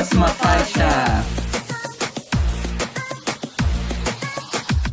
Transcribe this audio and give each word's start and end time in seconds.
próxima 0.00 0.28
faixa. 0.28 0.88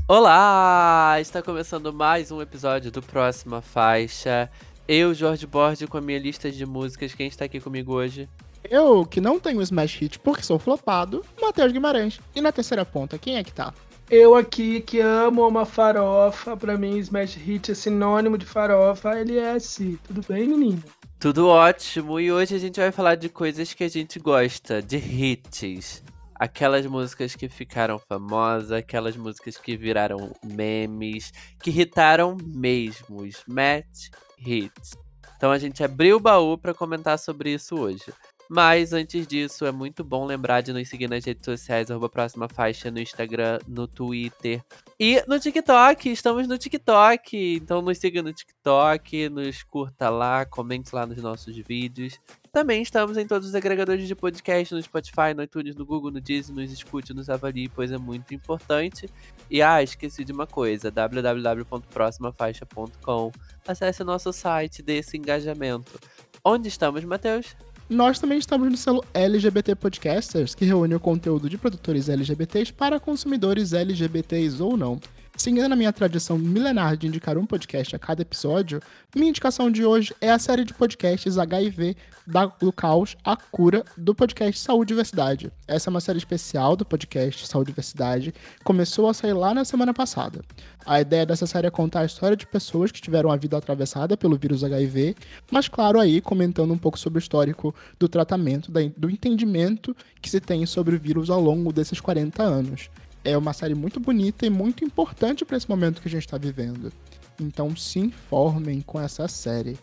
Olá! 0.06 1.16
Está 1.22 1.42
começando 1.42 1.94
mais 1.94 2.30
um 2.30 2.42
episódio 2.42 2.92
do 2.92 3.02
Próxima 3.02 3.62
Faixa. 3.62 4.50
Eu, 4.86 5.14
Jorge 5.14 5.48
Borges, 5.48 5.88
com 5.88 5.98
a 5.98 6.02
minha 6.02 6.20
lista 6.20 6.52
de 6.52 6.66
músicas. 6.66 7.16
Quem 7.16 7.28
está 7.28 7.46
aqui 7.46 7.62
comigo 7.62 7.94
hoje? 7.94 8.28
Eu, 8.70 9.06
que 9.06 9.22
não 9.22 9.40
tenho 9.40 9.62
Smash 9.62 9.96
Hit 9.96 10.20
porque 10.20 10.44
sou 10.44 10.60
flopado, 10.60 11.24
Matheus 11.42 11.72
Guimarães. 11.72 12.20
E 12.36 12.42
na 12.42 12.52
terceira 12.52 12.84
ponta, 12.84 13.18
quem 13.18 13.38
é 13.38 13.44
que 13.46 13.54
tá? 13.54 13.74
Eu 14.12 14.36
aqui 14.36 14.82
que 14.82 15.00
amo 15.00 15.48
uma 15.48 15.66
farofa, 15.66 16.58
pra 16.58 16.78
mim 16.78 16.98
Smash 16.98 17.36
Hit 17.36 17.72
é 17.72 17.76
sinônimo 17.76 18.38
de 18.38 18.46
farofa, 18.46 19.18
LS. 19.18 19.98
Tudo 20.06 20.22
bem, 20.28 20.50
menina? 20.50 20.84
Tudo 21.20 21.48
ótimo. 21.48 22.20
E 22.20 22.32
hoje 22.32 22.54
a 22.54 22.60
gente 22.60 22.80
vai 22.80 22.92
falar 22.92 23.16
de 23.16 23.28
coisas 23.28 23.74
que 23.74 23.84
a 23.84 23.90
gente 23.90 24.20
gosta, 24.20 24.84
de 24.84 24.98
hits. 24.98 26.04
Aquelas 26.36 26.86
músicas 26.86 27.36
que 27.36 27.50
ficaram 27.50 27.98
famosas, 27.98 28.72
aquelas 28.72 29.18
músicas 29.18 29.58
que 29.58 29.76
viraram 29.76 30.32
memes, 30.44 31.34
que 31.60 31.72
irritaram 31.72 32.38
mesmo, 32.46 33.26
Smash 33.26 34.12
Hits. 34.38 34.92
Então 35.36 35.52
a 35.52 35.58
gente 35.58 35.84
abriu 35.84 36.18
o 36.18 36.20
baú 36.20 36.56
para 36.56 36.76
comentar 36.76 37.18
sobre 37.18 37.52
isso 37.52 37.76
hoje. 37.76 38.06
Mas 38.50 38.94
antes 38.94 39.28
disso, 39.28 39.66
é 39.66 39.72
muito 39.72 40.04
bom 40.04 40.26
lembrar 40.26 40.62
de 40.62 40.72
nos 40.72 40.88
seguir 40.88 41.10
nas 41.10 41.26
redes 41.26 41.44
sociais, 41.44 41.92
arroba 41.92 42.08
próxima 42.08 42.48
faixa, 42.48 42.90
no 42.90 43.00
Instagram, 43.00 43.60
no 43.68 43.88
Twitter. 43.88 44.64
E 45.00 45.24
no 45.28 45.40
TikTok, 45.40 46.10
estamos 46.10 46.48
no 46.48 46.58
TikTok. 46.58 47.56
Então 47.56 47.82
nos 47.82 47.98
siga 47.98 48.24
no 48.24 48.32
TikTok, 48.34 49.30
nos 49.30 49.64
curta 49.64 50.10
lá, 50.10 50.46
comente 50.46 50.96
lá 50.96 51.06
nos 51.06 51.22
nossos 51.22 51.58
vídeos. 51.58 52.18
Também 52.52 52.82
estamos 52.82 53.16
em 53.18 53.28
todos 53.28 53.50
os 53.50 53.56
agregadores 53.56 54.08
de 54.08 54.16
podcast, 54.16 54.74
no 54.74 54.82
Spotify, 54.82 55.36
no 55.36 55.44
iTunes, 55.44 55.76
no 55.76 55.86
Google, 55.86 56.10
no 56.10 56.20
Disney, 56.20 56.64
nos 56.64 56.72
escute, 56.72 57.14
nos 57.14 57.30
avalie, 57.30 57.70
pois 57.70 57.92
é 57.92 58.00
muito 58.00 58.34
importante. 58.34 59.08
E 59.52 59.62
ah, 59.62 59.84
esqueci 59.84 60.24
de 60.24 60.32
uma 60.32 60.48
coisa, 60.48 60.90
www.proximafaixa.com. 60.90 63.32
Acesse 63.68 64.04
nosso 64.04 64.34
site 64.34 64.82
desse 64.82 65.16
engajamento. 65.18 66.00
Onde 66.44 66.68
estamos, 66.68 67.04
Matheus? 67.04 67.56
Nós 67.90 68.20
também 68.20 68.38
estamos 68.38 68.70
no 68.70 68.76
selo 68.76 69.02
LGBT 69.14 69.74
Podcasters, 69.74 70.54
que 70.54 70.66
reúne 70.66 70.94
o 70.94 71.00
conteúdo 71.00 71.50
de 71.50 71.58
produtores 71.58 72.10
LGBTs 72.10 72.74
para 72.74 73.00
consumidores 73.00 73.72
LGBTs 73.72 74.62
ou 74.62 74.76
não. 74.76 75.00
Seguindo 75.38 75.72
a 75.72 75.76
minha 75.76 75.94
tradição 75.94 76.36
milenar 76.36 76.98
de 76.98 77.06
indicar 77.06 77.38
um 77.38 77.46
podcast 77.46 77.96
a 77.96 78.00
cada 78.00 78.24
episódio, 78.24 78.82
minha 79.16 79.30
indicação 79.30 79.70
de 79.70 79.86
hoje 79.86 80.12
é 80.20 80.32
a 80.32 80.40
série 80.40 80.66
de 80.66 80.74
podcasts 80.74 81.38
HIV 81.38 81.96
da, 82.26 82.48
do 82.48 82.74
Caos 82.74 83.16
à 83.24 83.38
Cura 83.38 83.86
do 83.96 84.16
podcast 84.16 84.60
Saúde 84.60 84.94
e 84.94 84.96
Diversidade. 84.96 85.52
Essa 85.68 85.90
é 85.90 85.92
uma 85.92 86.02
série 86.02 86.18
especial 86.18 86.76
do 86.76 86.84
podcast 86.84 87.46
Saúde 87.48 87.70
e 87.70 87.74
Diversidade, 87.74 88.34
começou 88.64 89.08
a 89.08 89.14
sair 89.14 89.34
lá 89.34 89.54
na 89.54 89.64
semana 89.64 89.94
passada. 89.94 90.42
A 90.84 91.00
ideia 91.00 91.24
dessa 91.24 91.46
série 91.46 91.68
é 91.68 91.72
contar 91.72 92.00
a 92.00 92.06
história 92.06 92.36
de 92.36 92.48
pessoas 92.48 92.92
que 92.92 93.00
tiveram 93.00 93.32
a 93.32 93.38
vida 93.38 93.56
atravessada 93.56 94.18
pelo 94.18 94.38
vírus 94.38 94.64
HIV, 94.64 95.16
mas 95.52 95.68
claro 95.68 96.00
aí 96.00 96.20
comentando 96.20 96.74
um 96.74 96.80
pouco 96.80 96.98
sobre 96.98 97.20
o 97.20 97.22
histórico 97.22 97.76
do 98.00 98.10
tratamento, 98.10 98.72
do 98.72 99.08
entendimento 99.08 99.96
que 100.20 100.32
se 100.32 100.40
tem 100.40 100.66
sobre 100.66 100.96
o 100.96 101.00
vírus 101.00 101.30
ao 101.30 101.40
longo 101.40 101.72
desses 101.72 102.02
40 102.02 102.42
anos 102.42 102.90
é 103.28 103.38
uma 103.38 103.52
série 103.52 103.76
muito 103.76 104.00
bonita 104.00 104.46
e 104.46 104.50
muito 104.50 104.86
importante 104.86 105.44
para 105.44 105.58
esse 105.58 105.70
momento 105.70 106.02
que 106.02 106.08
a 106.08 106.12
gente 106.12 106.26
está 106.26 106.38
vivendo. 106.38 106.92
Então 107.40 107.76
se 107.76 108.00
informem 108.00 108.82
com 108.82 109.00
essa 109.00 109.28
série. 109.28 109.78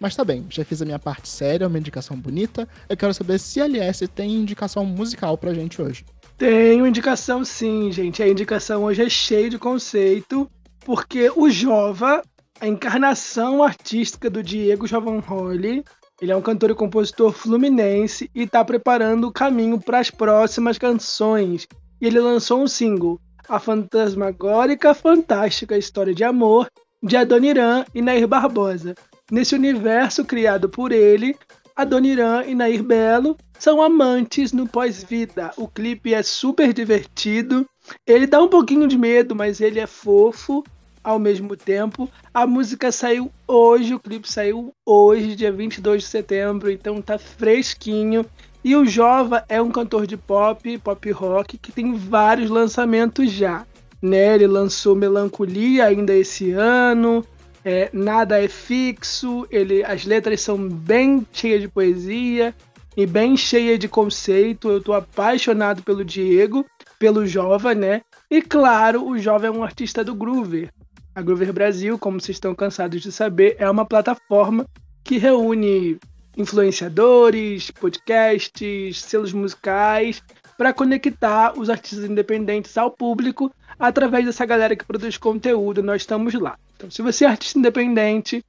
Mas 0.00 0.16
tá 0.16 0.24
bem, 0.24 0.46
já 0.48 0.64
fiz 0.64 0.80
a 0.80 0.84
minha 0.84 0.98
parte 0.98 1.28
séria, 1.28 1.68
uma 1.68 1.78
indicação 1.78 2.16
bonita. 2.16 2.66
Eu 2.88 2.96
quero 2.96 3.12
saber 3.12 3.38
se 3.38 3.60
a 3.60 3.66
LS 3.66 4.08
tem 4.08 4.34
indicação 4.34 4.84
musical 4.84 5.36
pra 5.36 5.54
gente 5.54 5.80
hoje. 5.80 6.04
Tenho 6.38 6.86
indicação 6.86 7.44
sim, 7.44 7.92
gente. 7.92 8.22
A 8.22 8.28
indicação 8.28 8.84
hoje 8.84 9.02
é 9.02 9.08
cheia 9.08 9.48
de 9.48 9.58
conceito, 9.58 10.50
porque 10.80 11.30
o 11.34 11.48
Jova, 11.50 12.22
a 12.60 12.66
encarnação 12.66 13.62
artística 13.62 14.28
do 14.28 14.42
Diego 14.42 14.86
Jovanholi, 14.86 15.84
ele 16.20 16.32
é 16.32 16.36
um 16.36 16.42
cantor 16.42 16.70
e 16.70 16.74
compositor 16.74 17.32
fluminense 17.32 18.30
e 18.34 18.42
está 18.42 18.64
preparando 18.64 19.28
o 19.28 19.32
caminho 19.32 19.78
para 19.78 19.98
as 19.98 20.10
próximas 20.10 20.78
canções 20.78 21.66
e 22.00 22.06
ele 22.06 22.20
lançou 22.20 22.62
um 22.62 22.68
single, 22.68 23.20
A 23.48 23.58
Fantasmagórica 23.58 24.94
Fantástica 24.94 25.76
História 25.76 26.14
de 26.14 26.24
Amor, 26.24 26.68
de 27.02 27.16
Adoniran 27.16 27.84
e 27.94 28.02
Nair 28.02 28.26
Barbosa. 28.26 28.94
Nesse 29.30 29.54
universo 29.54 30.24
criado 30.24 30.68
por 30.68 30.92
ele, 30.92 31.36
Adoniran 31.74 32.44
e 32.46 32.54
Nair 32.54 32.82
Belo 32.82 33.36
são 33.58 33.82
amantes 33.82 34.52
no 34.52 34.66
pós-vida. 34.66 35.52
O 35.56 35.68
clipe 35.68 36.14
é 36.14 36.22
super 36.22 36.72
divertido, 36.72 37.66
ele 38.06 38.26
dá 38.26 38.42
um 38.42 38.48
pouquinho 38.48 38.86
de 38.88 38.98
medo, 38.98 39.34
mas 39.34 39.60
ele 39.60 39.78
é 39.78 39.86
fofo 39.86 40.64
ao 41.02 41.18
mesmo 41.18 41.56
tempo. 41.56 42.10
A 42.34 42.46
música 42.46 42.90
saiu 42.90 43.30
hoje, 43.46 43.94
o 43.94 44.00
clipe 44.00 44.30
saiu 44.30 44.72
hoje, 44.84 45.36
dia 45.36 45.52
22 45.52 46.02
de 46.02 46.08
setembro, 46.08 46.70
então 46.70 47.00
tá 47.00 47.18
fresquinho. 47.18 48.26
E 48.66 48.74
o 48.74 48.84
Jova 48.84 49.44
é 49.48 49.62
um 49.62 49.70
cantor 49.70 50.08
de 50.08 50.16
pop, 50.16 50.76
pop 50.78 51.10
rock, 51.12 51.56
que 51.56 51.70
tem 51.70 51.94
vários 51.94 52.50
lançamentos 52.50 53.30
já. 53.30 53.64
Né? 54.02 54.34
Ele 54.34 54.48
lançou 54.48 54.96
Melancolia 54.96 55.84
ainda 55.84 56.12
esse 56.12 56.50
ano, 56.50 57.24
é, 57.64 57.88
Nada 57.92 58.42
é 58.42 58.48
Fixo, 58.48 59.46
ele, 59.52 59.84
as 59.84 60.04
letras 60.04 60.40
são 60.40 60.68
bem 60.68 61.24
cheias 61.32 61.60
de 61.60 61.68
poesia 61.68 62.52
e 62.96 63.06
bem 63.06 63.36
cheias 63.36 63.78
de 63.78 63.86
conceito. 63.86 64.68
Eu 64.68 64.82
tô 64.82 64.94
apaixonado 64.94 65.80
pelo 65.84 66.04
Diego, 66.04 66.66
pelo 66.98 67.24
Jova, 67.24 67.72
né? 67.72 68.02
E 68.28 68.42
claro, 68.42 69.06
o 69.06 69.16
Jova 69.16 69.46
é 69.46 69.50
um 69.52 69.62
artista 69.62 70.02
do 70.02 70.12
Groover. 70.12 70.72
A 71.14 71.22
Groover 71.22 71.52
Brasil, 71.52 71.96
como 72.00 72.20
vocês 72.20 72.34
estão 72.34 72.52
cansados 72.52 73.00
de 73.00 73.12
saber, 73.12 73.54
é 73.60 73.70
uma 73.70 73.84
plataforma 73.84 74.66
que 75.04 75.18
reúne 75.18 76.00
influenciadores, 76.36 77.70
podcasts, 77.70 79.02
selos 79.02 79.32
musicais, 79.32 80.22
para 80.56 80.72
conectar 80.72 81.58
os 81.58 81.68
artistas 81.68 82.04
independentes 82.04 82.76
ao 82.76 82.90
público 82.90 83.52
através 83.78 84.24
dessa 84.24 84.44
galera 84.44 84.76
que 84.76 84.84
produz 84.84 85.16
conteúdo. 85.16 85.82
Nós 85.82 86.02
estamos 86.02 86.34
lá. 86.34 86.58
Então, 86.76 86.90
se 86.90 87.02
você 87.02 87.24
é 87.24 87.28
artista 87.28 87.58
independente, 87.58 88.44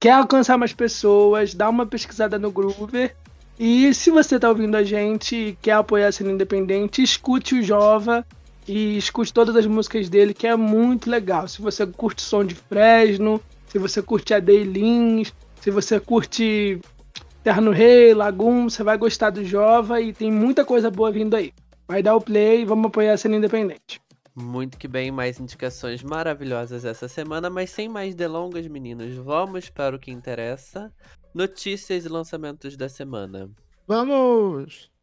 quer 0.00 0.12
alcançar 0.12 0.58
mais 0.58 0.72
pessoas, 0.72 1.54
dá 1.54 1.68
uma 1.68 1.86
pesquisada 1.86 2.38
no 2.38 2.50
Groover. 2.50 3.14
E 3.58 3.94
se 3.94 4.10
você 4.10 4.36
está 4.36 4.48
ouvindo 4.48 4.76
a 4.76 4.82
gente 4.82 5.36
e 5.36 5.58
quer 5.62 5.72
apoiar 5.72 6.08
a 6.08 6.12
cena 6.12 6.32
independente, 6.32 7.02
escute 7.02 7.54
o 7.54 7.62
Jova 7.62 8.26
e 8.66 8.96
escute 8.96 9.32
todas 9.32 9.54
as 9.54 9.66
músicas 9.66 10.08
dele, 10.08 10.34
que 10.34 10.46
é 10.46 10.56
muito 10.56 11.08
legal. 11.08 11.46
Se 11.46 11.62
você 11.62 11.86
curte 11.86 12.22
som 12.22 12.44
de 12.44 12.54
Fresno, 12.54 13.40
se 13.68 13.78
você 13.78 14.02
curte 14.02 14.34
a 14.34 14.40
Daylins, 14.40 15.32
se 15.60 15.70
você 15.70 16.00
curte 16.00 16.80
Terno 17.44 17.72
Rei, 17.72 18.14
Lagum, 18.14 18.70
você 18.70 18.82
vai 18.82 18.96
gostar 18.96 19.28
do 19.28 19.44
Jova 19.44 20.00
e 20.00 20.14
tem 20.14 20.32
muita 20.32 20.64
coisa 20.64 20.90
boa 20.90 21.12
vindo 21.12 21.36
aí. 21.36 21.52
Vai 21.86 22.02
dar 22.02 22.16
o 22.16 22.20
play 22.20 22.62
e 22.62 22.64
vamos 22.64 22.86
apoiar 22.86 23.12
a 23.12 23.18
cena 23.18 23.36
independente. 23.36 24.00
Muito 24.34 24.78
que 24.78 24.88
bem, 24.88 25.10
mais 25.10 25.38
indicações 25.38 26.02
maravilhosas 26.02 26.86
essa 26.86 27.06
semana, 27.06 27.50
mas 27.50 27.68
sem 27.68 27.86
mais 27.86 28.14
delongas, 28.14 28.66
meninos, 28.66 29.14
vamos 29.16 29.68
para 29.68 29.94
o 29.94 29.98
que 29.98 30.10
interessa. 30.10 30.90
Notícias 31.34 32.06
e 32.06 32.08
lançamentos 32.08 32.78
da 32.78 32.88
semana. 32.88 33.50
Vamos! 33.86 34.93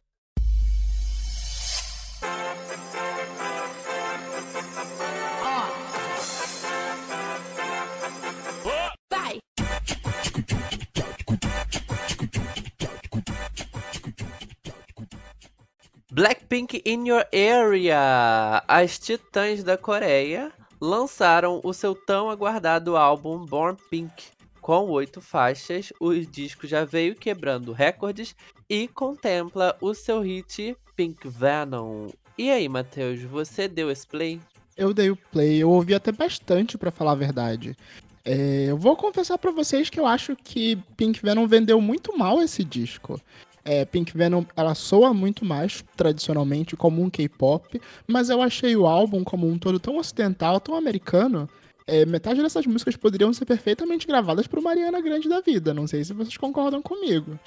Blackpink 16.14 16.82
in 16.84 17.06
Your 17.08 17.24
Area! 17.32 18.62
As 18.68 18.98
Titãs 18.98 19.64
da 19.64 19.78
Coreia 19.78 20.52
lançaram 20.78 21.58
o 21.64 21.72
seu 21.72 21.94
tão 21.94 22.28
aguardado 22.28 22.98
álbum 22.98 23.46
Born 23.46 23.78
Pink. 23.88 24.24
Com 24.60 24.90
oito 24.90 25.22
faixas, 25.22 25.90
o 25.98 26.14
disco 26.14 26.66
já 26.66 26.84
veio 26.84 27.14
quebrando 27.14 27.72
recordes 27.72 28.36
e 28.68 28.88
contempla 28.88 29.74
o 29.80 29.94
seu 29.94 30.20
hit 30.20 30.76
Pink 30.94 31.26
Venom. 31.26 32.10
E 32.36 32.50
aí, 32.50 32.68
Matheus, 32.68 33.22
você 33.22 33.66
deu 33.66 33.90
esse 33.90 34.06
play? 34.06 34.38
Eu 34.76 34.92
dei 34.92 35.10
o 35.10 35.16
play, 35.16 35.62
eu 35.62 35.70
ouvi 35.70 35.94
até 35.94 36.12
bastante 36.12 36.76
para 36.76 36.90
falar 36.90 37.12
a 37.12 37.14
verdade. 37.14 37.74
É, 38.22 38.66
eu 38.68 38.76
vou 38.76 38.96
confessar 38.96 39.38
para 39.38 39.50
vocês 39.50 39.88
que 39.88 39.98
eu 39.98 40.06
acho 40.06 40.36
que 40.36 40.76
Pink 40.94 41.22
Venom 41.22 41.46
vendeu 41.46 41.80
muito 41.80 42.18
mal 42.18 42.42
esse 42.42 42.62
disco. 42.62 43.18
É, 43.64 43.84
Pink 43.84 44.16
Venom, 44.16 44.44
ela 44.56 44.74
soa 44.74 45.14
muito 45.14 45.44
mais 45.44 45.84
tradicionalmente 45.96 46.76
como 46.76 47.02
um 47.02 47.08
K-pop, 47.08 47.80
mas 48.06 48.28
eu 48.28 48.42
achei 48.42 48.76
o 48.76 48.86
álbum 48.86 49.22
como 49.22 49.48
um 49.48 49.58
todo 49.58 49.78
tão 49.78 49.98
ocidental, 49.98 50.60
tão 50.60 50.74
americano. 50.74 51.48
É, 51.86 52.06
metade 52.06 52.40
dessas 52.42 52.66
músicas 52.66 52.96
poderiam 52.96 53.32
ser 53.32 53.44
perfeitamente 53.44 54.06
gravadas 54.06 54.46
por 54.46 54.60
Mariana 54.60 55.00
Grande 55.00 55.28
da 55.28 55.40
vida. 55.40 55.74
Não 55.74 55.86
sei 55.86 56.04
se 56.04 56.12
vocês 56.12 56.36
concordam 56.36 56.80
comigo. 56.80 57.38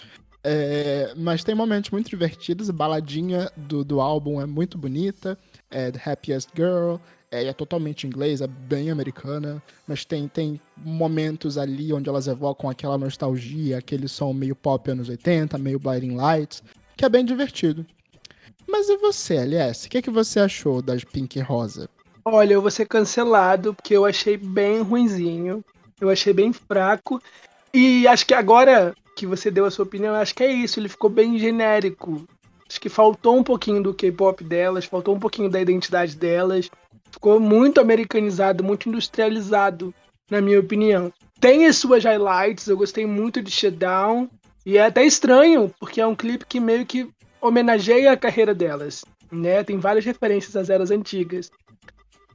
É, 0.43 1.13
mas 1.17 1.43
tem 1.43 1.55
momentos 1.55 1.89
muito 1.89 2.09
divertidos. 2.09 2.69
A 2.69 2.73
baladinha 2.73 3.51
do, 3.57 3.83
do 3.83 3.99
álbum 3.99 4.39
é 4.39 4.45
muito 4.45 4.77
bonita. 4.77 5.37
É 5.71 5.89
The 5.91 6.11
Happiest 6.11 6.49
Girl. 6.55 6.97
É, 7.31 7.45
é 7.45 7.53
totalmente 7.53 8.07
inglês, 8.07 8.41
é 8.41 8.47
bem 8.47 8.89
americana. 8.89 9.61
Mas 9.87 10.05
tem, 10.05 10.27
tem 10.27 10.59
momentos 10.77 11.57
ali 11.57 11.91
onde 11.93 12.09
elas 12.09 12.27
evocam 12.27 12.69
aquela 12.69 12.97
nostalgia, 12.97 13.77
aquele 13.77 14.07
som 14.07 14.33
meio 14.33 14.55
pop 14.55 14.89
anos 14.89 15.09
80, 15.09 15.57
meio 15.57 15.79
Blinding 15.79 16.15
Lights, 16.15 16.63
que 16.95 17.05
é 17.05 17.09
bem 17.09 17.25
divertido. 17.25 17.85
Mas 18.67 18.89
e 18.89 18.97
você, 18.97 19.35
LS? 19.35 19.87
O 19.87 19.89
que, 19.89 19.97
é 19.99 20.01
que 20.01 20.09
você 20.09 20.39
achou 20.39 20.81
das 20.81 21.03
Pink 21.03 21.39
Rosa? 21.39 21.89
Olha, 22.23 22.53
eu 22.53 22.61
vou 22.61 22.71
ser 22.71 22.87
cancelado 22.87 23.73
porque 23.73 23.95
eu 23.95 24.05
achei 24.05 24.35
bem 24.35 24.81
ruinzinho. 24.81 25.63
Eu 26.01 26.09
achei 26.09 26.33
bem 26.33 26.51
fraco. 26.51 27.21
E 27.73 28.07
acho 28.07 28.25
que 28.25 28.33
agora 28.33 28.95
que 29.15 29.25
você 29.25 29.49
deu 29.49 29.65
a 29.65 29.71
sua 29.71 29.85
opinião, 29.85 30.15
acho 30.15 30.33
que 30.33 30.43
é 30.43 30.51
isso. 30.51 30.79
Ele 30.79 30.89
ficou 30.89 31.09
bem 31.09 31.37
genérico. 31.37 32.27
Acho 32.67 32.81
que 32.81 32.89
faltou 32.89 33.37
um 33.37 33.43
pouquinho 33.43 33.81
do 33.81 33.93
K-pop 33.93 34.43
delas, 34.43 34.85
faltou 34.85 35.15
um 35.15 35.19
pouquinho 35.19 35.49
da 35.49 35.61
identidade 35.61 36.15
delas. 36.15 36.69
Ficou 37.15 37.39
muito 37.39 37.79
americanizado, 37.79 38.61
muito 38.61 38.89
industrializado, 38.89 39.95
na 40.29 40.41
minha 40.41 40.59
opinião. 40.59 41.13
Tem 41.39 41.65
as 41.65 41.77
suas 41.77 42.03
highlights, 42.03 42.67
eu 42.67 42.75
gostei 42.75 43.05
muito 43.05 43.41
de 43.41 43.49
Shutdown. 43.49 44.29
E 44.65 44.77
é 44.77 44.85
até 44.85 45.05
estranho, 45.05 45.73
porque 45.79 46.01
é 46.01 46.05
um 46.05 46.13
clipe 46.13 46.45
que 46.45 46.59
meio 46.59 46.85
que 46.85 47.09
homenageia 47.39 48.11
a 48.11 48.17
carreira 48.17 48.53
delas. 48.53 49.05
Né? 49.31 49.63
Tem 49.63 49.79
várias 49.79 50.03
referências 50.03 50.57
às 50.57 50.69
eras 50.69 50.91
antigas. 50.91 51.49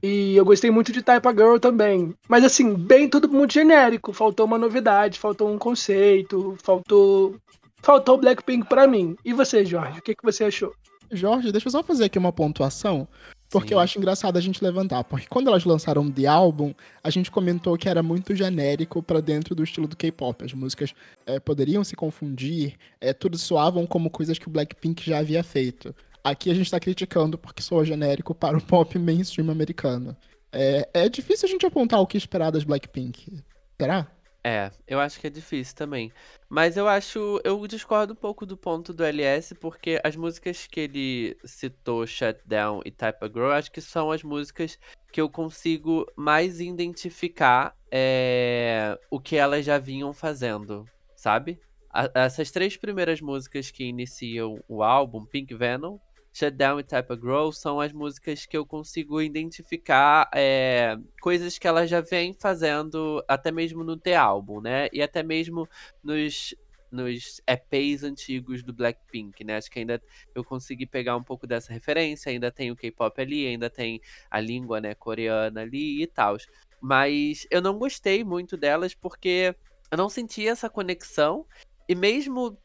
E 0.02 0.34
eu 0.34 0.46
gostei 0.46 0.70
muito 0.70 0.92
de 0.92 1.02
Type 1.02 1.28
a 1.28 1.30
Girl 1.30 1.58
também. 1.58 2.14
Mas 2.26 2.42
assim, 2.42 2.72
bem 2.72 3.06
tudo 3.06 3.28
muito 3.28 3.52
genérico. 3.52 4.14
Faltou 4.14 4.46
uma 4.46 4.56
novidade, 4.56 5.18
faltou 5.18 5.52
um 5.52 5.58
conceito, 5.58 6.56
faltou. 6.64 7.36
Faltou 7.82 8.16
Blackpink 8.16 8.66
para 8.66 8.86
mim. 8.86 9.14
E 9.22 9.34
você, 9.34 9.62
Jorge? 9.62 9.98
O 9.98 10.02
que, 10.02 10.14
que 10.14 10.24
você 10.24 10.44
achou? 10.44 10.72
Jorge, 11.12 11.52
deixa 11.52 11.68
eu 11.68 11.72
só 11.72 11.82
fazer 11.82 12.04
aqui 12.04 12.18
uma 12.18 12.32
pontuação. 12.32 13.06
Porque 13.50 13.68
Sim. 13.68 13.74
eu 13.74 13.80
acho 13.80 13.98
engraçado 13.98 14.36
a 14.36 14.40
gente 14.40 14.62
levantar. 14.62 15.02
Porque 15.02 15.26
quando 15.28 15.48
elas 15.48 15.64
lançaram 15.64 16.08
The 16.10 16.26
Album, 16.26 16.72
a 17.02 17.10
gente 17.10 17.30
comentou 17.30 17.76
que 17.76 17.88
era 17.88 18.02
muito 18.02 18.34
genérico 18.34 19.02
para 19.02 19.20
dentro 19.20 19.54
do 19.54 19.64
estilo 19.64 19.88
do 19.88 19.96
K-pop. 19.96 20.44
As 20.44 20.52
músicas 20.52 20.94
é, 21.26 21.40
poderiam 21.40 21.82
se 21.82 21.96
confundir, 21.96 22.76
é, 23.00 23.12
tudo 23.12 23.36
soavam 23.36 23.86
como 23.86 24.08
coisas 24.08 24.38
que 24.38 24.46
o 24.46 24.50
Blackpink 24.50 25.04
já 25.04 25.18
havia 25.18 25.42
feito. 25.42 25.94
Aqui 26.22 26.50
a 26.50 26.54
gente 26.54 26.70
tá 26.70 26.78
criticando 26.78 27.36
porque 27.36 27.62
soa 27.62 27.84
genérico 27.84 28.34
para 28.34 28.56
o 28.56 28.62
pop 28.62 28.96
mainstream 28.98 29.50
americano. 29.50 30.16
É, 30.52 30.88
é 30.94 31.08
difícil 31.08 31.48
a 31.48 31.50
gente 31.50 31.66
apontar 31.66 32.00
o 32.00 32.06
que 32.06 32.16
esperar 32.16 32.50
das 32.50 32.62
Blackpink. 32.62 33.42
Será? 33.80 34.06
É, 34.42 34.70
eu 34.86 34.98
acho 34.98 35.20
que 35.20 35.26
é 35.26 35.30
difícil 35.30 35.74
também. 35.76 36.10
Mas 36.48 36.76
eu 36.76 36.88
acho. 36.88 37.40
Eu 37.44 37.66
discordo 37.66 38.14
um 38.14 38.16
pouco 38.16 38.46
do 38.46 38.56
ponto 38.56 38.92
do 38.92 39.04
LS, 39.04 39.54
porque 39.54 40.00
as 40.02 40.16
músicas 40.16 40.66
que 40.66 40.80
ele 40.80 41.36
citou, 41.44 42.06
Shutdown 42.06 42.80
e 42.84 42.90
Type 42.90 43.24
of 43.24 43.32
Girl, 43.34 43.50
acho 43.50 43.70
que 43.70 43.80
são 43.80 44.10
as 44.10 44.22
músicas 44.22 44.78
que 45.12 45.20
eu 45.20 45.28
consigo 45.28 46.06
mais 46.16 46.60
identificar 46.60 47.76
é, 47.90 48.98
o 49.10 49.20
que 49.20 49.36
elas 49.36 49.64
já 49.64 49.78
vinham 49.78 50.12
fazendo, 50.12 50.86
sabe? 51.14 51.60
A, 51.92 52.10
essas 52.14 52.50
três 52.50 52.76
primeiras 52.76 53.20
músicas 53.20 53.70
que 53.70 53.84
iniciam 53.84 54.62
o 54.68 54.82
álbum, 54.82 55.26
Pink 55.26 55.54
Venom, 55.54 55.98
Shutdown 56.40 56.80
e 56.80 56.82
Type 56.82 57.12
of 57.12 57.20
Grow 57.20 57.52
são 57.52 57.80
as 57.80 57.92
músicas 57.92 58.46
que 58.46 58.56
eu 58.56 58.64
consigo 58.64 59.20
identificar 59.20 60.30
é, 60.34 60.96
coisas 61.20 61.58
que 61.58 61.68
ela 61.68 61.86
já 61.86 62.00
vem 62.00 62.32
fazendo, 62.32 63.22
até 63.28 63.52
mesmo 63.52 63.84
no 63.84 63.96
The-Álbum, 63.96 64.62
né? 64.62 64.88
E 64.90 65.02
até 65.02 65.22
mesmo 65.22 65.68
nos, 66.02 66.54
nos 66.90 67.42
EPs 67.46 68.04
antigos 68.04 68.62
do 68.62 68.72
Blackpink, 68.72 69.44
né? 69.44 69.56
Acho 69.56 69.70
que 69.70 69.80
ainda 69.80 70.02
eu 70.34 70.42
consegui 70.42 70.86
pegar 70.86 71.14
um 71.14 71.22
pouco 71.22 71.46
dessa 71.46 71.74
referência, 71.74 72.32
ainda 72.32 72.50
tem 72.50 72.70
o 72.70 72.76
K-pop 72.76 73.20
ali, 73.20 73.46
ainda 73.46 73.68
tem 73.68 74.00
a 74.30 74.40
língua, 74.40 74.80
né, 74.80 74.94
coreana 74.94 75.60
ali 75.60 76.02
e 76.02 76.06
tal. 76.06 76.38
Mas 76.80 77.46
eu 77.50 77.60
não 77.60 77.78
gostei 77.78 78.24
muito 78.24 78.56
delas 78.56 78.94
porque 78.94 79.54
eu 79.90 79.98
não 79.98 80.08
senti 80.08 80.48
essa 80.48 80.70
conexão. 80.70 81.44
E 81.86 81.94
mesmo 81.94 82.56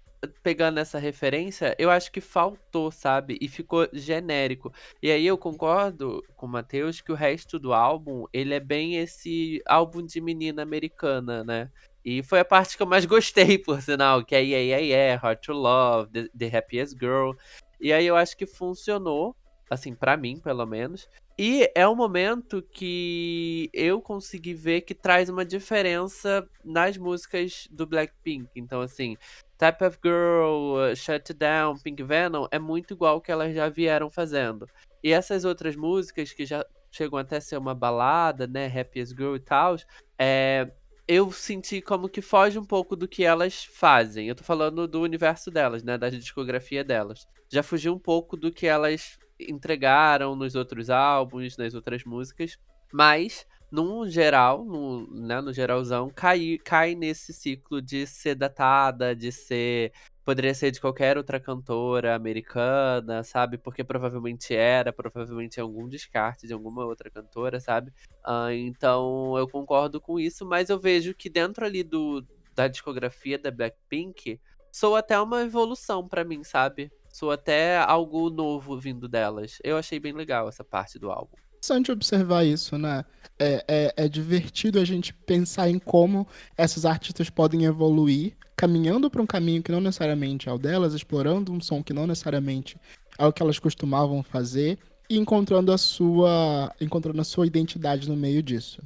pegando 0.44 0.80
essa 0.80 1.00
referência, 1.00 1.76
eu 1.78 1.90
acho 1.90 2.12
que 2.12 2.22
faltou, 2.22 2.92
sabe? 2.92 3.38
E 3.42 3.48
ficou 3.48 3.88
genérico. 3.94 4.72
E 5.02 5.12
aí 5.12 5.26
eu 5.26 5.38
concordo 5.38 6.24
com 6.36 6.46
o 6.46 6.50
Matheus 6.50 7.02
que 7.02 7.12
o 7.12 7.16
resto 7.16 7.60
do 7.60 7.74
álbum, 7.74 8.26
ele 8.34 8.54
é 8.54 8.60
bem 8.60 8.98
esse 8.98 9.62
álbum 9.66 10.06
de 10.06 10.20
menina 10.22 10.64
americana, 10.64 11.44
né? 11.44 11.70
E 12.04 12.22
foi 12.22 12.40
a 12.40 12.46
parte 12.46 12.78
que 12.78 12.84
eu 12.84 12.88
mais 12.88 13.06
gostei, 13.08 13.58
por 13.58 13.82
sinal, 13.82 14.24
que 14.24 14.36
é 14.36 14.42
Yeah, 14.42 14.82
Yeah, 14.82 14.86
Yeah, 14.86 15.22
Hard 15.22 15.40
to 15.42 15.54
Love, 15.54 16.12
The, 16.12 16.30
The 16.38 16.58
Happiest 16.58 17.00
Girl. 17.00 17.32
E 17.80 17.92
aí 17.92 18.06
eu 18.06 18.16
acho 18.16 18.38
que 18.38 18.46
funcionou, 18.46 19.36
assim, 19.70 19.96
para 19.96 20.16
mim, 20.16 20.40
pelo 20.40 20.66
menos. 20.66 21.08
E 21.38 21.70
é 21.76 21.88
um 21.88 21.96
momento 21.96 22.62
que 22.62 23.70
eu 23.74 24.02
consegui 24.02 24.54
ver 24.54 24.82
que 24.82 24.96
traz 24.96 25.28
uma 25.28 25.44
diferença 25.44 26.48
nas 26.64 26.98
músicas 26.98 27.68
do 27.70 27.86
Blackpink. 27.86 28.50
Então, 28.56 28.80
assim, 28.82 29.18
Type 29.58 29.84
of 29.84 29.98
Girl, 30.04 30.96
Shut 30.96 31.34
Down, 31.34 31.78
Pink 31.80 32.02
Venom 32.04 32.48
é 32.52 32.60
muito 32.60 32.94
igual 32.94 33.20
que 33.20 33.32
elas 33.32 33.54
já 33.54 33.68
vieram 33.68 34.10
fazendo. 34.10 34.68
E 35.04 35.12
essas 35.12 35.44
outras 35.44 35.76
músicas 35.76 36.32
que 36.32 36.46
já 36.46 36.66
chegam 36.92 37.20
até 37.20 37.38
a 37.38 37.42
ser 37.42 37.58
uma 37.58 37.76
balada, 37.76 38.48
né, 38.48 38.68
Happiest 38.68 39.16
Girl 39.16 39.36
e 39.36 39.40
tal, 39.40 39.76
é, 40.18 40.72
eu 41.08 41.32
senti 41.32 41.82
como 41.82 42.10
que 42.10 42.22
foge 42.22 42.58
um 42.58 42.66
pouco 42.66 42.96
do 42.96 43.08
que 43.08 43.24
elas 43.24 43.66
fazem. 43.66 44.28
Eu 44.28 44.36
tô 44.36 44.44
falando 44.44 44.88
do 44.88 45.02
universo 45.02 45.52
delas, 45.52 45.84
né, 45.84 45.98
da 45.98 46.10
discografia 46.10 46.84
delas. 46.84 47.28
Já 47.50 47.62
fugiu 47.62 47.94
um 47.94 48.00
pouco 48.00 48.38
do 48.38 48.52
que 48.52 48.66
elas 48.66 49.18
entregaram 49.40 50.36
nos 50.36 50.56
outros 50.56 50.90
álbuns, 50.90 51.58
nas 51.58 51.74
outras 51.74 52.04
músicas, 52.04 52.58
mas 52.92 53.46
no 53.72 54.08
geral, 54.08 54.64
no, 54.64 55.08
né, 55.12 55.42
no 55.42 55.52
geralzão, 55.52 56.10
cai, 56.10 56.58
cai 56.64 56.96
nesse 56.96 57.34
ciclo 57.34 57.82
de 57.82 58.08
ser 58.08 58.36
datada, 58.36 59.16
de 59.16 59.32
ser. 59.32 59.92
Poderia 60.24 60.54
ser 60.56 60.72
de 60.72 60.82
qualquer 60.82 61.18
outra 61.18 61.40
cantora 61.40 62.16
americana, 62.16 63.24
sabe? 63.24 63.58
Porque 63.58 63.84
provavelmente 63.84 64.56
era, 64.56 64.92
provavelmente 64.92 65.60
é 65.60 65.62
algum 65.62 65.88
descarte 65.88 66.48
de 66.48 66.54
alguma 66.54 66.84
outra 66.86 67.12
cantora, 67.12 67.60
sabe? 67.60 67.92
Uh, 68.26 68.50
então 68.52 69.38
eu 69.38 69.48
concordo 69.48 70.02
com 70.02 70.20
isso, 70.20 70.46
mas 70.46 70.70
eu 70.70 70.80
vejo 70.80 71.14
que 71.14 71.30
dentro 71.30 71.64
ali 71.64 71.84
do, 71.84 72.26
da 72.56 72.68
discografia 72.68 73.38
da 73.38 73.52
Blackpink, 73.52 74.40
sou 74.72 74.96
até 74.96 75.20
uma 75.20 75.42
evolução 75.44 76.08
para 76.08 76.24
mim, 76.24 76.44
sabe? 76.44 76.92
Sou 77.16 77.32
até 77.32 77.78
algo 77.78 78.30
novo 78.30 78.78
vindo 78.78 79.08
delas. 79.08 79.58
Eu 79.64 79.78
achei 79.78 80.02
bem 80.02 80.12
legal 80.12 80.50
essa 80.50 80.66
parte 80.66 81.00
do 81.00 81.10
álbum 81.10 81.38
interessante 81.66 81.90
observar 81.90 82.46
isso, 82.46 82.78
né? 82.78 83.04
É, 83.40 83.66
é, 83.68 83.94
é, 83.98 84.08
divertido 84.08 84.80
a 84.80 84.86
gente 84.86 85.14
pensar 85.14 85.70
em 85.70 85.80
como 85.80 86.28
essas 86.56 86.86
artistas 86.86 87.30
podem 87.30 87.64
evoluir, 87.64 88.36
caminhando 88.56 89.10
para 89.10 89.22
um 89.22 89.26
caminho 89.26 89.64
que 89.64 89.72
não 89.72 89.82
necessariamente 89.82 90.48
é 90.48 90.52
o 90.52 90.60
delas, 90.60 90.94
explorando 90.94 91.52
um 91.52 91.60
som 91.60 91.82
que 91.82 91.94
não 91.94 92.06
necessariamente 92.06 92.78
é 93.18 93.26
o 93.26 93.34
que 93.34 93.42
elas 93.42 93.58
costumavam 93.58 94.22
fazer 94.22 94.78
e 95.10 95.18
encontrando 95.18 95.72
a 95.72 95.78
sua, 95.78 96.72
encontrando 96.80 97.22
a 97.22 97.26
sua 97.26 97.48
identidade 97.48 98.08
no 98.08 98.16
meio 98.16 98.44
disso. 98.44 98.84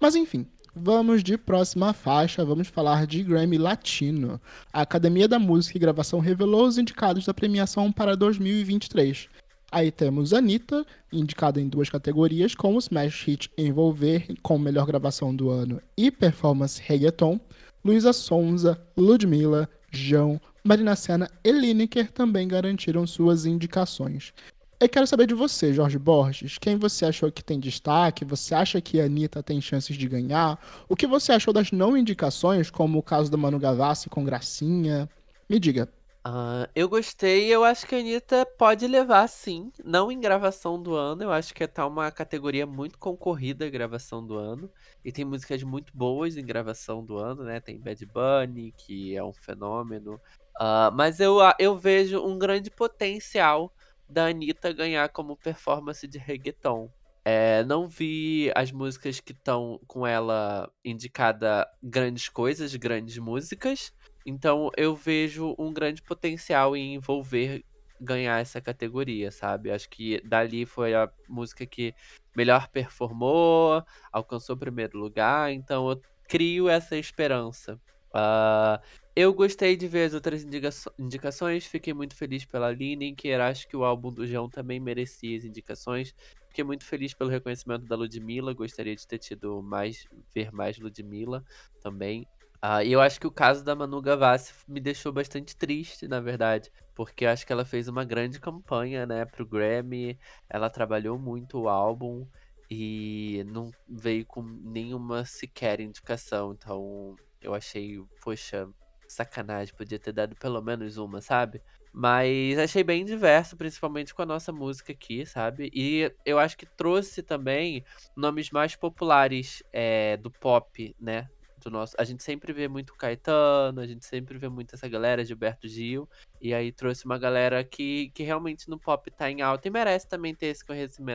Mas 0.00 0.16
enfim, 0.16 0.46
Vamos 0.78 1.24
de 1.24 1.38
próxima 1.38 1.94
faixa, 1.94 2.44
vamos 2.44 2.68
falar 2.68 3.06
de 3.06 3.22
Grammy 3.22 3.56
Latino. 3.56 4.38
A 4.70 4.82
Academia 4.82 5.26
da 5.26 5.38
Música 5.38 5.78
e 5.78 5.80
Gravação 5.80 6.20
revelou 6.20 6.66
os 6.66 6.76
indicados 6.76 7.24
da 7.24 7.32
premiação 7.32 7.90
para 7.90 8.14
2023. 8.14 9.26
Aí 9.72 9.90
temos 9.90 10.34
Anitta, 10.34 10.84
indicada 11.10 11.58
em 11.58 11.66
duas 11.66 11.88
categorias, 11.88 12.54
como 12.54 12.78
Smash 12.78 13.24
Hit 13.24 13.50
Envolver, 13.56 14.26
com 14.42 14.58
melhor 14.58 14.86
gravação 14.86 15.34
do 15.34 15.48
ano 15.48 15.80
e 15.96 16.10
performance 16.10 16.82
reggaeton. 16.84 17.40
Luísa 17.82 18.12
Sonza, 18.12 18.78
Ludmilla, 18.94 19.66
João, 19.90 20.38
Marina 20.62 20.94
Senna 20.94 21.30
e 21.42 21.52
Lineker 21.52 22.12
também 22.12 22.46
garantiram 22.46 23.06
suas 23.06 23.46
indicações. 23.46 24.34
Eu 24.78 24.90
quero 24.90 25.06
saber 25.06 25.26
de 25.26 25.32
você, 25.32 25.72
Jorge 25.72 25.98
Borges. 25.98 26.58
Quem 26.58 26.76
você 26.76 27.06
achou 27.06 27.32
que 27.32 27.42
tem 27.42 27.58
destaque? 27.58 28.26
Você 28.26 28.54
acha 28.54 28.78
que 28.78 29.00
a 29.00 29.06
Anitta 29.06 29.42
tem 29.42 29.58
chances 29.58 29.96
de 29.96 30.06
ganhar? 30.06 30.60
O 30.86 30.94
que 30.94 31.06
você 31.06 31.32
achou 31.32 31.50
das 31.50 31.72
não 31.72 31.96
indicações, 31.96 32.70
como 32.70 32.98
o 32.98 33.02
caso 33.02 33.30
da 33.30 33.38
Manu 33.38 33.58
Gavassi 33.58 34.10
com 34.10 34.22
Gracinha? 34.22 35.08
Me 35.48 35.58
diga. 35.58 35.88
Uh, 36.26 36.68
eu 36.74 36.90
gostei, 36.90 37.46
eu 37.46 37.64
acho 37.64 37.86
que 37.86 37.94
a 37.94 37.98
Anitta 37.98 38.44
pode 38.58 38.86
levar 38.86 39.26
sim, 39.28 39.70
não 39.82 40.10
em 40.10 40.18
gravação 40.20 40.82
do 40.82 40.96
ano, 40.96 41.22
eu 41.22 41.30
acho 41.30 41.54
que 41.54 41.64
tá 41.68 41.86
uma 41.86 42.10
categoria 42.10 42.66
muito 42.66 42.98
concorrida 42.98 43.64
a 43.64 43.70
gravação 43.70 44.26
do 44.26 44.36
ano, 44.36 44.68
e 45.04 45.12
tem 45.12 45.24
músicas 45.24 45.62
muito 45.62 45.96
boas 45.96 46.36
em 46.36 46.44
gravação 46.44 47.04
do 47.04 47.16
ano, 47.16 47.44
né? 47.44 47.60
Tem 47.60 47.78
Bad 47.78 48.04
Bunny, 48.06 48.74
que 48.76 49.16
é 49.16 49.22
um 49.22 49.32
fenômeno, 49.32 50.20
uh, 50.60 50.90
mas 50.92 51.20
eu, 51.20 51.38
eu 51.60 51.78
vejo 51.78 52.20
um 52.20 52.36
grande 52.36 52.72
potencial 52.72 53.72
da 54.08 54.26
Anitta 54.26 54.72
ganhar 54.72 55.08
como 55.08 55.36
performance 55.36 56.06
de 56.06 56.18
reggaeton. 56.18 56.90
É, 57.24 57.64
não 57.64 57.88
vi 57.88 58.52
as 58.54 58.70
músicas 58.70 59.18
que 59.18 59.32
estão 59.32 59.80
com 59.86 60.06
ela 60.06 60.70
indicada 60.84 61.66
grandes 61.82 62.28
coisas, 62.28 62.74
grandes 62.76 63.18
músicas, 63.18 63.92
Então 64.24 64.70
eu 64.76 64.94
vejo 64.94 65.54
um 65.58 65.72
grande 65.72 66.02
potencial 66.02 66.76
em 66.76 66.94
envolver 66.94 67.64
ganhar 68.00 68.40
essa 68.40 68.60
categoria, 68.60 69.30
sabe? 69.30 69.70
Acho 69.70 69.88
que 69.88 70.20
dali 70.24 70.66
foi 70.66 70.94
a 70.94 71.10
música 71.28 71.66
que 71.66 71.94
melhor 72.36 72.68
performou, 72.68 73.82
alcançou 74.12 74.54
o 74.54 74.58
primeiro 74.58 74.98
lugar, 74.98 75.52
então 75.52 75.90
eu 75.90 76.00
crio 76.28 76.68
essa 76.68 76.96
esperança. 76.96 77.80
Uh, 78.10 78.80
eu 79.16 79.32
gostei 79.32 79.78
de 79.78 79.88
ver 79.88 80.04
as 80.04 80.12
outras 80.12 80.44
indica 80.44 80.68
indicações, 80.98 81.64
fiquei 81.64 81.94
muito 81.94 82.14
feliz 82.14 82.44
pela 82.44 82.70
Lineker, 82.70 83.40
acho 83.40 83.66
que 83.66 83.74
o 83.74 83.82
álbum 83.82 84.12
do 84.12 84.26
João 84.26 84.46
também 84.46 84.78
merecia 84.78 85.38
as 85.38 85.44
indicações. 85.44 86.14
Fiquei 86.48 86.62
muito 86.62 86.84
feliz 86.84 87.14
pelo 87.14 87.30
reconhecimento 87.30 87.86
da 87.86 87.96
Ludmilla, 87.96 88.52
gostaria 88.52 88.94
de 88.94 89.06
ter 89.06 89.18
tido 89.18 89.62
mais, 89.62 90.04
ver 90.34 90.52
mais 90.52 90.78
Ludmilla 90.78 91.42
também. 91.80 92.26
Uh, 92.62 92.82
e 92.84 92.92
eu 92.92 93.00
acho 93.00 93.18
que 93.18 93.26
o 93.26 93.30
caso 93.30 93.64
da 93.64 93.74
Manu 93.74 94.02
Gavassi 94.02 94.52
me 94.68 94.80
deixou 94.80 95.12
bastante 95.12 95.56
triste, 95.56 96.06
na 96.06 96.20
verdade, 96.20 96.70
porque 96.94 97.24
acho 97.24 97.46
que 97.46 97.52
ela 97.52 97.64
fez 97.64 97.88
uma 97.88 98.04
grande 98.04 98.38
campanha, 98.38 99.06
né, 99.06 99.24
pro 99.24 99.46
Grammy, 99.46 100.18
ela 100.48 100.68
trabalhou 100.68 101.18
muito 101.18 101.58
o 101.58 101.68
álbum 101.68 102.26
e 102.70 103.44
não 103.46 103.70
veio 103.88 104.26
com 104.26 104.42
nenhuma 104.42 105.24
sequer 105.24 105.80
indicação, 105.80 106.52
então 106.52 107.16
eu 107.40 107.54
achei, 107.54 108.02
poxa, 108.22 108.68
sacanagem, 109.08 109.74
podia 109.74 109.98
ter 109.98 110.12
dado 110.12 110.36
pelo 110.36 110.60
menos 110.62 110.96
uma, 110.96 111.20
sabe? 111.20 111.60
Mas 111.92 112.58
achei 112.58 112.84
bem 112.84 113.04
diverso, 113.04 113.56
principalmente 113.56 114.14
com 114.14 114.20
a 114.20 114.26
nossa 114.26 114.52
música 114.52 114.92
aqui, 114.92 115.24
sabe? 115.24 115.70
E 115.72 116.12
eu 116.26 116.38
acho 116.38 116.56
que 116.56 116.66
trouxe 116.66 117.22
também 117.22 117.84
nomes 118.14 118.50
mais 118.50 118.76
populares 118.76 119.62
é, 119.72 120.16
do 120.18 120.30
pop, 120.30 120.94
né? 121.00 121.26
Do 121.64 121.70
nosso. 121.70 121.94
A 121.98 122.04
gente 122.04 122.22
sempre 122.22 122.52
vê 122.52 122.68
muito 122.68 122.94
Caetano, 122.94 123.80
a 123.80 123.86
gente 123.86 124.04
sempre 124.04 124.36
vê 124.36 124.46
muito 124.46 124.74
essa 124.74 124.86
galera, 124.86 125.24
Gilberto 125.24 125.66
Gil. 125.66 126.06
E 126.38 126.52
aí 126.52 126.70
trouxe 126.70 127.06
uma 127.06 127.18
galera 127.18 127.64
que, 127.64 128.10
que 128.10 128.22
realmente 128.22 128.68
no 128.68 128.78
pop 128.78 129.10
tá 129.10 129.30
em 129.30 129.40
alta 129.40 129.66
e 129.66 129.70
merece 129.70 130.06
também 130.06 130.34
ter 130.34 130.48
esse, 130.48 130.64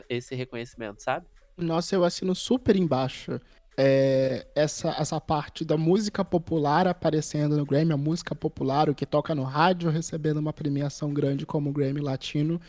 esse 0.10 0.33
reconhecimento, 0.33 1.03
sabe? 1.03 1.27
Nossa, 1.55 1.95
eu 1.95 2.03
assino 2.03 2.33
super 2.33 2.75
embaixo 2.75 3.39
é, 3.84 4.46
essa, 4.54 4.90
essa 4.92 5.20
parte 5.20 5.66
da 5.66 5.76
música 5.76 6.24
popular 6.24 6.88
aparecendo 6.88 7.58
no 7.58 7.66
Grammy, 7.66 7.94
a 7.94 7.98
música 7.98 8.36
popular, 8.36 8.88
o 8.92 8.94
que 8.94 9.08
toca 9.08 9.34
no 9.34 9.42
rádio, 9.42 9.90
recebendo 9.90 10.38
uma 10.38 10.54
premiação 10.54 11.12
grande 11.12 11.48
como 11.48 11.72
o 11.72 11.74
Grammy 11.74 12.00
Latino, 12.00 12.62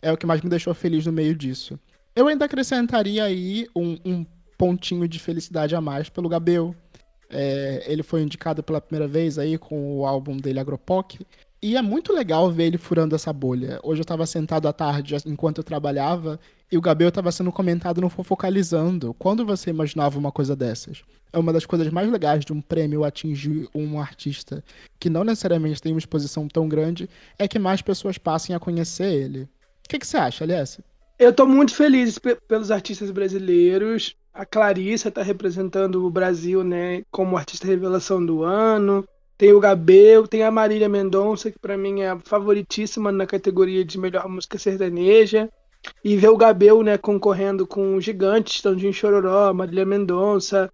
é 0.00 0.12
o 0.12 0.16
que 0.16 0.26
mais 0.26 0.40
me 0.42 0.48
deixou 0.48 0.72
feliz 0.72 1.04
no 1.04 1.12
meio 1.12 1.34
disso. 1.34 1.76
Eu 2.14 2.28
ainda 2.28 2.44
acrescentaria 2.44 3.24
aí 3.24 3.66
um, 3.74 3.98
um 4.04 4.24
pontinho 4.56 5.08
de 5.08 5.18
felicidade 5.18 5.74
a 5.74 5.80
mais 5.80 6.08
pelo 6.08 6.28
Gabel. 6.28 6.72
É, 7.28 7.84
ele 7.88 8.04
foi 8.04 8.22
indicado 8.22 8.62
pela 8.62 8.80
primeira 8.80 9.08
vez 9.08 9.40
aí 9.40 9.58
com 9.58 9.98
o 9.98 10.06
álbum 10.06 10.36
dele 10.36 10.60
Agropoc. 10.60 11.18
E 11.62 11.76
é 11.76 11.82
muito 11.82 12.10
legal 12.10 12.50
ver 12.50 12.64
ele 12.64 12.78
furando 12.78 13.14
essa 13.14 13.34
bolha. 13.34 13.78
Hoje 13.82 14.00
eu 14.00 14.02
estava 14.02 14.24
sentado 14.24 14.66
à 14.66 14.72
tarde 14.72 15.14
enquanto 15.26 15.58
eu 15.58 15.64
trabalhava 15.64 16.40
e 16.72 16.78
o 16.78 16.80
Gabriel 16.80 17.10
estava 17.10 17.30
sendo 17.30 17.52
comentado 17.52 18.00
no 18.00 18.08
Fofocalizando. 18.08 19.12
Quando 19.18 19.44
você 19.44 19.68
imaginava 19.68 20.18
uma 20.18 20.32
coisa 20.32 20.56
dessas? 20.56 21.02
É 21.30 21.38
uma 21.38 21.52
das 21.52 21.66
coisas 21.66 21.92
mais 21.92 22.10
legais 22.10 22.46
de 22.46 22.52
um 22.54 22.62
prêmio 22.62 23.04
atingir 23.04 23.68
um 23.74 24.00
artista 24.00 24.64
que 24.98 25.10
não 25.10 25.22
necessariamente 25.22 25.82
tem 25.82 25.92
uma 25.92 25.98
exposição 25.98 26.48
tão 26.48 26.66
grande, 26.66 27.10
é 27.38 27.46
que 27.46 27.58
mais 27.58 27.82
pessoas 27.82 28.16
passem 28.16 28.56
a 28.56 28.60
conhecer 28.60 29.12
ele. 29.12 29.42
O 29.42 29.88
que, 29.90 29.98
que 29.98 30.06
você 30.06 30.16
acha, 30.16 30.44
aliás? 30.44 30.80
Eu 31.18 31.28
estou 31.28 31.46
muito 31.46 31.74
feliz 31.74 32.18
pelos 32.48 32.70
artistas 32.70 33.10
brasileiros. 33.10 34.16
A 34.32 34.46
Clarissa 34.46 35.10
está 35.10 35.22
representando 35.22 36.06
o 36.06 36.10
Brasil, 36.10 36.64
né, 36.64 37.02
como 37.10 37.36
artista 37.36 37.66
revelação 37.66 38.24
do 38.24 38.42
ano. 38.42 39.04
Tem 39.40 39.54
o 39.54 39.58
Gabel, 39.58 40.28
tem 40.28 40.42
a 40.42 40.50
Marília 40.50 40.86
Mendonça, 40.86 41.50
que 41.50 41.58
para 41.58 41.74
mim 41.74 42.02
é 42.02 42.10
a 42.10 42.18
favoritíssima 42.18 43.10
na 43.10 43.24
categoria 43.26 43.82
de 43.82 43.98
melhor 43.98 44.28
música 44.28 44.58
sertaneja. 44.58 45.48
E 46.04 46.14
ver 46.14 46.28
o 46.28 46.36
Gabel, 46.36 46.82
né, 46.82 46.98
concorrendo 46.98 47.66
com 47.66 47.98
gigantes, 48.02 48.56
Estandinho 48.56 48.92
Chororó, 48.92 49.50
Marília 49.54 49.86
Mendonça, 49.86 50.70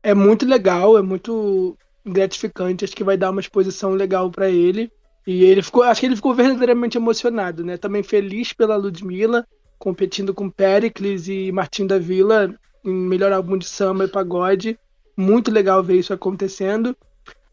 é 0.00 0.14
muito 0.14 0.46
legal, 0.46 0.96
é 0.96 1.02
muito 1.02 1.76
gratificante, 2.06 2.84
acho 2.84 2.94
que 2.94 3.02
vai 3.02 3.16
dar 3.16 3.32
uma 3.32 3.40
exposição 3.40 3.90
legal 3.90 4.30
para 4.30 4.48
ele. 4.48 4.92
E 5.26 5.42
ele 5.42 5.60
ficou, 5.60 5.82
acho 5.82 5.98
que 5.98 6.06
ele 6.06 6.14
ficou 6.14 6.32
verdadeiramente 6.32 6.96
emocionado, 6.96 7.64
né? 7.64 7.76
Também 7.76 8.04
feliz 8.04 8.52
pela 8.52 8.76
Ludmilla, 8.76 9.44
competindo 9.76 10.32
com 10.32 10.48
Pericles 10.48 11.26
e 11.26 11.50
Martim 11.50 11.84
da 11.84 11.98
Vila 11.98 12.54
em 12.84 12.94
melhor 12.94 13.32
álbum 13.32 13.58
de 13.58 13.66
samba 13.66 14.04
e 14.04 14.08
pagode. 14.08 14.78
Muito 15.16 15.50
legal 15.50 15.82
ver 15.82 15.96
isso 15.96 16.12
acontecendo. 16.12 16.96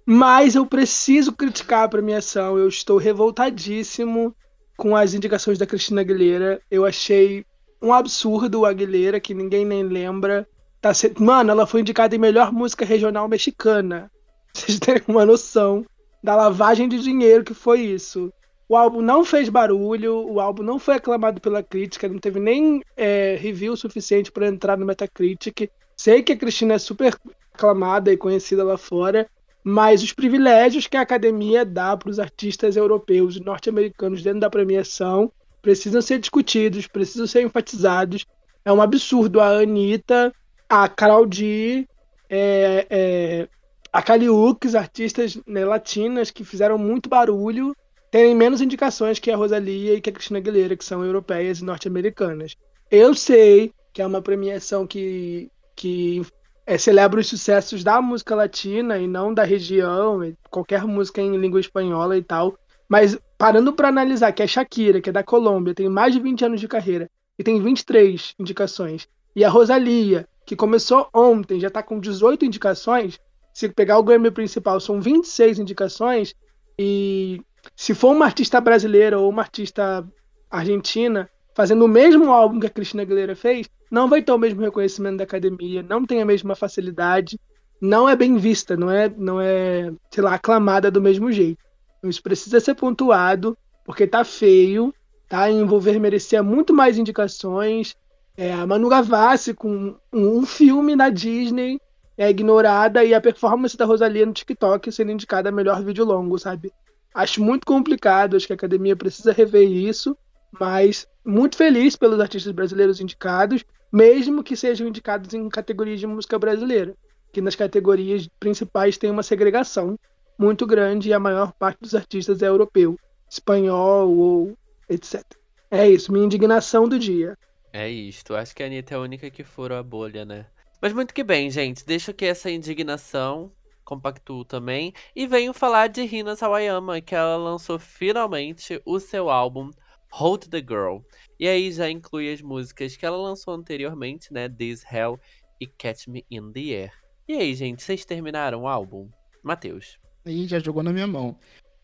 Mas 0.06 0.56
eu 0.56 0.66
preciso 0.66 1.32
criticar 1.32 1.84
a 1.84 1.90
premiação. 1.90 2.58
Eu 2.58 2.68
estou 2.68 2.98
revoltadíssimo 2.98 4.36
com 4.78 4.96
as 4.96 5.14
indicações 5.14 5.58
da 5.58 5.66
Cristina 5.66 6.02
Aguilera. 6.02 6.62
Eu 6.70 6.86
achei 6.86 7.46
um 7.82 7.94
absurdo 7.94 8.66
a 8.66 8.70
Aguilera, 8.70 9.20
que 9.20 9.34
ninguém 9.34 9.66
nem 9.66 9.84
lembra. 9.84 10.48
Tá 10.82 10.94
se... 10.94 11.14
Mano, 11.20 11.52
ela 11.52 11.68
foi 11.68 11.82
indicada 11.82 12.16
em 12.16 12.20
melhor 12.20 12.52
música 12.52 12.86
regional 12.86 13.28
mexicana. 13.28 14.12
Vocês 14.54 14.80
terem 14.80 15.04
uma 15.08 15.26
noção 15.26 15.86
da 16.24 16.36
lavagem 16.36 16.88
de 16.88 17.00
dinheiro 17.00 17.44
que 17.44 17.54
foi 17.54 17.82
isso. 17.82 18.32
O 18.68 18.76
álbum 18.76 19.02
não 19.02 19.26
fez 19.26 19.50
barulho, 19.50 20.26
o 20.28 20.40
álbum 20.40 20.64
não 20.64 20.80
foi 20.80 20.96
aclamado 20.96 21.42
pela 21.42 21.62
crítica, 21.62 22.08
não 22.08 22.20
teve 22.20 22.40
nem 22.40 22.82
é, 22.96 23.36
review 23.40 23.76
suficiente 23.76 24.32
para 24.32 24.48
entrar 24.48 24.78
no 24.78 24.86
Metacritic. 24.86 25.70
Sei 25.98 26.24
que 26.24 26.32
a 26.32 26.38
Cristina 26.38 26.76
é 26.76 26.80
super 26.80 27.14
aclamada 27.54 28.14
e 28.14 28.18
conhecida 28.18 28.64
lá 28.64 28.78
fora, 28.78 29.30
mas 29.64 30.02
os 30.02 30.14
privilégios 30.14 30.88
que 30.88 30.98
a 30.98 31.02
academia 31.02 31.64
dá 31.64 31.96
para 31.96 32.10
os 32.10 32.20
artistas 32.20 32.76
europeus 32.76 33.36
e 33.36 33.44
norte-americanos 33.44 34.24
dentro 34.24 34.40
da 34.40 34.50
premiação 34.50 35.32
precisam 35.62 36.02
ser 36.02 36.20
discutidos, 36.20 36.88
precisam 36.88 37.28
ser 37.28 37.44
enfatizados. 37.44 38.26
É 38.66 38.72
um 38.72 38.82
absurdo 38.82 39.40
a 39.40 39.60
Anitta, 39.60 40.34
a 40.68 40.88
D, 41.28 41.88
é, 42.30 42.88
é, 42.90 43.48
a 43.92 44.02
Caliux, 44.02 44.74
artistas 44.74 45.38
né, 45.46 45.66
latinas 45.66 46.32
que 46.32 46.44
fizeram 46.44 46.78
muito 46.78 47.10
barulho, 47.10 47.76
terem 48.10 48.34
menos 48.34 48.62
indicações 48.62 49.20
que 49.20 49.30
a 49.30 49.36
Rosalia 49.36 49.96
e 49.96 50.02
que 50.02 50.10
a 50.10 50.14
Cristina 50.14 50.40
Aguilera, 50.40 50.76
que 50.76 50.86
são 50.86 51.04
europeias 51.04 51.60
e 51.60 51.64
norte-americanas. 51.64 52.56
Eu 52.90 53.14
sei 53.14 53.74
que 53.94 54.02
é 54.02 54.06
uma 54.06 54.22
premiação 54.22 54.88
que, 54.88 55.50
que 55.76 56.22
é, 56.66 56.78
celebra 56.78 57.20
os 57.20 57.28
sucessos 57.28 57.84
da 57.84 58.02
música 58.02 58.36
latina 58.36 58.98
e 58.98 59.08
não 59.08 59.34
da 59.34 59.44
região, 59.44 60.20
qualquer 60.50 60.84
música 60.86 61.22
em 61.22 61.38
língua 61.38 61.60
espanhola 61.60 62.18
e 62.18 62.24
tal. 62.24 62.58
Mas 62.88 63.18
parando 63.38 63.74
para 63.74 63.88
analisar 63.88 64.32
que 64.32 64.44
a 64.44 64.48
Shakira, 64.48 65.02
que 65.02 65.10
é 65.10 65.14
da 65.14 65.24
Colômbia, 65.24 65.74
tem 65.74 65.90
mais 65.90 66.14
de 66.14 66.20
20 66.20 66.46
anos 66.46 66.60
de 66.60 66.68
carreira 66.68 67.10
e 67.40 67.44
tem 67.44 67.62
23 67.62 68.36
indicações, 68.38 69.08
e 69.36 69.44
a 69.44 69.50
Rosalia, 69.50 70.28
que 70.46 70.56
começou 70.56 71.08
ontem, 71.14 71.60
já 71.60 71.70
está 71.70 71.82
com 71.82 72.00
18 72.00 72.46
indicações, 72.46 73.18
se 73.54 73.70
pegar 73.70 73.98
o 73.98 74.04
Grammy 74.04 74.30
principal, 74.30 74.80
são 74.80 75.02
26 75.02 75.60
indicações, 75.60 76.36
e 76.78 77.42
se 77.76 77.94
for 77.94 78.12
uma 78.16 78.26
artista 78.26 78.60
brasileira 78.60 79.18
ou 79.18 79.30
uma 79.30 79.42
artista 79.42 80.06
argentina 80.50 81.30
fazendo 81.54 81.86
o 81.86 81.88
mesmo 81.88 82.32
álbum 82.32 82.60
que 82.60 82.68
a 82.68 82.70
Cristina 82.70 83.04
Aguilera 83.04 83.36
fez, 83.36 83.70
não 83.90 84.08
vai 84.08 84.22
ter 84.22 84.32
o 84.32 84.38
mesmo 84.38 84.62
reconhecimento 84.62 85.18
da 85.18 85.24
academia, 85.24 85.84
não 85.84 86.06
tem 86.06 86.22
a 86.22 86.26
mesma 86.26 86.56
facilidade, 86.56 87.40
não 87.82 88.08
é 88.08 88.16
bem 88.16 88.38
vista, 88.38 88.78
não 88.78 88.90
é, 88.90 89.10
não 89.10 89.42
é, 89.42 89.92
sei 90.12 90.24
lá, 90.24 90.36
aclamada 90.36 90.92
do 90.92 91.02
mesmo 91.02 91.32
jeito. 91.32 91.64
Então, 91.98 92.10
isso 92.10 92.22
precisa 92.22 92.60
ser 92.60 92.76
pontuado, 92.76 93.58
porque 93.86 94.08
tá 94.08 94.24
feio, 94.24 94.94
tá? 95.28 95.50
Envolver 95.50 96.00
merecia 96.00 96.42
muito 96.44 96.74
mais 96.74 96.98
indicações. 96.98 97.96
É, 98.38 98.54
a 98.54 98.66
Manu 98.66 98.88
Gavassi 98.88 99.54
com 99.54 99.96
um, 100.14 100.40
um 100.40 100.46
filme 100.46 100.96
na 100.96 101.10
Disney 101.10 101.80
é 102.18 102.30
ignorada 102.30 103.04
e 103.04 103.14
a 103.14 103.22
performance 103.22 103.76
da 103.76 103.86
Rosalia 103.86 104.26
no 104.26 104.34
TikTok 104.34 104.92
sendo 104.92 105.12
indicada 105.12 105.50
a 105.50 105.52
melhor 105.52 105.84
vídeo 105.84 106.06
longo, 106.06 106.38
sabe? 106.38 106.72
Acho 107.14 107.44
muito 107.44 107.66
complicado, 107.66 108.38
acho 108.38 108.48
que 108.48 108.54
a 108.54 108.56
academia 108.56 108.96
precisa 108.96 109.34
rever 109.34 109.70
isso, 109.70 110.16
mas 110.60 111.08
muito 111.26 111.56
feliz 111.56 111.96
pelos 111.96 112.20
artistas 112.20 112.52
brasileiros 112.52 113.00
indicados 113.00 113.64
mesmo 113.92 114.44
que 114.44 114.56
sejam 114.56 114.88
indicados 114.88 115.34
em 115.34 115.50
categorias 115.50 116.00
de 116.00 116.08
música 116.08 116.40
brasileira, 116.40 116.96
que 117.34 117.42
nas 117.42 117.56
categorias 117.56 118.28
principais 118.40 118.98
tem 118.98 119.12
uma 119.12 119.24
segregação 119.24 120.00
muito 120.40 120.66
grande 120.66 121.10
e 121.10 121.14
a 121.14 121.20
maior 121.20 121.52
parte 121.52 121.80
dos 121.82 121.94
artistas 121.94 122.42
é 122.42 122.48
europeu, 122.48 122.98
espanhol 123.30 124.10
ou 124.18 124.58
etc. 124.90 125.22
É 125.70 125.90
isso, 125.90 126.12
minha 126.12 126.26
indignação 126.26 126.88
do 126.88 126.98
dia. 126.98 127.38
É 127.74 127.90
isto, 127.90 128.34
acho 128.34 128.56
que 128.56 128.64
a 128.64 128.66
Anitta 128.66 128.94
é 128.94 128.98
a 128.98 129.02
única 129.02 129.30
que 129.30 129.44
furou 129.44 129.78
a 129.78 129.84
bolha, 129.84 130.26
né? 130.26 130.46
Mas 130.82 130.94
muito 130.94 131.14
que 131.14 131.24
bem, 131.24 131.50
gente, 131.50 131.86
deixa 131.86 132.12
que 132.12 132.26
essa 132.26 132.50
indignação 132.50 133.52
compactuo 133.84 134.46
também 134.46 134.94
e 135.16 135.28
venho 135.28 135.54
falar 135.54 135.88
de 135.88 136.04
Rina 136.04 136.36
Sawayama, 136.36 137.02
que 137.02 137.14
ela 137.14 137.36
lançou 137.38 137.78
finalmente 137.78 138.82
o 138.86 139.00
seu 139.00 139.30
álbum 139.30 139.70
Hold 140.12 140.50
the 140.50 140.60
Girl. 140.60 141.00
E 141.40 141.48
aí 141.48 141.72
já 141.72 141.90
inclui 141.90 142.32
as 142.32 142.42
músicas 142.42 142.96
que 142.96 143.06
ela 143.06 143.18
lançou 143.18 143.54
anteriormente, 143.54 144.32
né? 144.34 144.50
This 144.50 144.84
Hell 144.90 145.20
e 145.60 145.68
Catch 145.68 146.08
Me 146.08 146.26
in 146.30 146.52
the 146.52 146.60
Air. 146.60 146.92
E 147.28 147.34
aí, 147.34 147.56
gente, 147.56 147.82
vocês 147.82 148.04
terminaram 148.04 148.64
o 148.64 148.68
álbum? 148.68 149.10
Matheus. 149.44 149.98
Aí 150.26 150.48
já 150.48 150.60
jogou 150.60 150.84
na 150.84 150.94
minha 150.94 151.08
mão. 151.08 151.38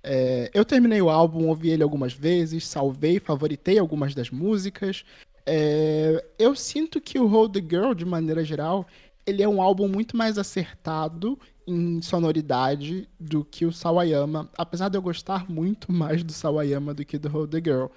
É, 0.03 0.49
eu 0.53 0.63
terminei 0.63 1.01
o 1.01 1.09
álbum, 1.09 1.47
ouvi 1.47 1.69
ele 1.69 1.83
algumas 1.83 2.13
vezes, 2.13 2.67
salvei, 2.67 3.19
favoritei 3.19 3.77
algumas 3.77 4.13
das 4.13 4.29
músicas. 4.29 5.03
É, 5.45 6.23
eu 6.37 6.55
sinto 6.55 6.99
que 7.01 7.19
o 7.19 7.27
Hold 7.27 7.53
the 7.53 7.59
Girl, 7.59 7.93
de 7.93 8.05
maneira 8.05 8.43
geral, 8.43 8.85
ele 9.25 9.43
é 9.43 9.47
um 9.47 9.61
álbum 9.61 9.87
muito 9.87 10.15
mais 10.15 10.37
acertado 10.37 11.37
em 11.67 12.01
sonoridade 12.01 13.09
do 13.19 13.43
que 13.43 13.65
o 13.65 13.73
Sawayama, 13.73 14.49
apesar 14.57 14.87
de 14.87 14.97
eu 14.97 15.01
gostar 15.01 15.49
muito 15.49 15.91
mais 15.91 16.23
do 16.23 16.31
Sawayama 16.31 16.93
do 16.93 17.03
que 17.03 17.17
do 17.17 17.27
Hold 17.27 17.51
the 17.51 17.57
Girl. 17.57 17.87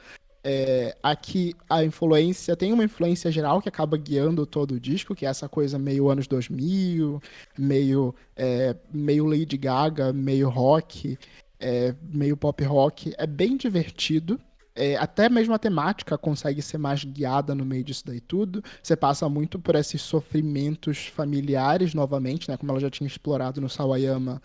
É, 0.43 0.97
aqui 1.03 1.55
a 1.69 1.85
influência 1.85 2.57
tem 2.57 2.73
uma 2.73 2.85
influência 2.85 3.31
geral 3.31 3.61
que 3.61 3.69
acaba 3.69 3.97
guiando 3.99 4.47
todo 4.47 4.73
o 4.73 4.81
disco, 4.81 5.15
que 5.15 5.27
é 5.27 5.29
essa 5.29 5.49
coisa 5.49 5.79
meio 5.79 6.09
anos 6.09 6.27
2000, 6.27 7.21
meio 7.59 8.15
é, 8.35 8.75
meio 8.93 9.27
Lady 9.27 9.59
Gaga, 9.59 10.13
meio 10.13 10.49
rock, 10.49 11.19
é, 11.59 11.95
meio 12.03 12.37
pop 12.37 12.65
rock. 12.65 13.13
É 13.19 13.27
bem 13.27 13.57
divertido. 13.57 14.41
É, 14.75 14.97
até 14.97 15.29
mesmo 15.29 15.53
a 15.53 15.59
temática 15.59 16.17
consegue 16.17 16.63
ser 16.63 16.79
mais 16.79 17.05
guiada 17.05 17.55
no 17.55 17.67
meio 17.67 17.85
disso 17.85 18.07
daí 18.07 18.21
tudo. 18.21 18.65
Você 18.83 18.97
passa 18.97 19.29
muito 19.29 19.59
por 19.59 19.75
esses 19.75 20.01
sofrimentos 20.01 21.07
familiares 21.07 21.93
novamente, 21.93 22.49
né? 22.49 22.57
Como 22.57 22.73
ela 22.73 22.81
já 22.81 22.89
tinha 22.89 23.07
explorado 23.07 23.61
no 23.61 23.69
Sawayama 23.69 24.41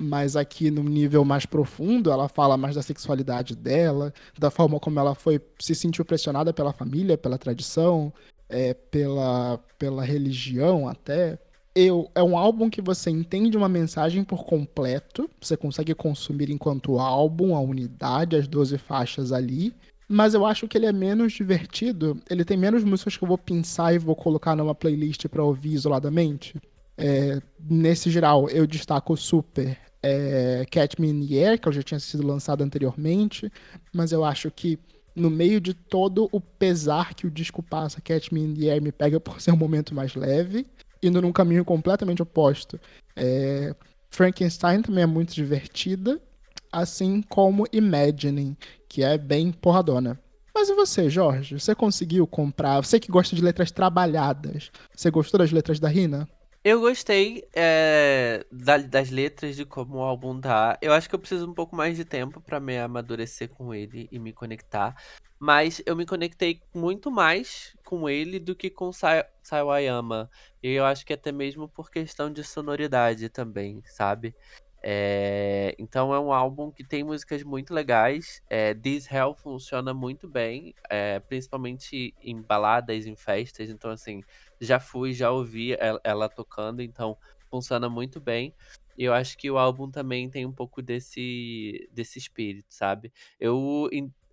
mas 0.00 0.34
aqui 0.34 0.70
no 0.70 0.82
nível 0.82 1.24
mais 1.24 1.44
profundo, 1.44 2.10
ela 2.10 2.28
fala 2.28 2.56
mais 2.56 2.74
da 2.74 2.82
sexualidade 2.82 3.54
dela, 3.54 4.12
da 4.38 4.50
forma 4.50 4.80
como 4.80 4.98
ela 4.98 5.14
foi 5.14 5.40
se 5.58 5.74
sentiu 5.74 6.04
pressionada 6.04 6.52
pela 6.52 6.72
família, 6.72 7.18
pela 7.18 7.36
tradição, 7.36 8.12
é, 8.48 8.72
pela, 8.72 9.58
pela 9.78 10.02
religião 10.02 10.88
até. 10.88 11.38
Eu, 11.74 12.10
é 12.14 12.22
um 12.22 12.36
álbum 12.36 12.68
que 12.70 12.80
você 12.80 13.10
entende 13.10 13.56
uma 13.56 13.68
mensagem 13.68 14.24
por 14.24 14.44
completo, 14.44 15.30
você 15.40 15.56
consegue 15.56 15.94
consumir 15.94 16.50
enquanto 16.50 16.98
álbum, 16.98 17.54
a 17.54 17.60
unidade, 17.60 18.36
as 18.36 18.48
12 18.48 18.78
faixas 18.78 19.32
ali, 19.32 19.74
mas 20.08 20.34
eu 20.34 20.44
acho 20.44 20.66
que 20.66 20.76
ele 20.76 20.86
é 20.86 20.92
menos 20.92 21.34
divertido, 21.34 22.20
ele 22.28 22.44
tem 22.44 22.56
menos 22.56 22.82
músicas 22.82 23.16
que 23.16 23.22
eu 23.22 23.28
vou 23.28 23.38
pensar 23.38 23.94
e 23.94 23.98
vou 23.98 24.16
colocar 24.16 24.56
numa 24.56 24.74
playlist 24.74 25.28
para 25.28 25.44
ouvir 25.44 25.74
isoladamente. 25.74 26.60
É, 26.98 27.40
nesse 27.58 28.10
geral, 28.10 28.48
eu 28.50 28.66
destaco 28.66 29.16
super 29.16 29.78
é, 30.02 30.64
in 30.98 31.26
the 31.26 31.34
Air, 31.34 31.60
que 31.60 31.70
já 31.72 31.82
tinha 31.82 32.00
sido 32.00 32.26
lançado 32.26 32.62
anteriormente, 32.62 33.50
mas 33.92 34.12
eu 34.12 34.24
acho 34.24 34.50
que 34.50 34.78
no 35.14 35.30
meio 35.30 35.60
de 35.60 35.74
todo 35.74 36.28
o 36.32 36.40
pesar 36.40 37.14
que 37.14 37.26
o 37.26 37.30
disco 37.30 37.62
passa, 37.62 38.00
Catch 38.00 38.30
Me 38.30 38.40
in 38.40 38.54
the 38.54 38.70
Air 38.70 38.82
me 38.82 38.92
pega 38.92 39.20
por 39.20 39.40
ser 39.40 39.52
um 39.52 39.56
momento 39.56 39.94
mais 39.94 40.14
leve, 40.14 40.66
indo 41.02 41.20
num 41.20 41.32
caminho 41.32 41.64
completamente 41.64 42.22
oposto. 42.22 42.80
É, 43.16 43.74
Frankenstein 44.10 44.82
também 44.82 45.04
é 45.04 45.06
muito 45.06 45.34
divertida, 45.34 46.20
assim 46.72 47.22
como 47.22 47.66
Imagining, 47.72 48.56
que 48.88 49.02
é 49.02 49.18
bem 49.18 49.52
porradona. 49.52 50.18
Mas 50.54 50.68
e 50.68 50.74
você, 50.74 51.08
Jorge? 51.08 51.58
Você 51.58 51.74
conseguiu 51.74 52.26
comprar? 52.26 52.80
Você 52.80 52.98
que 52.98 53.10
gosta 53.10 53.34
de 53.34 53.42
letras 53.42 53.70
trabalhadas, 53.70 54.70
você 54.94 55.10
gostou 55.10 55.38
das 55.38 55.52
letras 55.52 55.78
da 55.78 55.88
Rina? 55.88 56.28
Eu 56.62 56.80
gostei 56.80 57.48
é, 57.54 58.44
da- 58.52 58.76
das 58.78 59.08
letras, 59.10 59.56
de 59.56 59.64
como 59.64 59.96
o 59.98 60.02
álbum 60.02 60.38
tá. 60.40 60.78
Eu 60.82 60.92
acho 60.92 61.08
que 61.08 61.14
eu 61.14 61.18
preciso 61.18 61.48
um 61.50 61.54
pouco 61.54 61.74
mais 61.74 61.96
de 61.96 62.04
tempo 62.04 62.40
pra 62.40 62.60
me 62.60 62.78
amadurecer 62.78 63.48
com 63.48 63.72
ele 63.74 64.08
e 64.12 64.18
me 64.18 64.32
conectar. 64.32 64.94
Mas 65.38 65.82
eu 65.86 65.96
me 65.96 66.04
conectei 66.04 66.62
muito 66.74 67.10
mais 67.10 67.74
com 67.84 68.08
ele 68.10 68.38
do 68.38 68.54
que 68.54 68.68
com 68.70 68.92
Sa. 68.92 69.26
E 70.62 70.68
eu 70.72 70.84
acho 70.84 71.04
que 71.06 71.12
até 71.12 71.32
mesmo 71.32 71.68
por 71.68 71.90
questão 71.90 72.30
de 72.32 72.44
sonoridade 72.44 73.28
também, 73.28 73.82
sabe? 73.86 74.34
É, 74.82 75.74
então 75.78 76.14
é 76.14 76.18
um 76.20 76.32
álbum 76.32 76.70
que 76.72 76.82
tem 76.84 77.04
músicas 77.04 77.42
muito 77.42 77.72
legais. 77.74 78.42
É, 78.48 78.74
This 78.74 79.10
Hell 79.10 79.34
funciona 79.34 79.92
muito 79.94 80.28
bem, 80.28 80.74
é, 80.88 81.20
principalmente 81.20 82.14
em 82.22 82.40
baladas, 82.42 83.06
em 83.06 83.16
festas. 83.16 83.68
Então, 83.70 83.90
assim, 83.90 84.22
já 84.60 84.78
fui, 84.78 85.12
já 85.12 85.30
ouvi 85.30 85.74
ela, 85.74 86.00
ela 86.04 86.28
tocando, 86.28 86.82
então 86.82 87.16
funciona 87.50 87.88
muito 87.88 88.20
bem. 88.20 88.54
E 88.96 89.04
eu 89.04 89.14
acho 89.14 89.36
que 89.38 89.50
o 89.50 89.58
álbum 89.58 89.90
também 89.90 90.28
tem 90.28 90.44
um 90.44 90.52
pouco 90.52 90.82
desse, 90.82 91.88
desse 91.92 92.18
espírito, 92.18 92.66
sabe? 92.68 93.12
Eu. 93.38 93.88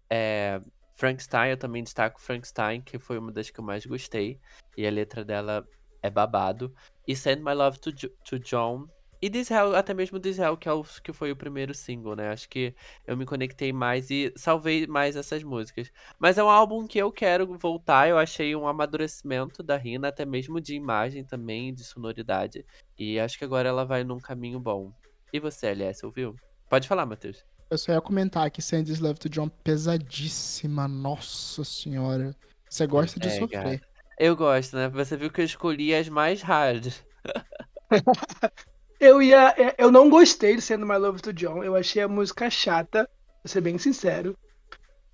É, 0.10 0.62
Frankenstein, 0.96 1.52
eu 1.52 1.58
também 1.58 1.84
destaco 1.84 2.20
Frankenstein, 2.20 2.82
que 2.82 2.98
foi 2.98 3.20
uma 3.20 3.32
das 3.32 3.50
que 3.50 3.60
eu 3.60 3.64
mais 3.64 3.86
gostei. 3.86 4.40
E 4.76 4.86
a 4.86 4.92
letra 4.92 5.24
dela 5.24 5.68
é 6.02 6.10
babado. 6.10 6.74
E 7.08 7.16
Send 7.16 7.44
My 7.44 7.54
Love 7.54 7.80
to, 7.80 7.92
to 7.94 8.40
John 8.40 8.88
e 9.22 9.30
This 9.30 9.50
Hell, 9.50 9.76
até 9.76 9.94
mesmo 9.94 10.20
This 10.20 10.38
Hell, 10.38 10.56
que, 10.56 10.70
é 10.70 10.72
o, 10.72 10.84
que 10.84 11.12
foi 11.12 11.32
o 11.32 11.36
primeiro 11.36 11.74
single, 11.74 12.16
né? 12.16 12.30
Acho 12.30 12.48
que 12.48 12.74
eu 13.06 13.18
me 13.18 13.26
conectei 13.26 13.74
mais 13.74 14.12
e 14.12 14.32
salvei 14.36 14.86
mais 14.86 15.16
essas 15.16 15.44
músicas. 15.44 15.92
Mas 16.20 16.38
é 16.38 16.44
um 16.44 16.50
álbum 16.50 16.86
que 16.86 17.00
eu 17.00 17.12
quero 17.12 17.58
voltar. 17.58 18.08
Eu 18.08 18.18
achei 18.18 18.56
um 18.56 18.68
amadurecimento 18.68 19.64
da 19.64 19.76
Rina, 19.76 20.10
até 20.10 20.26
mesmo 20.26 20.62
de 20.62 20.76
imagem 20.76 21.24
também, 21.24 21.74
de 21.74 21.84
sonoridade. 21.84 22.64
E 22.98 23.20
acho 23.20 23.38
que 23.38 23.46
agora 23.46 23.68
ela 23.68 23.86
vai 23.86 24.04
num 24.04 24.20
caminho 24.20 24.60
bom. 24.60 24.92
E 25.34 25.40
você, 25.40 25.68
LS, 25.68 26.06
ouviu? 26.06 26.36
Pode 26.70 26.88
falar, 26.88 27.06
Matheus. 27.06 27.44
Eu 27.70 27.78
só 27.78 27.92
ia 27.92 28.02
comentar 28.02 28.50
que 28.52 28.62
Sandy's 28.62 29.00
Love 29.00 29.20
to 29.20 29.30
John 29.30 29.50
pesadíssima, 29.50 30.88
nossa 30.88 31.64
senhora. 31.66 32.36
Você 32.70 32.86
gosta 32.86 33.20
de 33.20 33.28
é, 33.28 33.40
sofrer. 33.40 33.82
Eu 34.20 34.36
gosto, 34.36 34.78
né? 34.78 34.88
Você 34.90 35.18
viu 35.18 35.32
que 35.32 35.42
eu 35.42 35.46
escolhi 35.46 35.94
as 35.94 36.08
mais 36.08 36.42
hard. 36.42 36.94
Eu 39.00 39.22
ia. 39.22 39.54
É, 39.58 39.76
eu 39.78 39.92
não 39.92 40.10
gostei 40.10 40.56
de 40.56 40.62
Sendo 40.62 40.86
My 40.86 40.98
Love 40.98 41.22
to 41.22 41.34
John. 41.34 41.64
Eu 41.64 41.76
achei 41.76 42.02
a 42.02 42.08
música 42.08 42.50
chata, 42.50 43.10
pra 43.42 43.52
ser 43.52 43.62
bem 43.62 43.78
sincero. 43.78 44.36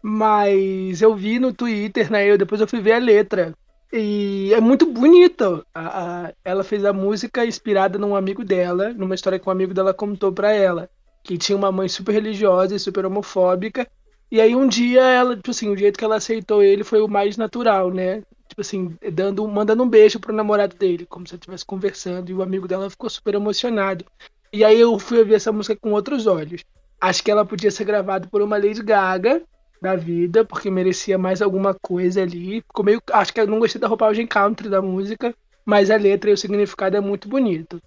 Mas 0.01 1.01
eu 1.01 1.15
vi 1.15 1.39
no 1.39 1.53
Twitter, 1.53 2.11
né? 2.11 2.25
Eu, 2.29 2.37
depois 2.37 2.61
eu 2.61 2.67
fui 2.67 2.81
ver 2.81 2.93
a 2.93 2.99
letra. 2.99 3.53
E 3.91 4.53
é 4.53 4.59
muito 4.59 4.85
bonita. 4.85 5.63
A, 5.73 6.27
a, 6.27 6.33
ela 6.43 6.63
fez 6.63 6.83
a 6.85 6.93
música 6.93 7.45
inspirada 7.45 7.97
num 7.97 8.15
amigo 8.15 8.43
dela, 8.43 8.93
numa 8.93 9.15
história 9.15 9.39
que 9.39 9.47
um 9.47 9.51
amigo 9.51 9.73
dela 9.73 9.93
contou 9.93 10.31
para 10.31 10.51
ela. 10.51 10.89
Que 11.23 11.37
tinha 11.37 11.57
uma 11.57 11.71
mãe 11.71 11.87
super 11.87 12.11
religiosa 12.11 12.75
e 12.75 12.79
super 12.79 13.05
homofóbica. 13.05 13.87
E 14.31 14.41
aí 14.41 14.55
um 14.55 14.67
dia 14.67 15.01
ela, 15.01 15.35
tipo 15.35 15.51
assim, 15.51 15.69
o 15.69 15.77
jeito 15.77 15.97
que 15.97 16.03
ela 16.03 16.15
aceitou 16.15 16.63
ele 16.63 16.83
foi 16.83 17.01
o 17.01 17.07
mais 17.07 17.37
natural, 17.37 17.91
né? 17.91 18.23
Tipo 18.47 18.61
assim, 18.61 18.95
dando, 19.11 19.47
mandando 19.47 19.83
um 19.83 19.89
beijo 19.89 20.19
pro 20.19 20.33
namorado 20.33 20.75
dele, 20.75 21.05
como 21.05 21.27
se 21.27 21.35
estivesse 21.35 21.65
conversando, 21.65 22.29
e 22.29 22.33
o 22.33 22.41
amigo 22.41 22.67
dela 22.67 22.89
ficou 22.89 23.09
super 23.09 23.35
emocionado. 23.35 24.05
E 24.51 24.63
aí 24.63 24.79
eu 24.79 24.97
fui 24.99 25.19
ouvir 25.19 25.35
essa 25.35 25.51
música 25.51 25.75
com 25.75 25.91
outros 25.91 26.27
olhos. 26.27 26.63
Acho 27.01 27.23
que 27.23 27.31
ela 27.31 27.45
podia 27.45 27.71
ser 27.71 27.85
gravada 27.85 28.27
por 28.27 28.41
uma 28.41 28.57
Lady 28.57 28.83
Gaga 28.83 29.41
da 29.81 29.95
vida, 29.95 30.45
porque 30.45 30.69
merecia 30.69 31.17
mais 31.17 31.41
alguma 31.41 31.73
coisa 31.73 32.21
ali. 32.21 32.61
Ficou 32.61 32.85
meio, 32.85 33.01
acho 33.11 33.33
que 33.33 33.41
eu 33.41 33.47
não 33.47 33.59
gostei 33.59 33.81
da 33.81 33.87
roupagem 33.87 34.27
country 34.27 34.69
da 34.69 34.81
música, 34.81 35.35
mas 35.65 35.89
a 35.89 35.97
letra 35.97 36.29
e 36.29 36.33
o 36.33 36.37
significado 36.37 36.95
é 36.95 37.01
muito 37.01 37.27
bonito. 37.27 37.81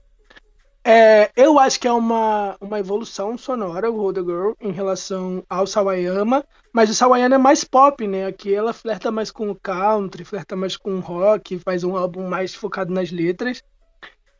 É, 0.88 1.32
eu 1.34 1.58
acho 1.58 1.80
que 1.80 1.88
é 1.88 1.92
uma, 1.92 2.56
uma 2.60 2.78
evolução 2.78 3.36
sonora, 3.36 3.90
o 3.90 4.12
the 4.12 4.20
Girl, 4.20 4.52
em 4.60 4.70
relação 4.70 5.42
ao 5.50 5.66
Sawayama, 5.66 6.44
mas 6.72 6.88
o 6.88 6.94
Sawayama 6.94 7.34
é 7.34 7.38
mais 7.38 7.64
pop, 7.64 8.06
né? 8.06 8.24
Aqui 8.24 8.54
ela 8.54 8.72
flerta 8.72 9.10
mais 9.10 9.32
com 9.32 9.50
o 9.50 9.54
country, 9.56 10.24
flerta 10.24 10.54
mais 10.54 10.76
com 10.76 10.92
o 10.92 11.00
rock, 11.00 11.58
faz 11.58 11.82
um 11.82 11.96
álbum 11.96 12.28
mais 12.28 12.54
focado 12.54 12.94
nas 12.94 13.10
letras. 13.10 13.64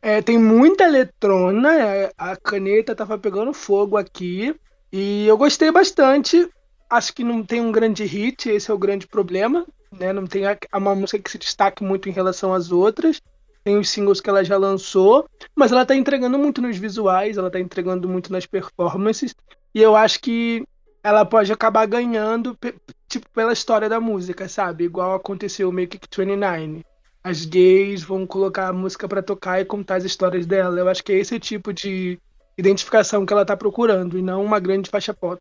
É, 0.00 0.22
tem 0.22 0.38
muita 0.38 0.84
eletrona, 0.84 1.74
é, 1.80 2.12
a 2.16 2.36
caneta 2.36 2.94
tava 2.94 3.18
pegando 3.18 3.52
fogo 3.52 3.96
aqui, 3.96 4.54
e 4.92 5.26
eu 5.26 5.36
gostei 5.36 5.72
bastante. 5.72 6.48
Acho 6.88 7.12
que 7.12 7.24
não 7.24 7.42
tem 7.42 7.60
um 7.60 7.72
grande 7.72 8.04
hit, 8.04 8.48
esse 8.48 8.70
é 8.70 8.74
o 8.74 8.78
grande 8.78 9.08
problema, 9.08 9.66
né? 9.90 10.12
Não 10.12 10.28
tem 10.28 10.44
uma 10.72 10.94
música 10.94 11.18
que 11.18 11.28
se 11.28 11.38
destaque 11.38 11.82
muito 11.82 12.08
em 12.08 12.12
relação 12.12 12.54
às 12.54 12.70
outras 12.70 13.20
tem 13.66 13.76
os 13.76 13.88
singles 13.88 14.20
que 14.20 14.30
ela 14.30 14.44
já 14.44 14.56
lançou, 14.56 15.28
mas 15.52 15.72
ela 15.72 15.84
tá 15.84 15.96
entregando 15.96 16.38
muito 16.38 16.62
nos 16.62 16.78
visuais, 16.78 17.36
ela 17.36 17.50
tá 17.50 17.58
entregando 17.58 18.08
muito 18.08 18.30
nas 18.30 18.46
performances, 18.46 19.34
e 19.74 19.82
eu 19.82 19.96
acho 19.96 20.20
que 20.20 20.62
ela 21.02 21.24
pode 21.24 21.52
acabar 21.52 21.84
ganhando, 21.84 22.56
tipo, 23.08 23.28
pela 23.30 23.52
história 23.52 23.88
da 23.88 23.98
música, 23.98 24.48
sabe? 24.48 24.84
Igual 24.84 25.16
aconteceu 25.16 25.72
meio 25.72 25.88
que 25.88 25.98
29. 25.98 26.84
As 27.24 27.44
gays 27.44 28.04
vão 28.04 28.24
colocar 28.24 28.68
a 28.68 28.72
música 28.72 29.08
para 29.08 29.20
tocar 29.20 29.60
e 29.60 29.64
contar 29.64 29.96
as 29.96 30.04
histórias 30.04 30.46
dela. 30.46 30.78
Eu 30.78 30.88
acho 30.88 31.02
que 31.02 31.10
é 31.12 31.18
esse 31.18 31.36
tipo 31.40 31.72
de 31.72 32.20
identificação 32.56 33.26
que 33.26 33.32
ela 33.32 33.44
tá 33.44 33.56
procurando, 33.56 34.16
e 34.16 34.22
não 34.22 34.44
uma 34.44 34.60
grande 34.60 34.88
faixa 34.88 35.12
pop 35.12 35.40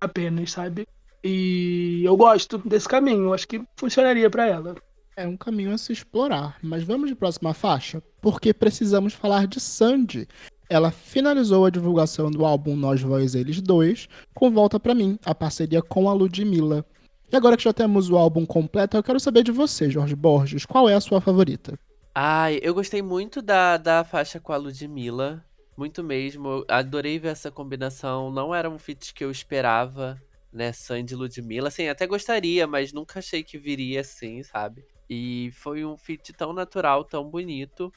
apenas, 0.00 0.50
sabe? 0.50 0.88
E 1.22 2.00
eu 2.02 2.16
gosto 2.16 2.56
desse 2.56 2.88
caminho, 2.88 3.24
eu 3.24 3.34
acho 3.34 3.46
que 3.46 3.62
funcionaria 3.76 4.30
para 4.30 4.46
ela. 4.46 4.74
É 5.18 5.26
um 5.26 5.34
caminho 5.34 5.72
a 5.72 5.78
se 5.78 5.94
explorar, 5.94 6.58
mas 6.62 6.82
vamos 6.82 7.08
de 7.08 7.14
próxima 7.14 7.54
faixa, 7.54 8.02
porque 8.20 8.52
precisamos 8.52 9.14
falar 9.14 9.46
de 9.46 9.58
Sandy. 9.58 10.28
Ela 10.68 10.90
finalizou 10.90 11.64
a 11.64 11.70
divulgação 11.70 12.30
do 12.30 12.44
álbum 12.44 12.76
Nós 12.76 13.00
Voz 13.00 13.34
Eles 13.34 13.62
2 13.62 14.08
com 14.34 14.50
Volta 14.50 14.78
Pra 14.78 14.94
Mim, 14.94 15.18
a 15.24 15.34
parceria 15.34 15.80
com 15.80 16.10
a 16.10 16.12
Ludmilla. 16.12 16.84
E 17.32 17.34
agora 17.34 17.56
que 17.56 17.64
já 17.64 17.72
temos 17.72 18.10
o 18.10 18.16
álbum 18.18 18.44
completo, 18.44 18.98
eu 18.98 19.02
quero 19.02 19.18
saber 19.18 19.42
de 19.42 19.52
você, 19.52 19.88
Jorge 19.88 20.14
Borges, 20.14 20.66
qual 20.66 20.86
é 20.86 20.92
a 20.92 21.00
sua 21.00 21.18
favorita? 21.18 21.78
Ai, 22.14 22.60
eu 22.62 22.74
gostei 22.74 23.00
muito 23.00 23.40
da, 23.40 23.78
da 23.78 24.04
faixa 24.04 24.38
com 24.38 24.52
a 24.52 24.56
Ludmilla. 24.58 25.42
Muito 25.78 26.04
mesmo. 26.04 26.62
Adorei 26.68 27.18
ver 27.18 27.28
essa 27.28 27.50
combinação. 27.50 28.30
Não 28.30 28.54
era 28.54 28.68
um 28.68 28.78
feat 28.78 29.14
que 29.14 29.24
eu 29.24 29.30
esperava, 29.30 30.20
né? 30.56 30.72
Sandy 30.72 31.14
e 31.14 31.16
Ludmilla. 31.16 31.68
Assim, 31.68 31.88
até 31.88 32.06
gostaria, 32.06 32.66
mas 32.66 32.92
nunca 32.92 33.18
achei 33.18 33.42
que 33.42 33.58
viria 33.58 34.00
assim, 34.00 34.42
sabe? 34.42 34.84
E 35.08 35.50
foi 35.52 35.84
um 35.84 35.96
feat 35.96 36.32
tão 36.32 36.52
natural, 36.52 37.04
tão 37.04 37.28
bonito. 37.28 37.92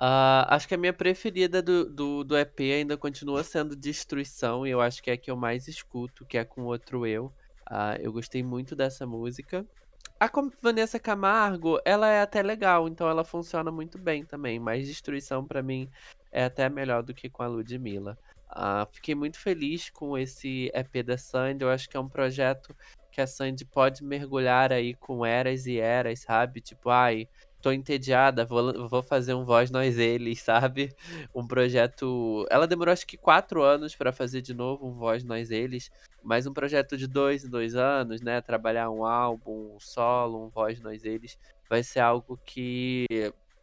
Uh, 0.00 0.46
acho 0.48 0.66
que 0.66 0.74
a 0.74 0.78
minha 0.78 0.92
preferida 0.92 1.60
do, 1.60 1.88
do, 1.88 2.24
do, 2.24 2.36
EP 2.36 2.58
ainda 2.60 2.96
continua 2.96 3.44
sendo 3.44 3.76
Destruição, 3.76 4.66
e 4.66 4.70
eu 4.70 4.80
acho 4.80 5.02
que 5.02 5.10
é 5.10 5.14
a 5.14 5.16
que 5.16 5.30
eu 5.30 5.36
mais 5.36 5.68
escuto, 5.68 6.24
que 6.24 6.38
é 6.38 6.44
com 6.44 6.64
Outro 6.64 7.06
Eu. 7.06 7.26
Uh, 7.70 7.98
eu 8.00 8.12
gostei 8.12 8.42
muito 8.42 8.74
dessa 8.74 9.06
música. 9.06 9.64
A 10.18 10.30
Vanessa 10.60 10.98
Camargo, 10.98 11.80
ela 11.84 12.08
é 12.08 12.20
até 12.20 12.42
legal, 12.42 12.88
então 12.88 13.08
ela 13.08 13.24
funciona 13.24 13.70
muito 13.70 13.98
bem 13.98 14.24
também, 14.24 14.58
mas 14.58 14.86
Destruição 14.86 15.44
para 15.44 15.62
mim 15.62 15.88
é 16.30 16.44
até 16.44 16.68
melhor 16.68 17.02
do 17.02 17.14
que 17.14 17.28
com 17.28 17.42
a 17.42 17.46
Ludmilla. 17.46 18.18
Uh, 18.54 18.86
fiquei 18.92 19.14
muito 19.14 19.38
feliz 19.38 19.88
com 19.90 20.16
esse 20.18 20.70
EP 20.74 21.02
da 21.04 21.16
Sandy, 21.16 21.64
eu 21.64 21.70
acho 21.70 21.88
que 21.88 21.96
é 21.96 22.00
um 22.00 22.08
projeto 22.08 22.76
que 23.10 23.20
a 23.20 23.26
Sandy 23.26 23.64
pode 23.64 24.04
mergulhar 24.04 24.72
aí 24.72 24.94
com 24.94 25.24
eras 25.24 25.66
e 25.66 25.78
eras, 25.78 26.20
sabe? 26.20 26.60
Tipo, 26.60 26.90
ai, 26.90 27.28
tô 27.62 27.70
entediada, 27.70 28.44
vou, 28.44 28.88
vou 28.88 29.02
fazer 29.02 29.34
um 29.34 29.44
Voz 29.44 29.70
Nós 29.70 29.98
Eles, 29.98 30.40
sabe? 30.42 30.94
Um 31.34 31.46
projeto. 31.46 32.46
Ela 32.50 32.66
demorou 32.66 32.92
acho 32.92 33.06
que 33.06 33.16
quatro 33.16 33.62
anos 33.62 33.94
para 33.94 34.12
fazer 34.12 34.42
de 34.42 34.52
novo 34.52 34.86
um 34.86 34.94
Voz 34.94 35.22
Nós 35.22 35.50
Eles, 35.50 35.90
mas 36.22 36.46
um 36.46 36.52
projeto 36.52 36.96
de 36.96 37.06
dois 37.06 37.44
em 37.44 37.50
dois 37.50 37.74
anos, 37.76 38.20
né? 38.20 38.40
Trabalhar 38.40 38.90
um 38.90 39.04
álbum, 39.04 39.76
um 39.76 39.80
solo, 39.80 40.44
um 40.44 40.48
Voz 40.48 40.80
Nós 40.80 41.04
Eles, 41.04 41.38
vai 41.70 41.82
ser 41.82 42.00
algo 42.00 42.38
que. 42.44 43.06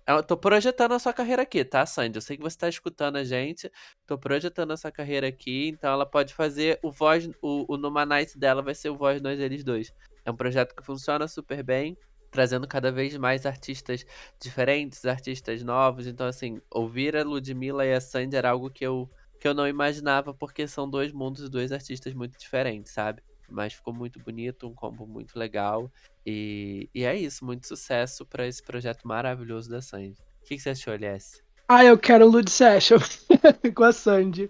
Eu 0.10 0.24
tô 0.24 0.36
projetando 0.36 0.94
a 0.94 0.98
sua 0.98 1.14
carreira 1.14 1.44
aqui, 1.44 1.64
tá, 1.64 1.86
Sandy? 1.86 2.18
Eu 2.18 2.22
sei 2.24 2.36
que 2.36 2.42
você 2.42 2.58
tá 2.58 2.68
escutando 2.68 3.18
a 3.18 3.24
gente. 3.24 3.72
Tô 4.08 4.18
projetando 4.18 4.72
a 4.72 4.78
sua 4.78 4.92
carreira 4.92 5.28
aqui, 5.28 5.68
então 5.68 5.92
ela 5.94 6.04
pode 6.04 6.34
fazer 6.34 6.80
o 6.82 6.92
voz. 6.92 7.30
O, 7.40 7.72
o 7.72 7.78
Numa 7.78 8.08
Night 8.08 8.36
dela 8.36 8.64
vai 8.64 8.74
ser 8.74 8.90
o 8.90 8.98
Voz 8.98 9.22
Nós 9.22 9.40
Eles 9.40 9.64
dois. 9.64 9.94
É 10.26 10.32
um 10.32 10.36
projeto 10.36 10.76
que 10.76 10.84
funciona 10.84 11.28
super 11.28 11.62
bem 11.62 11.96
trazendo 12.32 12.68
cada 12.68 12.92
vez 12.92 13.16
mais 13.18 13.46
artistas 13.46 14.04
diferentes, 14.42 15.06
artistas 15.06 15.64
novos. 15.64 16.08
Então, 16.08 16.26
assim, 16.26 16.60
ouvir 16.72 17.16
a 17.16 17.24
Ludmilla 17.24 17.86
e 17.86 17.94
a 17.94 18.02
Sandy 18.02 18.36
era 18.36 18.50
algo 18.50 18.72
que 18.72 18.86
eu, 18.86 19.08
que 19.40 19.48
eu 19.48 19.54
não 19.54 19.68
imaginava, 19.68 20.34
porque 20.34 20.68
são 20.68 20.90
dois 20.90 21.12
mundos, 21.12 21.48
dois 21.50 21.72
artistas 21.72 22.16
muito 22.16 22.38
diferentes, 22.38 22.94
sabe? 22.94 23.22
Mas 23.52 23.74
ficou 23.74 23.94
muito 23.94 24.20
bonito, 24.20 24.68
um 24.68 24.74
combo 24.74 25.06
muito 25.06 25.38
legal. 25.38 25.92
E, 26.26 26.90
e 26.94 27.04
é 27.04 27.16
isso, 27.16 27.46
muito 27.46 27.68
sucesso 27.68 28.26
para 28.26 28.48
esse 28.48 28.64
projeto 28.64 29.08
maravilhoso 29.08 29.70
da 29.70 29.82
Sandy. 29.82 30.16
O 30.42 30.46
que, 30.46 30.56
que 30.56 30.62
você 30.62 30.70
achou, 30.72 30.94
Alice? 30.94 31.42
Ah, 31.68 31.86
eu 31.86 31.98
quero 31.98 32.26
o 32.26 32.30
Lud 32.30 32.50
Session 32.50 32.98
com 33.76 33.84
a 33.84 33.92
Sandy. 33.92 34.50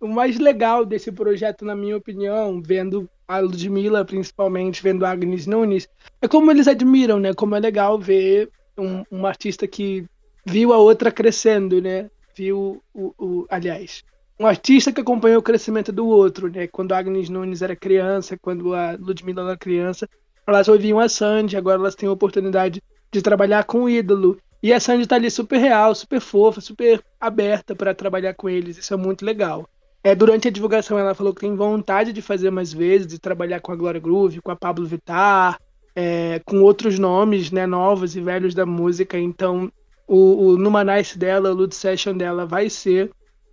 O 0.00 0.06
mais 0.06 0.38
legal 0.38 0.84
desse 0.86 1.10
projeto, 1.10 1.64
na 1.64 1.74
minha 1.74 1.96
opinião, 1.96 2.62
vendo 2.62 3.08
a 3.26 3.38
Ludmilla, 3.40 4.04
principalmente, 4.04 4.82
vendo 4.82 5.04
a 5.04 5.10
Agnes 5.10 5.46
Nunes, 5.46 5.88
é 6.22 6.28
como 6.28 6.50
eles 6.50 6.66
admiram, 6.68 7.18
né? 7.18 7.34
Como 7.34 7.54
é 7.54 7.60
legal 7.60 7.98
ver 7.98 8.50
um, 8.78 9.04
um 9.10 9.26
artista 9.26 9.66
que 9.66 10.06
viu 10.46 10.72
a 10.72 10.78
outra 10.78 11.12
crescendo, 11.12 11.82
né? 11.82 12.10
Viu 12.34 12.82
o, 12.94 13.14
o, 13.18 13.46
aliás, 13.50 14.04
um 14.38 14.46
artista 14.46 14.92
que 14.92 15.00
acompanhou 15.00 15.40
o 15.40 15.42
crescimento 15.42 15.90
do 15.90 16.06
outro, 16.06 16.48
né? 16.48 16.66
Quando 16.66 16.92
a 16.92 16.98
Agnes 16.98 17.28
Nunes 17.28 17.60
era 17.62 17.74
criança, 17.74 18.38
quando 18.40 18.74
a 18.74 18.92
Ludmilla 18.92 19.42
era 19.42 19.56
criança, 19.56 20.08
elas 20.46 20.68
ouviam 20.68 20.98
a 21.00 21.08
Sandy, 21.08 21.56
agora 21.56 21.78
elas 21.78 21.94
têm 21.94 22.08
a 22.08 22.12
oportunidade 22.12 22.82
de 23.10 23.22
trabalhar 23.22 23.64
com 23.64 23.82
o 23.82 23.90
ídolo. 23.90 24.38
E 24.62 24.72
a 24.72 24.80
Sandy 24.80 25.06
tá 25.06 25.16
ali 25.16 25.30
super 25.30 25.58
real, 25.58 25.94
super 25.94 26.20
fofa, 26.20 26.60
super 26.60 27.02
aberta 27.20 27.74
para 27.74 27.94
trabalhar 27.94 28.34
com 28.34 28.48
eles. 28.48 28.78
Isso 28.78 28.94
é 28.94 28.96
muito 28.96 29.24
legal. 29.24 29.68
É, 30.02 30.14
durante 30.14 30.48
a 30.48 30.50
divulgação, 30.50 30.98
ela 30.98 31.14
falou 31.14 31.34
que 31.34 31.40
tem 31.40 31.54
vontade 31.54 32.12
de 32.12 32.22
fazer 32.22 32.50
mais 32.50 32.72
vezes, 32.72 33.06
de 33.06 33.18
trabalhar 33.18 33.60
com 33.60 33.72
a 33.72 33.76
Glória 33.76 34.00
Groove, 34.00 34.40
com 34.40 34.50
a 34.50 34.56
Pablo 34.56 34.86
Vittar, 34.86 35.60
é, 35.94 36.40
com 36.44 36.62
outros 36.62 36.98
nomes 36.98 37.50
né, 37.50 37.66
novos 37.66 38.14
e 38.14 38.20
velhos 38.20 38.54
da 38.54 38.64
música. 38.64 39.18
Então, 39.18 39.70
o, 40.06 40.46
o 40.46 40.56
Numa 40.56 40.84
Nice 40.84 41.18
dela, 41.18 41.50
o 41.50 41.54
Lud 41.54 41.74
Session 41.74 42.16
dela, 42.16 42.46
vai 42.46 42.70
ser 42.70 43.10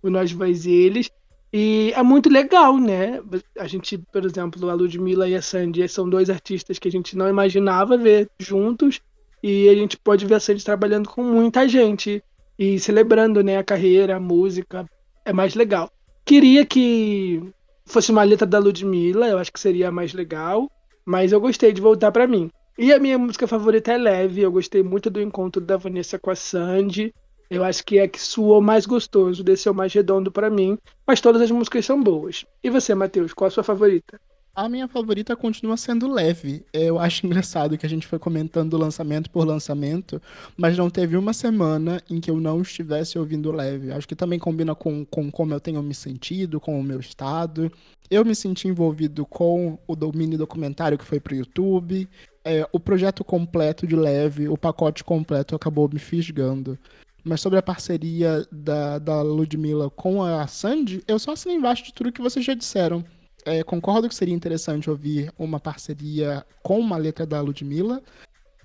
o 0.08 0.10
Nós 0.10 0.32
Vais 0.32 0.66
e 0.66 0.72
Eles. 0.72 1.10
E 1.52 1.92
é 1.94 2.02
muito 2.02 2.28
legal, 2.28 2.76
né? 2.76 3.20
A 3.58 3.66
gente, 3.66 3.98
por 3.98 4.24
exemplo, 4.24 4.68
a 4.68 4.74
Ludmilla 4.74 5.28
e 5.28 5.34
a 5.34 5.42
Sandy 5.42 5.88
são 5.88 6.08
dois 6.08 6.28
artistas 6.28 6.78
que 6.78 6.88
a 6.88 6.90
gente 6.90 7.16
não 7.16 7.28
imaginava 7.28 7.96
ver 7.96 8.28
juntos. 8.38 9.00
E 9.42 9.68
a 9.68 9.74
gente 9.74 9.96
pode 9.96 10.26
ver 10.26 10.34
a 10.34 10.40
Sandy 10.40 10.64
trabalhando 10.64 11.08
com 11.08 11.22
muita 11.22 11.68
gente 11.68 12.22
e 12.58 12.78
celebrando 12.78 13.42
né, 13.42 13.58
a 13.58 13.64
carreira, 13.64 14.16
a 14.16 14.20
música. 14.20 14.88
É 15.24 15.32
mais 15.32 15.54
legal. 15.54 15.90
Queria 16.24 16.66
que 16.66 17.42
fosse 17.84 18.10
uma 18.10 18.24
letra 18.24 18.46
da 18.46 18.58
Ludmilla, 18.58 19.28
eu 19.28 19.38
acho 19.38 19.52
que 19.52 19.60
seria 19.60 19.92
mais 19.92 20.12
legal, 20.12 20.68
mas 21.04 21.32
eu 21.32 21.40
gostei 21.40 21.72
de 21.72 21.80
voltar 21.80 22.10
para 22.10 22.26
mim. 22.26 22.50
E 22.76 22.92
a 22.92 22.98
minha 22.98 23.16
música 23.16 23.46
favorita 23.46 23.92
é 23.92 23.96
Leve, 23.96 24.42
eu 24.42 24.52
gostei 24.52 24.82
muito 24.82 25.08
do 25.08 25.22
encontro 25.22 25.62
da 25.62 25.76
Vanessa 25.76 26.18
com 26.18 26.30
a 26.30 26.34
Sandy. 26.34 27.14
Eu 27.48 27.62
acho 27.62 27.84
que 27.84 27.98
é 27.98 28.08
que 28.08 28.20
suou 28.20 28.60
mais 28.60 28.86
gostoso, 28.86 29.44
desceu 29.44 29.72
mais 29.72 29.92
redondo 29.92 30.32
para 30.32 30.50
mim, 30.50 30.76
mas 31.06 31.20
todas 31.20 31.40
as 31.40 31.50
músicas 31.50 31.84
são 31.84 32.02
boas. 32.02 32.44
E 32.62 32.70
você, 32.70 32.94
Matheus, 32.94 33.32
qual 33.32 33.48
a 33.48 33.50
sua 33.50 33.62
favorita? 33.62 34.20
A 34.56 34.70
minha 34.70 34.88
favorita 34.88 35.36
continua 35.36 35.76
sendo 35.76 36.10
leve. 36.10 36.64
Eu 36.72 36.98
acho 36.98 37.26
engraçado 37.26 37.76
que 37.76 37.84
a 37.84 37.88
gente 37.88 38.06
foi 38.06 38.18
comentando 38.18 38.78
lançamento 38.78 39.30
por 39.30 39.46
lançamento, 39.46 40.20
mas 40.56 40.78
não 40.78 40.88
teve 40.88 41.14
uma 41.14 41.34
semana 41.34 42.02
em 42.08 42.18
que 42.18 42.30
eu 42.30 42.40
não 42.40 42.62
estivesse 42.62 43.18
ouvindo 43.18 43.52
leve. 43.52 43.92
Acho 43.92 44.08
que 44.08 44.16
também 44.16 44.38
combina 44.38 44.74
com, 44.74 45.04
com 45.04 45.30
como 45.30 45.52
eu 45.52 45.60
tenho 45.60 45.82
me 45.82 45.92
sentido, 45.92 46.58
com 46.58 46.80
o 46.80 46.82
meu 46.82 46.98
estado. 46.98 47.70
Eu 48.10 48.24
me 48.24 48.34
senti 48.34 48.66
envolvido 48.66 49.26
com 49.26 49.78
o 49.86 49.94
mini 50.14 50.38
documentário 50.38 50.96
que 50.96 51.04
foi 51.04 51.20
pro 51.20 51.36
YouTube. 51.36 52.08
É, 52.42 52.66
o 52.72 52.80
projeto 52.80 53.22
completo 53.22 53.86
de 53.86 53.94
leve, 53.94 54.48
o 54.48 54.56
pacote 54.56 55.04
completo 55.04 55.54
acabou 55.54 55.86
me 55.86 55.98
fisgando. 55.98 56.78
Mas 57.26 57.40
sobre 57.40 57.58
a 57.58 57.62
parceria 57.62 58.46
da, 58.52 58.98
da 58.98 59.20
Ludmilla 59.22 59.90
com 59.90 60.22
a 60.22 60.46
Sandy, 60.46 61.02
eu 61.08 61.18
só 61.18 61.32
assinei 61.32 61.56
embaixo 61.56 61.84
de 61.84 61.92
tudo 61.92 62.12
que 62.12 62.22
vocês 62.22 62.44
já 62.44 62.54
disseram 62.54 63.04
é, 63.46 63.62
concordo 63.62 64.08
que 64.08 64.14
seria 64.14 64.34
interessante 64.34 64.90
ouvir 64.90 65.32
uma 65.38 65.60
parceria 65.60 66.44
com 66.64 66.80
uma 66.80 66.96
letra 66.96 67.24
da 67.24 67.40
Ludmilla, 67.40 68.02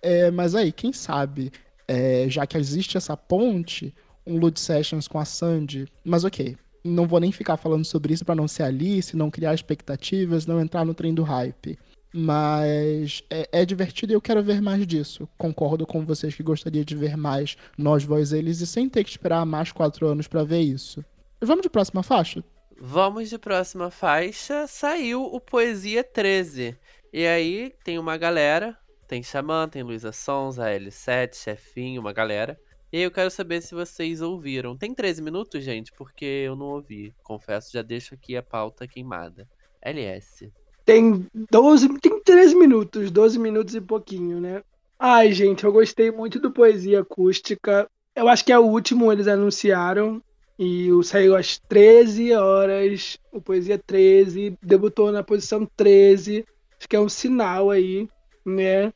é, 0.02 0.32
mas 0.32 0.56
aí, 0.56 0.72
quem 0.72 0.92
sabe, 0.92 1.52
é, 1.88 2.26
já 2.28 2.48
que 2.48 2.58
existe 2.58 2.98
essa 2.98 3.16
ponte, 3.16 3.94
um 4.26 4.38
Lud 4.38 4.60
Sessions 4.60 5.08
com 5.08 5.20
a 5.20 5.26
Sandy, 5.26 5.88
mas 6.04 6.24
ok, 6.24 6.58
não 6.84 7.08
vou 7.08 7.20
nem 7.20 7.32
ficar 7.32 7.58
falando 7.58 7.86
sobre 7.86 8.12
isso 8.12 8.26
para 8.26 8.34
não 8.34 8.48
ser 8.48 8.64
Alice, 8.64 9.16
não 9.16 9.30
criar 9.30 9.54
expectativas, 9.54 10.48
não 10.48 10.60
entrar 10.60 10.84
no 10.84 10.96
trem 10.96 11.14
do 11.14 11.22
hype. 11.22 11.78
Mas 12.14 13.24
é, 13.30 13.48
é, 13.52 13.66
divertido 13.66 14.12
e 14.12 14.16
eu 14.16 14.22
quero 14.22 14.44
ver 14.44 14.62
mais 14.62 14.86
disso. 14.86 15.28
Concordo 15.38 15.86
com 15.88 16.06
vocês 16.06 16.36
que 16.36 16.44
gostaria 16.44 16.84
de 16.84 16.96
ver 16.96 17.16
mais 17.16 17.56
nós, 17.78 18.04
voz, 18.04 18.34
eles, 18.34 18.60
e 18.60 18.68
sem 18.68 18.90
ter 18.90 19.04
que 19.04 19.10
esperar 19.12 19.46
mais 19.46 19.72
quatro 19.72 20.08
anos 20.08 20.28
para 20.28 20.44
ver 20.44 20.60
isso. 20.60 21.04
Vamos 21.42 21.64
de 21.64 21.70
próxima 21.70 22.04
faixa? 22.04 22.44
Vamos 22.80 23.30
de 23.30 23.38
próxima 23.38 23.90
faixa. 23.90 24.68
Saiu 24.68 25.24
o 25.24 25.40
Poesia 25.40 26.04
13. 26.04 26.78
E 27.14 27.26
aí 27.26 27.74
tem 27.84 27.98
uma 27.98 28.18
galera. 28.18 28.78
Tem 29.08 29.22
Xamã, 29.22 29.68
tem 29.68 29.84
Luísa 29.84 30.12
Sons, 30.12 30.58
a 30.58 30.68
L7, 30.70 31.36
Chefinho, 31.36 32.02
uma 32.02 32.14
galera. 32.14 32.60
E 32.92 32.98
aí 32.98 33.04
eu 33.04 33.12
quero 33.12 33.32
saber 33.32 33.62
se 33.62 33.74
vocês 33.74 34.22
ouviram. 34.22 34.78
Tem 34.78 34.94
13 34.94 35.22
minutos, 35.22 35.64
gente? 35.64 35.92
Porque 35.94 36.26
eu 36.26 36.56
não 36.56 36.68
ouvi. 36.68 37.14
Confesso, 37.24 37.72
já 37.72 37.82
deixo 37.82 38.14
aqui 38.14 38.36
a 38.36 38.44
pauta 38.44 38.88
queimada. 38.88 39.48
LS. 39.82 40.52
Tem 40.92 41.26
12, 41.50 41.88
tem 42.00 42.22
13 42.22 42.54
minutos, 42.54 43.10
12 43.10 43.40
minutos 43.40 43.74
e 43.74 43.80
pouquinho, 43.80 44.42
né? 44.42 44.62
Ai, 45.00 45.32
gente, 45.32 45.64
eu 45.64 45.72
gostei 45.72 46.12
muito 46.12 46.38
do 46.38 46.52
Poesia 46.52 47.00
Acústica. 47.00 47.90
Eu 48.14 48.28
acho 48.28 48.44
que 48.44 48.52
é 48.52 48.60
o 48.60 48.66
último 48.66 49.10
eles 49.10 49.26
anunciaram. 49.26 50.22
E 50.60 50.90
saiu 51.06 51.34
às 51.38 51.58
13 51.58 52.34
horas, 52.34 53.18
o 53.32 53.40
Poesia 53.40 53.80
13, 53.80 54.58
debutou 54.62 55.14
na 55.14 55.24
posição 55.24 55.66
13. 55.78 56.44
Acho 56.78 56.90
que 56.90 56.96
é 56.98 57.00
um 57.00 57.08
sinal 57.08 57.72
aí, 57.72 58.10
né? 58.46 58.92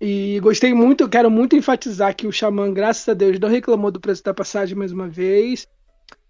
E 0.00 0.40
gostei 0.40 0.74
muito, 0.74 1.08
quero 1.08 1.30
muito 1.30 1.54
enfatizar 1.54 2.16
que 2.16 2.26
o 2.26 2.32
Xamã, 2.32 2.72
graças 2.72 3.08
a 3.08 3.14
Deus, 3.14 3.38
não 3.38 3.48
reclamou 3.48 3.92
do 3.92 4.00
preço 4.00 4.24
da 4.24 4.34
passagem 4.34 4.76
mais 4.76 4.90
uma 4.90 5.06
vez. 5.06 5.68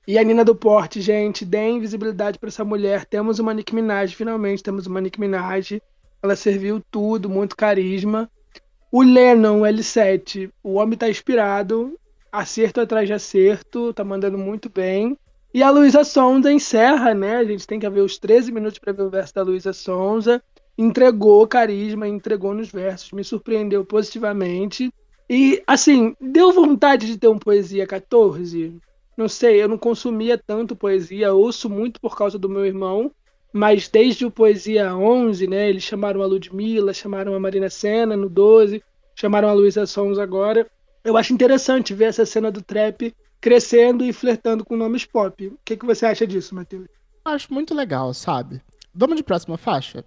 E 0.07 0.19
a 0.19 0.25
Nina 0.25 0.45
do 0.45 0.55
Porte, 0.55 1.01
gente, 1.01 1.45
deem 1.45 1.81
visibilidade 1.81 2.39
para 2.39 2.49
essa 2.49 2.65
mulher. 2.65 3.05
Temos 3.05 3.39
uma 3.39 3.55
Nicki 3.55 3.75
Minaj, 3.75 4.15
finalmente 4.15 4.63
temos 4.63 4.87
uma 4.87 5.01
Nicki 5.01 5.21
Minaj. 5.21 5.81
Ela 6.23 6.37
serviu 6.37 6.83
tudo, 6.91 7.29
muito 7.29 7.57
carisma. 7.57 8.31
O 8.91 9.03
Lennon, 9.03 9.61
o 9.61 9.63
L7, 9.63 10.51
o 10.63 10.75
homem 10.75 10.99
tá 10.99 11.09
inspirado 11.09 11.97
acerto 12.33 12.81
atrás 12.81 13.07
de 13.07 13.13
acerto, 13.13 13.93
tá 13.93 14.05
mandando 14.05 14.39
muito 14.39 14.69
bem. 14.69 15.17
E 15.53 15.63
a 15.63 15.71
Luísa 15.71 16.05
Sonza 16.05 16.53
encerra, 16.53 17.13
né? 17.13 17.37
A 17.37 17.45
gente 17.45 17.67
tem 17.67 17.81
que 17.81 17.91
ver 17.91 18.03
os 18.03 18.19
13 18.19 18.53
minutos 18.53 18.79
para 18.79 18.93
ver 18.93 19.03
o 19.03 19.11
verso 19.11 19.35
da 19.35 19.43
Luísa 19.43 19.73
Sonza. 19.73 20.43
Entregou 20.79 21.47
carisma, 21.47 22.07
entregou 22.07 22.55
nos 22.55 22.71
versos, 22.71 23.11
me 23.13 23.25
surpreendeu 23.25 23.85
positivamente. 23.85 24.93
E, 25.29 25.63
assim, 25.67 26.15
deu 26.21 26.53
vontade 26.53 27.07
de 27.07 27.19
ter 27.19 27.29
um 27.29 27.39
Poesia 27.39 27.87
14? 27.87 28.81
Não 29.21 29.29
sei, 29.29 29.63
eu 29.63 29.69
não 29.69 29.77
consumia 29.77 30.39
tanto 30.39 30.75
poesia, 30.75 31.35
ouço 31.35 31.69
muito 31.69 32.01
por 32.01 32.17
causa 32.17 32.39
do 32.39 32.49
meu 32.49 32.65
irmão, 32.65 33.13
mas 33.53 33.87
desde 33.87 34.25
o 34.25 34.31
Poesia 34.31 34.97
11, 34.97 35.47
né, 35.47 35.69
eles 35.69 35.83
chamaram 35.83 36.23
a 36.23 36.27
Ludmilla, 36.27 36.95
chamaram 36.95 37.35
a 37.35 37.39
Marina 37.39 37.69
Senna 37.69 38.17
no 38.17 38.31
12, 38.31 38.83
chamaram 39.15 39.51
a 39.51 39.53
Luísa 39.53 39.85
Sons 39.85 40.19
agora. 40.19 40.67
Eu 41.05 41.19
acho 41.19 41.35
interessante 41.35 41.93
ver 41.93 42.07
essa 42.07 42.25
cena 42.25 42.51
do 42.51 42.63
trap 42.63 43.15
crescendo 43.39 44.07
e 44.07 44.11
flertando 44.11 44.65
com 44.65 44.75
nomes 44.75 45.05
pop. 45.05 45.49
O 45.49 45.59
que, 45.67 45.77
que 45.77 45.85
você 45.85 46.07
acha 46.07 46.27
disso, 46.27 46.55
Matheus? 46.55 46.89
Acho 47.23 47.53
muito 47.53 47.75
legal, 47.75 48.15
sabe? 48.15 48.63
Vamos 48.95 49.17
de 49.17 49.23
próxima 49.23 49.59
faixa? 49.59 50.03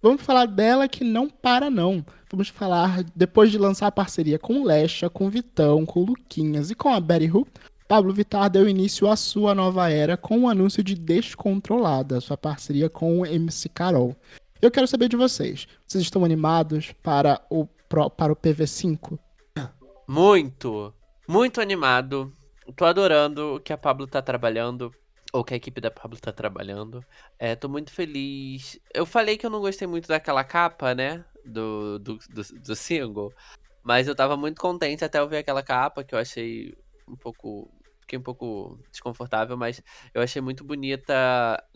Vamos 0.00 0.22
falar 0.22 0.46
dela 0.46 0.88
que 0.88 1.04
não 1.04 1.28
para, 1.28 1.68
não. 1.68 2.02
Vamos 2.30 2.48
falar, 2.48 3.04
depois 3.14 3.50
de 3.50 3.58
lançar 3.58 3.88
a 3.88 3.92
parceria 3.92 4.38
com 4.38 4.64
Lesha, 4.64 5.10
com 5.10 5.28
Vitão, 5.28 5.84
com 5.84 6.02
Luquinhas 6.02 6.70
e 6.70 6.74
com 6.74 6.88
a 6.88 6.98
Betty 6.98 7.30
Who, 7.30 7.46
Pablo 7.86 8.12
Vittar 8.12 8.48
deu 8.48 8.68
início 8.68 9.08
à 9.08 9.14
sua 9.14 9.54
nova 9.54 9.90
era 9.90 10.16
com 10.16 10.40
o 10.40 10.48
anúncio 10.48 10.82
de 10.82 10.94
Descontrolada, 10.94 12.20
sua 12.20 12.36
parceria 12.36 12.88
com 12.88 13.20
o 13.20 13.26
MC 13.26 13.68
Carol. 13.68 14.16
Eu 14.60 14.70
quero 14.70 14.86
saber 14.86 15.08
de 15.08 15.16
vocês. 15.16 15.68
Vocês 15.86 16.02
estão 16.02 16.24
animados 16.24 16.92
para 17.02 17.44
o, 17.50 17.66
para 17.66 18.32
o 18.32 18.36
PV5? 18.36 19.18
Muito, 20.08 20.94
muito 21.28 21.60
animado. 21.60 22.32
Tô 22.74 22.86
adorando 22.86 23.56
o 23.56 23.60
que 23.60 23.72
a 23.72 23.78
Pablo 23.78 24.06
tá 24.06 24.22
trabalhando 24.22 24.90
ou 25.34 25.44
que 25.44 25.52
a 25.52 25.56
equipe 25.56 25.80
da 25.80 25.90
Pablo 25.90 26.18
tá 26.18 26.32
trabalhando. 26.32 27.04
É, 27.38 27.56
tô 27.56 27.68
muito 27.68 27.90
feliz. 27.90 28.78
Eu 28.94 29.04
falei 29.04 29.36
que 29.36 29.44
eu 29.44 29.50
não 29.50 29.60
gostei 29.60 29.86
muito 29.86 30.06
daquela 30.06 30.44
capa, 30.44 30.94
né? 30.94 31.24
Do, 31.44 31.98
do, 31.98 32.18
do, 32.30 32.42
do 32.60 32.76
single. 32.76 33.32
Mas 33.82 34.06
eu 34.06 34.14
tava 34.14 34.36
muito 34.36 34.60
contente 34.60 35.04
até 35.04 35.18
eu 35.18 35.28
ver 35.28 35.38
aquela 35.38 35.62
capa, 35.62 36.04
que 36.04 36.14
eu 36.14 36.18
achei 36.18 36.72
um 37.08 37.16
pouco. 37.16 37.68
Fiquei 38.04 38.18
um 38.18 38.22
pouco 38.22 38.78
desconfortável, 38.90 39.56
mas 39.56 39.82
eu 40.12 40.20
achei 40.20 40.42
muito 40.42 40.62
bonita 40.62 41.14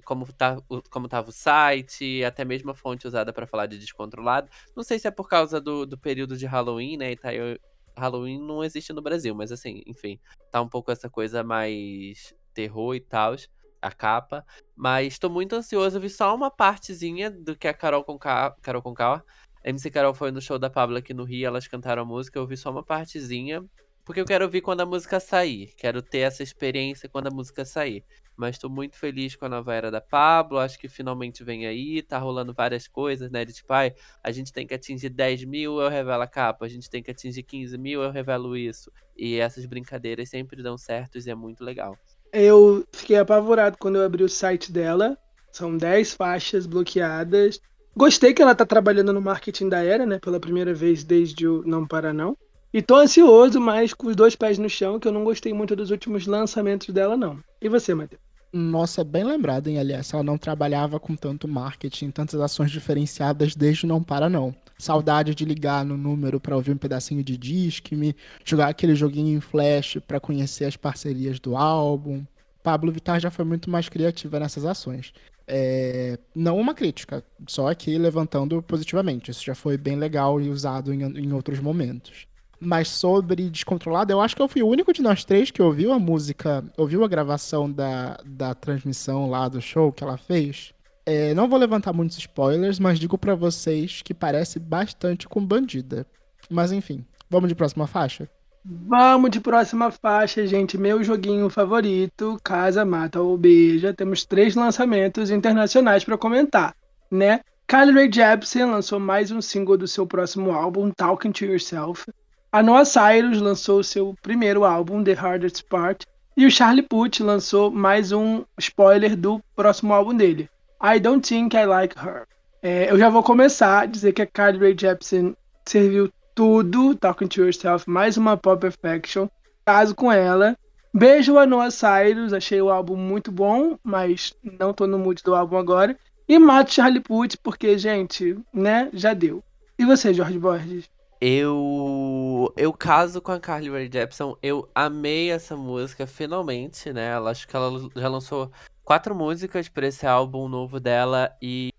como, 0.05 0.31
tá, 0.31 0.59
como 0.91 1.09
tava 1.09 1.31
o 1.31 1.33
site, 1.33 2.23
até 2.23 2.45
mesmo 2.45 2.71
a 2.71 2.75
fonte 2.75 3.07
usada 3.07 3.33
para 3.33 3.47
falar 3.47 3.65
de 3.65 3.79
descontrolado. 3.79 4.51
Não 4.77 4.83
sei 4.83 4.99
se 4.99 5.09
é 5.09 5.11
por 5.11 5.27
causa 5.27 5.59
do, 5.59 5.87
do 5.87 5.97
período 5.97 6.37
de 6.37 6.45
Halloween, 6.45 6.99
né? 6.99 7.13
E 7.13 7.17
tá, 7.17 7.33
eu, 7.33 7.59
Halloween 7.97 8.39
não 8.39 8.63
existe 8.63 8.93
no 8.93 9.01
Brasil, 9.01 9.35
mas 9.35 9.51
assim, 9.51 9.83
enfim, 9.87 10.21
tá 10.51 10.61
um 10.61 10.69
pouco 10.69 10.93
essa 10.93 11.09
coisa 11.09 11.43
mais 11.43 12.35
terror 12.53 12.95
e 12.95 13.01
tal, 13.01 13.35
a 13.81 13.91
capa. 13.91 14.45
Mas 14.77 15.19
tô 15.19 15.31
muito 15.31 15.57
ansioso, 15.57 15.97
eu 15.97 16.01
vi 16.03 16.11
só 16.11 16.35
uma 16.35 16.51
partezinha 16.51 17.31
do 17.31 17.57
que 17.57 17.67
a 17.67 17.73
Carol 17.73 18.05
com 18.05 18.19
Carol 18.19 18.83
com 18.83 18.93
K, 18.93 19.25
MC 19.65 19.91
Carol 19.91 20.15
foi 20.15 20.31
no 20.31 20.41
show 20.41 20.59
da 20.59 20.71
Pablo 20.71 20.97
aqui 20.97 21.13
no 21.13 21.25
Rio, 21.25 21.47
elas 21.47 21.67
cantaram 21.67 22.03
a 22.03 22.05
música, 22.05 22.39
eu 22.39 22.47
vi 22.47 22.57
só 22.57 22.71
uma 22.71 22.83
partezinha, 22.85 23.65
porque 24.09 24.23
eu 24.23 24.25
quero 24.25 24.47
ouvir 24.47 24.63
quando 24.63 24.81
a 24.81 24.87
música 24.87 25.21
sair, 25.21 25.75
quero 25.77 26.01
ter 26.01 26.21
essa 26.21 26.43
experiência 26.43 27.11
quando 27.11 27.27
a 27.27 27.31
música 27.31 27.63
sair. 27.63 28.03
Mas 28.35 28.57
tô 28.57 28.67
muito 28.67 28.97
feliz 28.97 29.37
com 29.37 29.45
a 29.45 29.51
nova 29.51 29.75
era 29.75 29.91
da 29.91 30.01
Pablo, 30.01 30.59
acho 30.59 30.79
que 30.79 30.89
finalmente 30.89 31.45
vem 31.45 31.67
aí, 31.67 32.01
tá 32.01 32.17
rolando 32.17 32.55
várias 32.55 32.89
coisas, 32.89 33.31
né? 33.31 33.45
De 33.45 33.53
tipo, 33.53 33.71
ai, 33.71 33.95
a 34.25 34.33
gente 34.33 34.51
tem 34.51 34.67
que 34.67 34.73
atingir 34.73 35.11
10 35.11 35.45
mil, 35.45 35.79
eu 35.79 35.91
revelo 35.91 36.23
a 36.23 36.27
capa, 36.27 36.65
a 36.65 36.69
gente 36.69 36.89
tem 36.89 37.03
que 37.03 37.11
atingir 37.11 37.43
15 37.43 37.77
mil, 37.77 38.03
eu 38.03 38.11
revelo 38.11 38.57
isso. 38.57 38.91
E 39.15 39.37
essas 39.37 39.67
brincadeiras 39.67 40.31
sempre 40.31 40.63
dão 40.63 40.79
certo 40.79 41.19
e 41.19 41.31
é 41.31 41.35
muito 41.35 41.63
legal. 41.63 41.95
Eu 42.33 42.87
fiquei 42.91 43.19
apavorado 43.19 43.77
quando 43.79 43.97
eu 43.97 44.07
abri 44.07 44.25
o 44.25 44.29
site 44.29 44.73
dela. 44.73 45.19
São 45.53 45.77
10 45.77 46.15
faixas 46.15 46.65
bloqueadas. 46.65 47.61
Gostei 47.95 48.33
que 48.33 48.41
ela 48.41 48.55
tá 48.55 48.65
trabalhando 48.65 49.13
no 49.13 49.21
marketing 49.21 49.69
da 49.69 49.85
era, 49.85 50.07
né? 50.07 50.19
Pela 50.19 50.41
primeira 50.41 50.73
vez 50.73 51.05
desde 51.05 51.47
o 51.47 51.63
Não 51.67 51.87
Para 51.87 52.11
Não. 52.11 52.35
E 52.73 52.83
tô 52.83 52.97
ansioso, 52.97 53.61
mas 53.61 53.95
com 53.95 54.09
os 54.09 54.17
dois 54.17 54.37
pés 54.37 54.59
no 54.59 54.69
chão, 54.69 55.01
que 55.01 55.09
eu 55.09 55.13
não 55.13 55.25
gostei 55.25 55.53
muito 55.55 55.75
dos 55.75 55.91
últimos 55.91 56.27
lançamentos 56.27 56.89
dela, 56.93 57.17
não. 57.17 57.41
E 57.63 57.69
você, 57.69 57.95
Matheus? 57.95 58.21
Nossa, 58.53 59.05
bem 59.05 59.25
lembrado, 59.25 59.69
hein, 59.69 59.79
aliás. 59.79 60.13
Ela 60.13 60.23
não 60.23 60.39
trabalhava 60.39 61.01
com 61.01 61.15
tanto 61.17 61.49
marketing, 61.49 62.11
tantas 62.11 62.41
ações 62.41 62.71
diferenciadas 62.71 63.55
desde 63.55 63.87
Não 63.87 64.03
Para 64.03 64.29
Não. 64.29 64.55
Saudade 64.79 65.35
de 65.35 65.45
ligar 65.45 65.85
no 65.85 65.97
número 65.97 66.41
para 66.41 66.57
ouvir 66.57 66.73
um 66.73 66.77
pedacinho 66.77 67.23
de 67.23 67.37
Disque-me, 67.37 68.15
jogar 68.45 68.69
aquele 68.69 68.95
joguinho 68.95 69.37
em 69.37 69.41
flash 69.41 69.99
para 70.07 70.21
conhecer 70.21 70.65
as 70.65 70.77
parcerias 70.77 71.41
do 71.41 71.57
álbum. 71.57 72.25
Pablo 72.63 72.93
Vittar 72.93 73.19
já 73.21 73.31
foi 73.31 73.45
muito 73.45 73.71
mais 73.71 73.89
criativa 73.89 74.39
nessas 74.39 74.65
ações. 74.65 75.13
É, 75.47 76.19
não 76.35 76.59
uma 76.59 76.75
crítica, 76.75 77.25
só 77.47 77.69
aqui 77.69 77.97
levantando 77.97 78.63
positivamente. 78.63 79.31
Isso 79.31 79.45
já 79.45 79.55
foi 79.55 79.79
bem 79.79 79.97
legal 79.97 80.41
e 80.41 80.51
usado 80.51 80.93
em, 80.93 81.03
em 81.03 81.33
outros 81.33 81.61
momentos. 81.61 82.28
Mas 82.61 82.89
sobre 82.89 83.49
Descontrolado, 83.49 84.13
eu 84.13 84.21
acho 84.21 84.35
que 84.35 84.43
eu 84.43 84.49
fui 84.49 84.63
o 84.63 84.69
único 84.69 84.93
de 84.93 85.01
nós 85.01 85.25
três 85.25 85.51
que 85.51 85.63
ouviu 85.63 85.93
a 85.93 85.99
música, 85.99 86.65
ouviu 86.77 87.05
a 87.05 87.09
gravação 87.09 87.71
da, 87.71 88.19
da 88.25 88.55
transmissão 88.55 89.31
lá 89.31 89.49
do 89.49 89.61
show 89.61 89.93
que 89.93 90.03
ela 90.03 90.17
fez. 90.17 90.75
É, 91.07 91.33
não 91.35 91.49
vou 91.49 91.59
levantar 91.59 91.93
muitos 91.93 92.19
spoilers, 92.19 92.79
mas 92.79 92.99
digo 92.99 93.17
para 93.17 93.35
vocês 93.35 94.03
que 94.03 94.13
parece 94.13 94.59
bastante 94.59 95.29
com 95.29 95.45
Bandida. 95.45 96.07
Mas 96.51 96.73
enfim, 96.73 97.05
vamos 97.31 97.49
de 97.49 97.55
próxima 97.55 97.87
faixa? 97.87 98.29
Vamos 98.65 99.31
de 99.31 99.41
próxima 99.41 99.91
faixa, 99.91 100.47
gente. 100.47 100.77
Meu 100.77 101.03
joguinho 101.03 101.49
favorito, 101.49 102.39
Casa 102.45 102.85
Mata 102.85 103.21
ou 103.21 103.39
Beija. 103.39 103.95
Temos 103.95 104.27
três 104.27 104.55
lançamentos 104.55 105.31
internacionais 105.31 106.05
para 106.05 106.19
comentar, 106.19 106.75
né? 107.11 107.41
Kylie 107.67 107.95
Rae 107.95 108.11
Jepsen 108.13 108.65
lançou 108.67 108.99
mais 108.99 109.31
um 109.31 109.41
single 109.41 109.77
do 109.77 109.87
seu 109.87 110.07
próximo 110.07 110.51
álbum, 110.53 110.91
Talking 110.91 111.33
to 111.33 111.45
Yourself. 111.45 112.05
A 112.51 112.63
Noah 112.63 112.87
Cyrus 112.87 113.43
lançou 113.43 113.83
seu 113.83 114.15
primeiro 114.23 114.65
álbum, 114.65 115.05
The 115.05 115.13
Hardest 115.13 115.65
Part. 115.69 116.07
E 116.35 116.47
o 116.47 116.51
Charlie 116.51 116.83
Puth 116.83 117.21
lançou 117.21 117.71
mais 117.71 118.11
um 118.11 118.43
spoiler 118.59 119.15
do 119.15 119.43
próximo 119.55 119.93
álbum 119.93 120.15
dele, 120.15 120.49
I 120.83 120.99
Don't 120.99 121.29
Think 121.29 121.55
I 121.55 121.67
Like 121.67 121.99
Her. 121.99 122.27
É, 122.63 122.91
eu 122.91 122.99
já 122.99 123.11
vou 123.11 123.23
começar 123.23 123.81
a 123.81 123.87
dizer 123.87 124.13
que 124.13 124.23
a 124.23 124.27
Carly 124.27 124.59
Rae 124.59 124.77
Jepsen 124.79 125.37
serviu 125.67 126.11
tudo, 126.35 126.95
Talking 126.95 127.27
to 127.27 127.43
Yourself, 127.43 127.91
mais 127.91 128.17
uma 128.17 128.37
pop 128.37 128.61
perfection, 128.61 129.29
caso 129.67 129.95
com 129.95 130.11
ela. 130.11 130.57
Beijo 130.95 131.37
a 131.37 131.45
Noah 131.45 131.71
Cyrus, 131.71 132.33
achei 132.33 132.63
o 132.63 132.71
álbum 132.71 132.97
muito 132.97 133.31
bom, 133.31 133.77
mas 133.85 134.33
não 134.59 134.73
tô 134.73 134.87
no 134.87 134.99
mood 134.99 135.23
do 135.23 135.35
álbum 135.35 135.59
agora. 135.59 135.99
E 136.27 136.39
mato 136.39 136.73
Charlie 136.73 137.01
Puth, 137.01 137.35
porque, 137.43 137.77
gente, 137.77 138.39
né, 138.55 138.89
já 138.95 139.13
deu. 139.13 139.45
E 139.79 139.85
você, 139.85 140.15
Jorge 140.15 140.39
Borges? 140.39 140.89
Eu 141.21 142.53
eu 142.57 142.73
caso 142.73 143.21
com 143.21 143.33
a 143.33 143.41
Carly 143.41 143.71
Rae 143.71 143.91
Jepsen. 143.93 144.37
Eu 144.41 144.71
amei 144.75 145.31
essa 145.33 145.57
música 145.57 146.07
finalmente, 146.07 146.93
né? 146.93 147.09
Ela 147.09 147.31
acho 147.31 147.47
que 147.49 147.57
ela 147.57 147.91
já 147.97 148.09
lançou 148.09 148.53
quatro 148.85 149.15
músicas 149.15 149.69
para 149.69 149.89
esse 149.89 150.07
álbum 150.07 150.49
novo 150.49 150.79
dela 150.79 151.37
e 151.43 151.73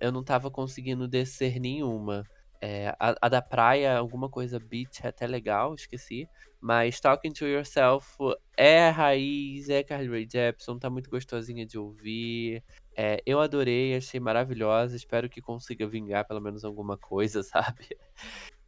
eu 0.00 0.10
não 0.10 0.24
tava 0.24 0.50
conseguindo 0.50 1.06
descer 1.06 1.60
nenhuma. 1.60 2.24
É, 2.60 2.88
a, 2.98 3.14
a, 3.20 3.28
da 3.28 3.42
praia, 3.42 3.98
alguma 3.98 4.30
coisa 4.30 4.58
beat 4.58 5.04
é 5.04 5.08
até 5.08 5.26
legal, 5.26 5.74
esqueci. 5.74 6.26
Mas 6.60 6.98
Talking 6.98 7.32
to 7.32 7.44
Yourself 7.44 8.16
é 8.56 8.88
raiz, 8.88 9.68
é 9.68 9.82
Carly 9.82 10.08
Rae 10.08 10.26
Jepsen, 10.30 10.78
tá 10.78 10.88
muito 10.88 11.10
gostosinha 11.10 11.66
de 11.66 11.78
ouvir. 11.78 12.64
É, 12.96 13.22
eu 13.26 13.40
adorei, 13.40 13.94
achei 13.94 14.18
maravilhosa. 14.18 14.96
Espero 14.96 15.28
que 15.28 15.42
consiga 15.42 15.86
vingar 15.86 16.26
pelo 16.26 16.40
menos 16.40 16.64
alguma 16.64 16.96
coisa, 16.96 17.42
sabe? 17.44 17.98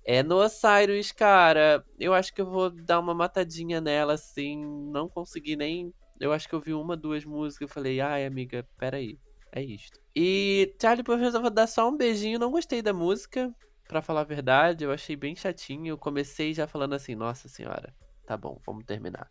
É 0.07 0.23
no 0.23 0.49
Cyrus, 0.49 1.11
cara. 1.11 1.85
Eu 1.99 2.15
acho 2.15 2.33
que 2.33 2.41
eu 2.41 2.47
vou 2.47 2.71
dar 2.71 3.01
uma 3.01 3.15
matadinha 3.15 3.81
nela, 3.81 4.15
assim. 4.15 4.65
Não 4.65 5.09
consegui 5.09 5.57
nem 5.57 5.93
eu 6.19 6.33
acho 6.33 6.49
que 6.49 6.55
eu 6.55 6.61
vi 6.61 6.73
uma, 6.73 6.97
duas 6.97 7.25
músicas 7.25 7.71
e 7.71 7.73
falei, 7.73 8.01
ai, 8.01 8.25
amiga, 8.25 8.67
peraí. 8.79 9.19
É 9.53 9.63
isto. 9.63 10.01
E 10.15 10.75
Charlie 10.81 11.05
Puth 11.05 11.19
resolveu 11.19 11.51
dar 11.51 11.67
só 11.67 11.89
um 11.89 11.97
beijinho. 11.97 12.39
Não 12.39 12.51
gostei 12.51 12.83
da 12.83 12.93
música, 12.93 13.55
para 13.87 14.03
falar 14.03 14.23
a 14.23 14.25
verdade. 14.25 14.85
Eu 14.85 14.93
achei 14.93 15.17
bem 15.17 15.35
chatinho. 15.35 15.89
Eu 15.89 15.99
comecei 15.99 16.53
já 16.53 16.67
falando 16.67 16.95
assim, 16.95 17.15
nossa 17.15 17.49
senhora, 17.49 17.95
tá 18.27 18.37
bom, 18.37 18.59
vamos 18.67 18.85
terminar. 18.85 19.31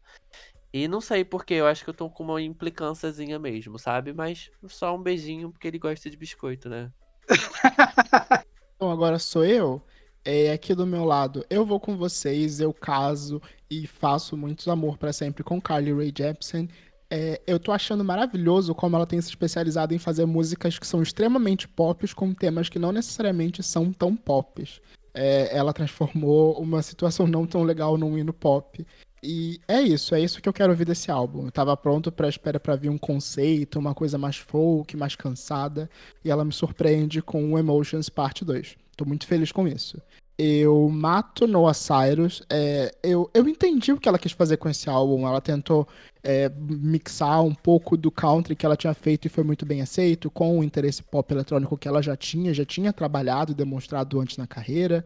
E 0.74 0.88
não 0.88 1.00
sei 1.00 1.24
porque, 1.24 1.54
eu 1.54 1.68
acho 1.68 1.84
que 1.84 1.90
eu 1.90 1.94
tô 1.94 2.10
com 2.10 2.24
uma 2.24 2.42
implicânciazinha 2.42 3.40
mesmo, 3.40 3.80
sabe? 3.80 4.14
Mas 4.14 4.52
só 4.68 4.96
um 4.96 5.02
beijinho 5.02 5.52
porque 5.52 5.68
ele 5.68 5.80
gosta 5.80 6.10
de 6.10 6.18
biscoito, 6.18 6.70
né? 6.70 6.92
então 8.76 8.92
agora 8.92 9.18
sou 9.18 9.46
eu. 9.46 9.82
É, 10.28 10.52
aqui 10.52 10.74
do 10.74 10.88
meu 10.88 11.06
lado, 11.06 11.46
eu 11.52 11.64
vou 11.64 11.80
com 11.80 11.96
vocês, 11.96 12.60
eu 12.60 12.74
caso 12.74 13.40
e 13.70 13.86
faço 13.86 14.36
muito 14.36 14.70
amor 14.72 14.98
para 14.98 15.14
sempre 15.14 15.44
com 15.44 15.62
Carly 15.62 15.94
Rae 15.94 16.12
Jepsen. 16.18 16.68
É, 17.12 17.40
eu 17.46 17.60
tô 17.60 17.72
achando 17.72 18.04
maravilhoso 18.04 18.74
como 18.74 18.96
ela 18.96 19.06
tem 19.06 19.22
se 19.22 19.30
especializado 19.30 19.94
em 19.94 20.00
fazer 20.00 20.26
músicas 20.26 20.80
que 20.80 20.88
são 20.88 21.04
extremamente 21.04 21.68
pop 21.68 22.12
com 22.16 22.34
temas 22.34 22.70
que 22.70 22.80
não 22.80 22.92
necessariamente 22.92 23.62
são 23.62 23.94
tão 23.94 24.16
pop. 24.16 24.68
É, 25.14 25.56
ela 25.56 25.72
transformou 25.72 26.60
uma 26.60 26.82
situação 26.82 27.28
não 27.28 27.46
tão 27.46 27.62
legal 27.62 27.96
num 27.96 28.18
hino 28.18 28.34
pop. 28.34 28.84
E 29.22 29.60
é 29.68 29.80
isso, 29.80 30.16
é 30.16 30.22
isso 30.22 30.42
que 30.42 30.50
eu 30.50 30.54
quero 30.54 30.72
ouvir 30.72 30.86
desse 30.86 31.12
álbum. 31.12 31.46
Eu 31.46 31.52
tava 31.52 31.78
pronto 31.78 32.12
pra 32.12 32.28
espera 32.28 32.60
para 32.60 32.76
vir 32.76 32.90
um 32.90 32.98
conceito, 32.98 33.78
uma 33.78 33.94
coisa 33.94 34.18
mais 34.18 34.38
folk, 34.38 34.98
mais 34.98 35.16
cansada, 35.16 35.88
e 36.24 36.32
ela 36.32 36.44
me 36.44 36.52
surpreende 36.52 37.22
com 37.22 37.54
o 37.54 37.60
Emotions 37.60 38.10
Parte 38.10 38.44
2. 38.44 38.76
Tô 38.96 39.06
muito 39.06 39.28
feliz 39.28 39.52
com 39.52 39.68
isso. 39.68 40.02
eu 40.38 40.90
mato 40.90 41.48
Noah 41.48 41.74
Cyrus. 41.74 42.44
É, 42.50 42.94
eu, 43.04 43.30
eu 43.34 43.48
entendi 43.48 43.92
o 43.92 44.00
que 44.00 44.08
ela 44.08 44.20
quis 44.20 44.32
fazer 44.32 44.58
com 44.58 44.70
esse 44.70 44.90
álbum. 44.90 45.28
Ela 45.28 45.42
tentou 45.42 45.88
é, 46.24 46.50
mixar 46.58 47.44
um 47.44 47.54
pouco 47.54 47.96
do 47.96 48.12
country 48.12 48.56
que 48.56 48.66
ela 48.66 48.76
tinha 48.76 48.94
feito 48.94 49.26
e 49.26 49.30
foi 49.30 49.44
muito 49.44 49.66
bem 49.66 49.82
aceito, 49.82 50.30
com 50.30 50.60
o 50.60 50.64
interesse 50.64 51.04
pop 51.04 51.34
eletrônico 51.34 51.78
que 51.78 51.88
ela 51.88 52.02
já 52.02 52.16
tinha, 52.16 52.54
já 52.54 52.66
tinha 52.66 52.92
trabalhado 52.92 53.52
e 53.52 53.56
demonstrado 53.56 54.20
antes 54.20 54.38
na 54.38 54.48
carreira. 54.48 55.06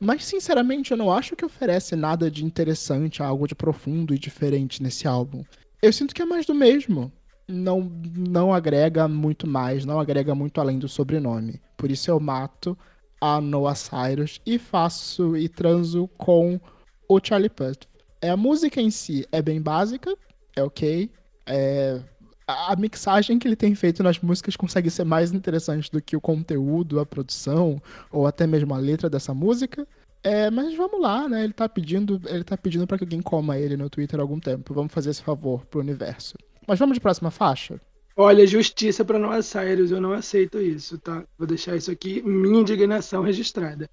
Mas, 0.00 0.24
sinceramente, 0.24 0.92
eu 0.92 0.96
não 0.96 1.12
acho 1.12 1.36
que 1.36 1.44
oferece 1.44 1.94
nada 1.94 2.30
de 2.30 2.42
interessante, 2.42 3.22
algo 3.22 3.46
de 3.46 3.54
profundo 3.54 4.14
e 4.14 4.18
diferente 4.18 4.82
nesse 4.82 5.06
álbum. 5.06 5.44
Eu 5.82 5.92
sinto 5.92 6.14
que 6.14 6.22
é 6.22 6.24
mais 6.24 6.46
do 6.46 6.54
mesmo. 6.54 7.12
Não, 7.46 7.92
não 8.16 8.52
agrega 8.54 9.06
muito 9.06 9.46
mais, 9.46 9.84
não 9.84 10.00
agrega 10.00 10.34
muito 10.34 10.58
além 10.58 10.78
do 10.78 10.88
sobrenome. 10.88 11.60
Por 11.76 11.90
isso 11.90 12.10
eu 12.10 12.18
mato 12.18 12.78
a 13.20 13.40
Noah 13.40 13.74
Cyrus 13.74 14.40
e 14.46 14.58
faço 14.58 15.36
e 15.36 15.48
transo 15.48 16.08
com 16.16 16.60
o 17.08 17.20
Charlie 17.22 17.50
Puth. 17.50 17.86
É, 18.22 18.30
a 18.30 18.36
música 18.36 18.80
em 18.80 18.90
si 18.90 19.26
é 19.30 19.42
bem 19.42 19.60
básica, 19.60 20.16
é 20.56 20.62
ok. 20.62 21.10
É, 21.46 22.00
a 22.46 22.74
mixagem 22.76 23.38
que 23.38 23.46
ele 23.46 23.56
tem 23.56 23.74
feito 23.74 24.02
nas 24.02 24.18
músicas 24.20 24.56
consegue 24.56 24.90
ser 24.90 25.04
mais 25.04 25.32
interessante 25.32 25.90
do 25.90 26.02
que 26.02 26.16
o 26.16 26.20
conteúdo, 26.20 27.00
a 27.00 27.06
produção 27.06 27.80
ou 28.10 28.26
até 28.26 28.46
mesmo 28.46 28.74
a 28.74 28.78
letra 28.78 29.08
dessa 29.08 29.32
música. 29.32 29.86
É, 30.22 30.50
mas 30.50 30.74
vamos 30.76 31.00
lá, 31.00 31.28
né? 31.28 31.44
Ele 31.44 31.52
tá 31.52 31.68
pedindo, 31.68 32.20
ele 32.26 32.44
tá 32.44 32.56
pedindo 32.56 32.86
para 32.86 32.98
que 32.98 33.04
alguém 33.04 33.22
coma 33.22 33.58
ele 33.58 33.76
no 33.76 33.88
Twitter 33.88 34.20
há 34.20 34.22
algum 34.22 34.38
tempo. 34.38 34.74
Vamos 34.74 34.92
fazer 34.92 35.10
esse 35.10 35.22
favor 35.22 35.64
pro 35.66 35.80
universo. 35.80 36.34
Mas 36.66 36.78
vamos 36.78 36.94
de 36.94 37.00
próxima 37.00 37.30
faixa? 37.30 37.80
Olha, 38.22 38.46
justiça 38.46 39.02
para 39.02 39.18
Noah 39.18 39.40
Cyrus, 39.40 39.90
eu 39.90 39.98
não 39.98 40.12
aceito 40.12 40.60
isso, 40.60 40.98
tá? 40.98 41.24
Vou 41.38 41.46
deixar 41.46 41.74
isso 41.74 41.90
aqui, 41.90 42.20
minha 42.20 42.60
indignação 42.60 43.22
registrada. 43.22 43.88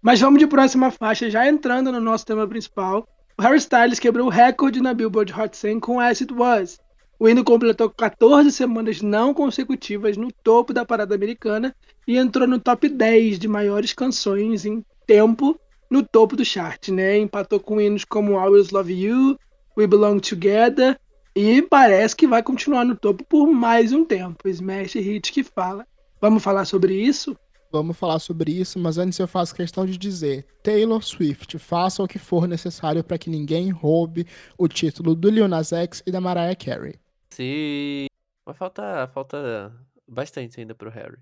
Mas 0.00 0.20
vamos 0.20 0.38
de 0.38 0.46
próxima 0.46 0.92
faixa, 0.92 1.28
já 1.28 1.48
entrando 1.48 1.90
no 1.90 2.00
nosso 2.00 2.24
tema 2.24 2.46
principal. 2.46 3.08
O 3.36 3.42
Harry 3.42 3.58
Styles 3.58 3.98
quebrou 3.98 4.28
o 4.28 4.30
recorde 4.30 4.80
na 4.80 4.94
Billboard 4.94 5.32
Hot 5.32 5.56
100 5.56 5.80
com 5.80 5.98
As 5.98 6.22
It 6.22 6.32
Was. 6.32 6.78
O 7.18 7.28
hino 7.28 7.42
completou 7.42 7.90
14 7.90 8.52
semanas 8.52 9.02
não 9.02 9.34
consecutivas 9.34 10.16
no 10.16 10.30
topo 10.30 10.72
da 10.72 10.84
parada 10.84 11.16
americana 11.16 11.74
e 12.06 12.16
entrou 12.16 12.46
no 12.46 12.60
top 12.60 12.88
10 12.88 13.36
de 13.36 13.48
maiores 13.48 13.92
canções 13.92 14.64
em 14.64 14.84
tempo 15.08 15.58
no 15.90 16.04
topo 16.04 16.36
do 16.36 16.44
chart, 16.44 16.90
né? 16.90 17.18
Empatou 17.18 17.58
com 17.58 17.80
hinos 17.80 18.04
como 18.04 18.38
Always 18.38 18.70
Love 18.70 18.92
You, 18.94 19.36
We 19.76 19.88
Belong 19.88 20.20
Together 20.20 20.96
e 21.36 21.60
parece 21.60 22.16
que 22.16 22.26
vai 22.26 22.42
continuar 22.42 22.82
no 22.82 22.96
topo 22.96 23.22
por 23.22 23.46
mais 23.52 23.92
um 23.92 24.06
tempo. 24.06 24.48
Smash 24.48 24.94
Hit 24.94 25.30
que 25.30 25.44
fala. 25.44 25.86
Vamos 26.18 26.42
falar 26.42 26.64
sobre 26.64 26.94
isso? 26.94 27.36
Vamos 27.70 27.98
falar 27.98 28.18
sobre 28.20 28.52
isso, 28.52 28.78
mas 28.78 28.96
antes 28.96 29.18
eu 29.18 29.28
faço 29.28 29.54
questão 29.54 29.84
de 29.84 29.98
dizer: 29.98 30.46
Taylor 30.62 31.02
Swift, 31.02 31.58
faça 31.58 32.02
o 32.02 32.08
que 32.08 32.18
for 32.18 32.48
necessário 32.48 33.04
para 33.04 33.18
que 33.18 33.28
ninguém 33.28 33.68
roube 33.68 34.26
o 34.56 34.66
título 34.66 35.14
do 35.14 35.28
Lil 35.28 35.46
Nas 35.46 35.74
X 35.74 36.02
e 36.06 36.10
da 36.10 36.22
Mariah 36.22 36.56
Carey. 36.56 36.94
Sim. 37.28 38.06
Mas 38.46 38.56
falta, 38.56 39.06
falta 39.12 39.70
bastante 40.08 40.58
ainda 40.58 40.74
pro 40.74 40.88
Harry. 40.88 41.18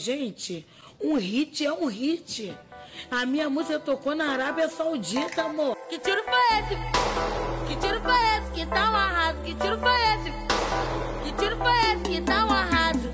Gente, 0.00 0.66
um 0.98 1.18
hit 1.18 1.62
é 1.62 1.70
um 1.70 1.84
hit. 1.84 2.56
A 3.10 3.26
minha 3.26 3.50
música 3.50 3.78
tocou 3.78 4.14
na 4.14 4.30
Arábia 4.32 4.66
Saudita, 4.66 5.42
amor. 5.42 5.76
Que 5.90 5.98
tiro 5.98 6.24
foi 6.24 6.58
esse? 6.58 6.74
Que 7.68 7.76
tiro 7.78 8.00
foi 8.00 8.38
esse? 8.38 8.50
Que 8.52 8.64
tá 8.64 8.90
um 8.90 8.94
arraso? 8.94 9.42
Que 9.42 9.54
tiro 9.54 9.78
foi 9.78 9.92
esse? 9.92 10.32
Que 11.22 11.32
tiro 11.38 11.56
foi 11.58 11.92
esse? 11.92 12.02
Que 12.04 12.20
tá 12.22 12.46
um 12.46 12.50
arraso? 12.50 13.10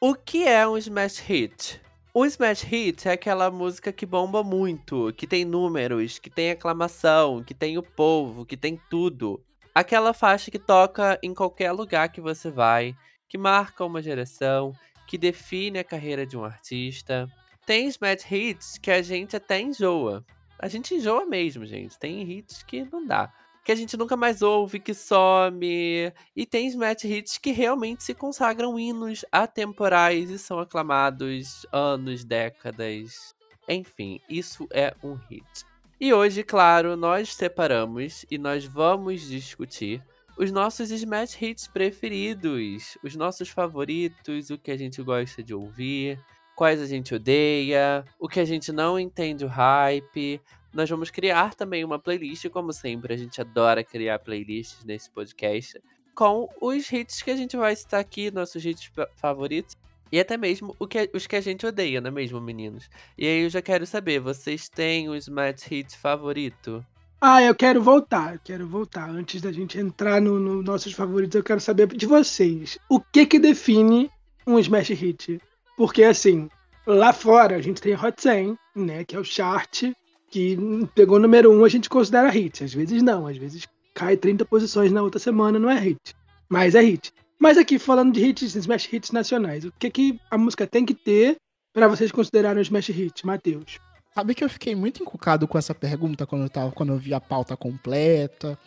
O 0.00 0.16
que 0.16 0.42
é 0.42 0.66
um 0.66 0.76
smash 0.76 1.20
hit? 1.20 1.80
Um 2.12 2.24
smash 2.24 2.62
hit 2.62 3.08
é 3.08 3.12
aquela 3.12 3.52
música 3.52 3.92
que 3.92 4.04
bomba 4.04 4.42
muito, 4.42 5.12
que 5.16 5.28
tem 5.28 5.44
números, 5.44 6.18
que 6.18 6.28
tem 6.28 6.50
aclamação, 6.50 7.40
que 7.40 7.54
tem 7.54 7.78
o 7.78 7.84
povo, 7.84 8.44
que 8.44 8.56
tem 8.56 8.80
tudo. 8.90 9.40
Aquela 9.72 10.12
faixa 10.12 10.50
que 10.50 10.58
toca 10.58 11.20
em 11.22 11.32
qualquer 11.32 11.70
lugar 11.70 12.08
que 12.08 12.20
você 12.20 12.50
vai, 12.50 12.96
que 13.28 13.38
marca 13.38 13.84
uma 13.84 14.02
geração, 14.02 14.72
que 15.06 15.16
define 15.16 15.78
a 15.78 15.84
carreira 15.84 16.26
de 16.26 16.36
um 16.36 16.44
artista. 16.44 17.28
Tem 17.64 17.86
smash 17.86 18.28
hits 18.28 18.76
que 18.76 18.90
a 18.90 19.00
gente 19.02 19.36
até 19.36 19.60
enjoa. 19.60 20.26
A 20.58 20.66
gente 20.66 20.96
enjoa 20.96 21.24
mesmo, 21.24 21.64
gente. 21.64 21.96
Tem 21.96 22.28
hits 22.28 22.64
que 22.64 22.84
não 22.90 23.06
dá. 23.06 23.32
Que 23.64 23.72
a 23.72 23.74
gente 23.74 23.96
nunca 23.96 24.16
mais 24.16 24.42
ouve, 24.42 24.80
que 24.80 24.94
some. 24.94 26.12
E 26.34 26.46
tem 26.46 26.66
smash 26.68 27.04
hits 27.04 27.38
que 27.38 27.50
realmente 27.50 28.02
se 28.02 28.14
consagram 28.14 28.78
hinos 28.78 29.24
atemporais 29.30 30.30
e 30.30 30.38
são 30.38 30.58
aclamados 30.58 31.66
anos, 31.72 32.24
décadas. 32.24 33.34
Enfim, 33.68 34.20
isso 34.28 34.66
é 34.72 34.94
um 35.02 35.14
hit. 35.14 35.64
E 36.00 36.14
hoje, 36.14 36.42
claro, 36.42 36.96
nós 36.96 37.34
separamos 37.34 38.24
e 38.30 38.38
nós 38.38 38.64
vamos 38.64 39.20
discutir 39.20 40.02
os 40.40 40.50
nossos 40.50 40.90
Smash 40.90 41.40
Hits 41.40 41.68
preferidos, 41.68 42.96
os 43.04 43.14
nossos 43.14 43.50
favoritos, 43.50 44.48
o 44.48 44.56
que 44.56 44.70
a 44.70 44.76
gente 44.78 45.02
gosta 45.02 45.42
de 45.42 45.54
ouvir, 45.54 46.18
quais 46.54 46.80
a 46.80 46.86
gente 46.86 47.14
odeia, 47.14 48.04
o 48.18 48.28
que 48.28 48.40
a 48.40 48.44
gente 48.44 48.72
não 48.72 48.98
entende 48.98 49.44
o 49.44 49.48
hype. 49.48 50.40
Nós 50.72 50.88
vamos 50.88 51.10
criar 51.10 51.54
também 51.54 51.84
uma 51.84 51.98
playlist, 51.98 52.48
como 52.48 52.72
sempre, 52.72 53.14
a 53.14 53.16
gente 53.16 53.40
adora 53.40 53.82
criar 53.82 54.18
playlists 54.20 54.84
nesse 54.84 55.10
podcast, 55.10 55.80
com 56.14 56.48
os 56.60 56.90
hits 56.92 57.22
que 57.22 57.30
a 57.30 57.36
gente 57.36 57.56
vai 57.56 57.74
citar 57.74 58.00
aqui, 58.00 58.30
nossos 58.30 58.64
hits 58.64 58.90
favoritos. 59.16 59.76
E 60.12 60.18
até 60.18 60.36
mesmo 60.36 60.76
que, 60.88 61.10
os 61.14 61.26
que 61.26 61.36
a 61.36 61.40
gente 61.40 61.64
odeia, 61.64 62.00
não 62.00 62.08
é 62.08 62.10
mesmo, 62.10 62.40
meninos? 62.40 62.90
E 63.16 63.26
aí 63.26 63.42
eu 63.42 63.50
já 63.50 63.62
quero 63.62 63.86
saber, 63.86 64.18
vocês 64.18 64.68
têm 64.68 65.08
o 65.08 65.14
Smash 65.14 65.62
Hit 65.62 65.96
favorito? 65.96 66.84
Ah, 67.20 67.42
eu 67.42 67.54
quero 67.54 67.82
voltar, 67.82 68.34
eu 68.34 68.40
quero 68.42 68.66
voltar. 68.66 69.08
Antes 69.08 69.40
da 69.40 69.52
gente 69.52 69.78
entrar 69.78 70.20
nos 70.20 70.40
no 70.40 70.62
nossos 70.62 70.94
favoritos, 70.94 71.36
eu 71.36 71.44
quero 71.44 71.60
saber 71.60 71.86
de 71.88 72.06
vocês. 72.06 72.78
O 72.88 72.98
que 72.98 73.24
que 73.24 73.38
define 73.38 74.10
um 74.46 74.58
Smash 74.58 74.88
Hit? 74.88 75.40
Porque, 75.80 76.02
assim, 76.02 76.46
lá 76.86 77.10
fora 77.10 77.56
a 77.56 77.62
gente 77.62 77.80
tem 77.80 77.94
Hot 77.94 78.20
100, 78.20 78.54
né, 78.76 79.02
que 79.02 79.16
é 79.16 79.18
o 79.18 79.24
chart, 79.24 79.84
que 80.30 80.58
pegou 80.94 81.16
o 81.16 81.18
número 81.18 81.50
1, 81.50 81.64
a 81.64 81.68
gente 81.70 81.88
considera 81.88 82.28
hit. 82.28 82.62
Às 82.62 82.74
vezes 82.74 83.02
não, 83.02 83.26
às 83.26 83.38
vezes 83.38 83.66
cai 83.94 84.14
30 84.14 84.44
posições 84.44 84.92
na 84.92 85.02
outra 85.02 85.18
semana, 85.18 85.58
não 85.58 85.70
é 85.70 85.78
hit. 85.78 86.14
Mas 86.50 86.74
é 86.74 86.82
hit. 86.82 87.10
Mas 87.38 87.56
aqui, 87.56 87.78
falando 87.78 88.12
de 88.12 88.22
hits, 88.22 88.54
smash 88.56 88.92
hits 88.92 89.10
nacionais, 89.10 89.64
o 89.64 89.72
que, 89.72 89.88
que 89.88 90.20
a 90.30 90.36
música 90.36 90.66
tem 90.66 90.84
que 90.84 90.92
ter 90.92 91.38
para 91.72 91.88
vocês 91.88 92.12
considerarem 92.12 92.58
um 92.58 92.62
smash 92.62 92.90
hit, 92.90 93.24
Matheus? 93.24 93.78
Sabe 94.14 94.34
que 94.34 94.44
eu 94.44 94.50
fiquei 94.50 94.74
muito 94.74 95.02
encucado 95.02 95.48
com 95.48 95.56
essa 95.56 95.74
pergunta 95.74 96.26
quando 96.26 96.42
eu, 96.42 96.50
tava, 96.50 96.72
quando 96.72 96.92
eu 96.92 96.98
vi 96.98 97.14
a 97.14 97.20
pauta 97.22 97.56
completa. 97.56 98.58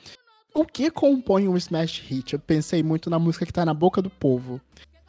O 0.51 0.65
que 0.65 0.89
compõe 0.89 1.47
um 1.47 1.55
smash 1.57 1.99
hit? 1.99 2.33
Eu 2.33 2.39
pensei 2.39 2.81
muito 2.81 3.07
na 3.07 3.19
música 3.19 3.45
que 3.45 3.53
tá 3.53 3.63
na 3.63 3.73
boca 3.75 4.01
do 4.01 4.09
povo. 4.09 4.59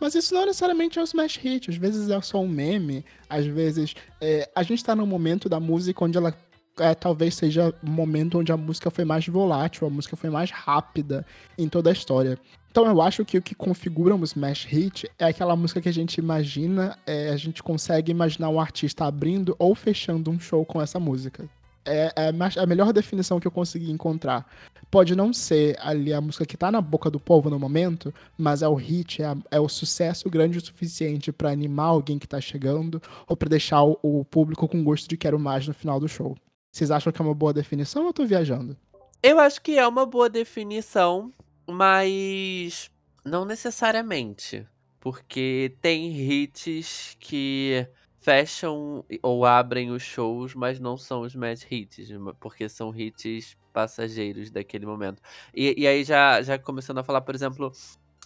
Mas 0.04 0.14
isso 0.14 0.34
não 0.34 0.44
necessariamente 0.44 0.98
é 0.98 1.00
um 1.00 1.04
smash 1.06 1.38
hit, 1.38 1.70
às 1.70 1.76
vezes 1.76 2.10
é 2.10 2.20
só 2.20 2.38
um 2.38 2.46
meme, 2.46 3.02
às 3.26 3.46
vezes 3.46 3.94
é, 4.20 4.46
a 4.54 4.62
gente 4.62 4.84
tá 4.84 4.94
num 4.94 5.06
momento 5.06 5.48
da 5.48 5.58
música 5.58 6.04
onde 6.04 6.18
ela 6.18 6.36
é, 6.78 6.94
talvez 6.94 7.34
seja 7.34 7.74
o 7.82 7.88
momento 7.88 8.38
onde 8.38 8.52
a 8.52 8.56
música 8.58 8.90
foi 8.90 9.06
mais 9.06 9.26
volátil, 9.26 9.86
a 9.86 9.90
música 9.90 10.14
foi 10.14 10.28
mais 10.28 10.50
rápida 10.50 11.24
em 11.56 11.70
toda 11.70 11.88
a 11.88 11.92
história. 11.94 12.38
Então 12.70 12.84
eu 12.86 13.00
acho 13.00 13.24
que 13.24 13.38
o 13.38 13.42
que 13.42 13.54
configura 13.54 14.14
um 14.14 14.22
smash 14.24 14.66
hit 14.66 15.10
é 15.18 15.24
aquela 15.24 15.56
música 15.56 15.80
que 15.80 15.88
a 15.88 15.94
gente 15.94 16.18
imagina, 16.18 16.98
é, 17.06 17.30
a 17.30 17.36
gente 17.38 17.62
consegue 17.62 18.10
imaginar 18.12 18.50
um 18.50 18.60
artista 18.60 19.06
abrindo 19.06 19.56
ou 19.58 19.74
fechando 19.74 20.30
um 20.30 20.38
show 20.38 20.66
com 20.66 20.82
essa 20.82 21.00
música. 21.00 21.48
É, 21.86 22.12
é 22.16 22.60
a 22.60 22.66
melhor 22.66 22.92
definição 22.92 23.38
que 23.38 23.46
eu 23.46 23.50
consegui 23.50 23.90
encontrar. 23.90 24.46
Pode 24.90 25.14
não 25.14 25.32
ser 25.32 25.76
ali 25.80 26.14
a 26.14 26.20
música 26.20 26.46
que 26.46 26.56
tá 26.56 26.70
na 26.70 26.80
boca 26.80 27.10
do 27.10 27.20
povo 27.20 27.50
no 27.50 27.58
momento, 27.58 28.14
mas 28.38 28.62
é 28.62 28.68
o 28.68 28.74
hit, 28.74 29.22
é, 29.22 29.26
a, 29.26 29.36
é 29.50 29.60
o 29.60 29.68
sucesso 29.68 30.30
grande 30.30 30.58
o 30.58 30.64
suficiente 30.64 31.32
para 31.32 31.50
animar 31.50 31.86
alguém 31.86 32.18
que 32.18 32.28
tá 32.28 32.40
chegando 32.40 33.02
ou 33.28 33.36
para 33.36 33.48
deixar 33.48 33.82
o, 33.82 33.98
o 34.02 34.24
público 34.24 34.68
com 34.68 34.82
gosto 34.84 35.08
de 35.08 35.16
quero 35.16 35.38
mais 35.38 35.66
no 35.66 35.74
final 35.74 35.98
do 35.98 36.08
show. 36.08 36.36
Vocês 36.72 36.90
acham 36.90 37.12
que 37.12 37.20
é 37.20 37.24
uma 37.24 37.34
boa 37.34 37.52
definição 37.52 38.02
ou 38.02 38.08
eu 38.08 38.12
tô 38.12 38.24
viajando? 38.24 38.76
Eu 39.22 39.38
acho 39.38 39.62
que 39.62 39.78
é 39.78 39.86
uma 39.86 40.04
boa 40.04 40.28
definição, 40.28 41.32
mas 41.66 42.90
não 43.24 43.44
necessariamente. 43.44 44.66
Porque 45.00 45.76
tem 45.80 46.10
hits 46.16 47.16
que 47.20 47.86
fecham 48.24 49.04
ou 49.22 49.44
abrem 49.44 49.90
os 49.90 50.02
shows, 50.02 50.54
mas 50.54 50.80
não 50.80 50.96
são 50.96 51.20
os 51.20 51.34
match 51.34 51.70
hits, 51.70 52.08
porque 52.40 52.70
são 52.70 52.94
hits 52.96 53.54
passageiros 53.70 54.50
daquele 54.50 54.86
momento. 54.86 55.20
E, 55.54 55.82
e 55.82 55.86
aí 55.86 56.02
já, 56.02 56.40
já 56.40 56.58
começando 56.58 56.98
a 56.98 57.04
falar, 57.04 57.20
por 57.20 57.34
exemplo, 57.34 57.70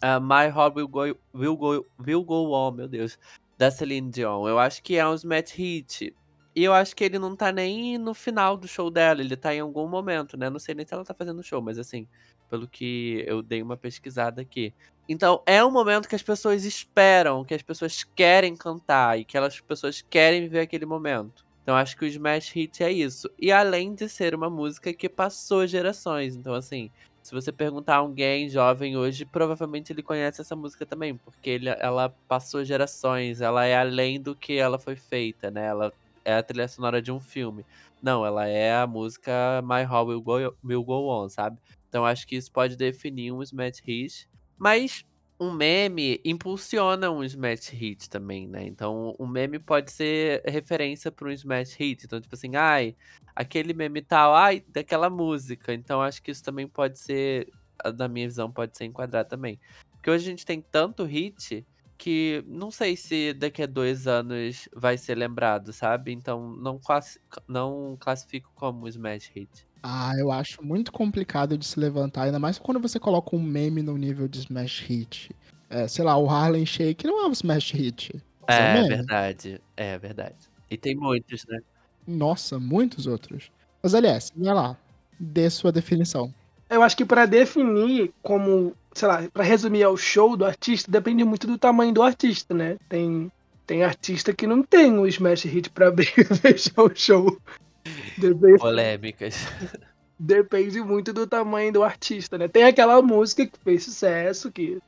uh, 0.01 0.21
My 0.21 0.47
Heart 0.57 0.77
Will 0.77 0.89
Go, 0.89 1.01
Will, 1.35 1.57
Go, 1.57 1.87
Will 1.99 2.23
Go 2.23 2.53
On, 2.53 2.71
meu 2.71 2.87
Deus, 2.87 3.19
da 3.59 3.73
Celine 3.73 4.09
Dion. 4.09 4.47
Eu 4.47 4.61
acho 4.61 4.81
que 4.85 4.97
é 4.97 5.05
um 5.05 5.17
match 5.25 5.55
hit, 5.55 6.15
e 6.55 6.63
eu 6.63 6.73
acho 6.73 6.95
que 6.95 7.03
ele 7.03 7.19
não 7.19 7.35
tá 7.35 7.51
nem 7.51 7.99
no 7.99 8.15
final 8.15 8.57
do 8.57 8.69
show 8.69 8.93
dela, 8.93 9.21
ele 9.21 9.37
tá 9.37 9.53
em 9.53 9.61
algum 9.61 9.89
momento, 9.89 10.37
né? 10.37 10.49
Não 10.49 10.61
sei 10.61 10.77
nem 10.77 10.87
se 10.87 10.95
ela 10.95 11.05
tá 11.05 11.13
fazendo 11.13 11.43
show, 11.43 11.61
mas 11.61 11.77
assim, 11.77 12.07
pelo 12.49 12.67
que 12.67 13.25
eu 13.27 13.43
dei 13.43 13.63
uma 13.63 13.77
pesquisada 13.77 14.43
aqui. 14.43 14.73
Então, 15.09 15.43
é 15.47 15.65
um 15.65 15.71
momento 15.71 16.09
que 16.09 16.15
as 16.15 16.23
pessoas 16.23 16.65
esperam, 16.65 17.45
que 17.45 17.55
as 17.55 17.63
pessoas 17.63 18.05
querem 18.05 18.55
cantar 18.55 19.19
e 19.19 19.25
que 19.25 19.39
as 19.39 19.61
pessoas 19.61 20.03
querem 20.03 20.43
viver 20.43 20.61
aquele 20.61 20.85
momento. 20.85 21.47
Então, 21.63 21.77
acho 21.77 21.97
que 21.97 22.05
o 22.05 22.09
Smash 22.09 22.51
Hit 22.51 22.83
é 22.83 22.93
isso. 22.93 23.31
E 23.39 23.53
além 23.53 23.95
de 23.95 24.09
ser 24.09 24.35
uma 24.35 24.51
música 24.51 24.93
que 24.93 25.09
passou 25.09 25.67
gerações. 25.67 26.35
Então, 26.35 26.55
assim, 26.55 26.91
se 27.23 27.35
você 27.35 27.53
perguntar 27.53 27.97
a 27.97 27.99
alguém 27.99 28.49
jovem 28.49 28.97
hoje, 28.97 29.27
provavelmente 29.27 29.93
ele 29.93 30.03
conhece 30.03 30.41
essa 30.41 30.57
música 30.57 30.87
também, 30.87 31.15
porque 31.15 31.51
ele, 31.51 31.69
ela 31.79 32.09
passou 32.27 32.65
gerações, 32.65 33.43
ela 33.43 33.67
é 33.67 33.77
além 33.77 34.19
do 34.19 34.35
que 34.35 34.55
ela 34.55 34.79
foi 34.79 34.97
feita, 34.97 35.51
né? 35.51 35.67
Ela 35.67 35.93
é 36.25 36.37
a 36.37 36.43
trilha 36.43 36.67
sonora 36.69 37.03
de 37.03 37.13
um 37.13 37.21
filme. 37.21 37.67
Não, 38.03 38.25
ela 38.25 38.47
é 38.47 38.75
a 38.75 38.87
música 38.87 39.63
My 39.63 39.83
Heart 39.83 40.09
Will 40.09 40.23
Go, 40.23 40.57
Will 40.65 40.83
Go 40.83 41.09
On, 41.09 41.29
sabe? 41.29 41.59
Então 41.89 42.05
acho 42.05 42.27
que 42.27 42.37
isso 42.37 42.53
pode 42.53 42.77
definir 42.77 43.33
um 43.33 43.43
smash 43.43 43.81
hit. 43.81 44.29
Mas 44.57 45.05
um 45.41 45.53
meme 45.53 46.21
impulsiona 46.25 47.11
um 47.11 47.23
smash 47.23 47.69
hit 47.69 48.11
também, 48.11 48.49
né? 48.49 48.67
Então 48.67 49.15
um 49.19 49.27
meme 49.27 49.59
pode 49.59 49.93
ser 49.93 50.43
referência 50.45 51.13
para 51.13 51.29
um 51.29 51.31
smash 51.31 51.75
hit. 51.75 52.05
Então, 52.05 52.21
tipo 52.21 52.35
assim, 52.35 52.57
ai, 52.57 52.97
aquele 53.35 53.73
meme 53.73 54.03
tal, 54.03 54.35
ai, 54.35 54.65
daquela 54.69 55.09
música. 55.09 55.73
Então 55.73 56.03
acho 56.03 56.23
que 56.23 56.31
isso 56.31 56.43
também 56.43 56.67
pode 56.67 56.99
ser, 56.99 57.49
na 57.97 58.09
minha 58.09 58.27
visão, 58.27 58.51
pode 58.51 58.77
ser 58.77 58.85
enquadrado 58.85 59.29
também. 59.29 59.61
Porque 59.93 60.11
hoje 60.11 60.27
a 60.27 60.31
gente 60.31 60.45
tem 60.47 60.61
tanto 60.61 61.05
hit 61.05 61.65
que 61.97 62.45
não 62.47 62.71
sei 62.71 62.97
se 62.97 63.35
daqui 63.35 63.63
a 63.63 63.67
dois 63.67 64.07
anos 64.07 64.69
vai 64.75 64.97
ser 64.97 65.17
lembrado, 65.17 65.73
sabe? 65.73 66.13
Então 66.13 66.55
não, 66.57 66.81
não 67.49 67.97
classifico 67.99 68.53
como 68.55 68.87
Smash 68.89 69.31
Hit. 69.35 69.68
Ah, 69.83 70.13
eu 70.19 70.31
acho 70.31 70.65
muito 70.65 70.93
complicado 70.93 71.57
de 71.57 71.67
se 71.67 71.79
levantar, 71.79 72.25
ainda 72.25 72.39
mais 72.39 72.59
quando 72.59 72.81
você 72.81 72.99
coloca 72.99 73.35
um 73.35 73.43
meme 73.43 73.83
no 73.83 73.97
nível 73.97 74.27
de 74.29 74.41
Smash 74.41 74.81
Hit. 74.81 75.31
É, 75.71 75.87
sei 75.87 76.05
lá, 76.05 76.17
o 76.17 76.29
Harlem 76.29 76.67
Shake 76.67 77.07
não 77.07 77.25
é 77.25 77.27
um 77.29 77.33
Smash 77.33 77.73
Hit. 77.73 78.23
É, 78.47 78.55
é 78.55 78.83
verdade, 78.83 79.61
é 79.77 79.99
verdade. 79.99 80.37
E 80.71 80.77
tem 80.77 80.97
muitos, 80.97 81.45
né? 81.47 81.61
Nossa, 82.07 82.59
muitos 82.59 83.07
outros. 83.07 83.51
Mas, 83.83 83.95
aliás, 83.95 84.33
vai 84.35 84.55
lá, 84.55 84.77
dê 85.19 85.49
sua 85.51 85.71
definição. 85.71 86.33
Eu 86.71 86.83
acho 86.83 86.97
que 86.97 87.05
para 87.05 87.25
definir 87.25 88.13
como 88.23 88.75
sei 88.99 89.09
lá, 89.09 89.29
para 89.33 89.45
resumir 89.45 89.83
ao 89.83 89.97
show 89.97 90.37
do 90.37 90.45
artista, 90.45 90.91
depende 90.91 91.25
muito 91.25 91.47
do 91.47 91.57
tamanho 91.57 91.93
do 91.93 92.03
artista, 92.03 92.53
né? 92.53 92.77
Tem, 92.89 93.31
tem 93.67 93.85
artista 93.85 94.33
que 94.33 94.47
não 94.47 94.63
tem 94.63 94.99
o 94.99 95.07
Smash 95.07 95.45
Hit 95.45 95.71
pra 95.71 95.89
abrir 95.89 96.13
e 96.17 96.25
fechar 96.25 96.83
o 96.83 96.91
show. 96.95 97.39
Depende, 98.19 98.59
Polêmicas. 98.59 99.47
Depende 100.19 100.81
muito 100.81 101.13
do 101.13 101.27
tamanho 101.27 101.73
do 101.73 101.85
artista, 101.85 102.37
né? 102.37 102.49
Tem 102.49 102.65
aquela 102.65 103.01
música 103.01 103.47
que 103.47 103.59
fez 103.63 103.85
sucesso, 103.85 104.51
que 104.51 104.79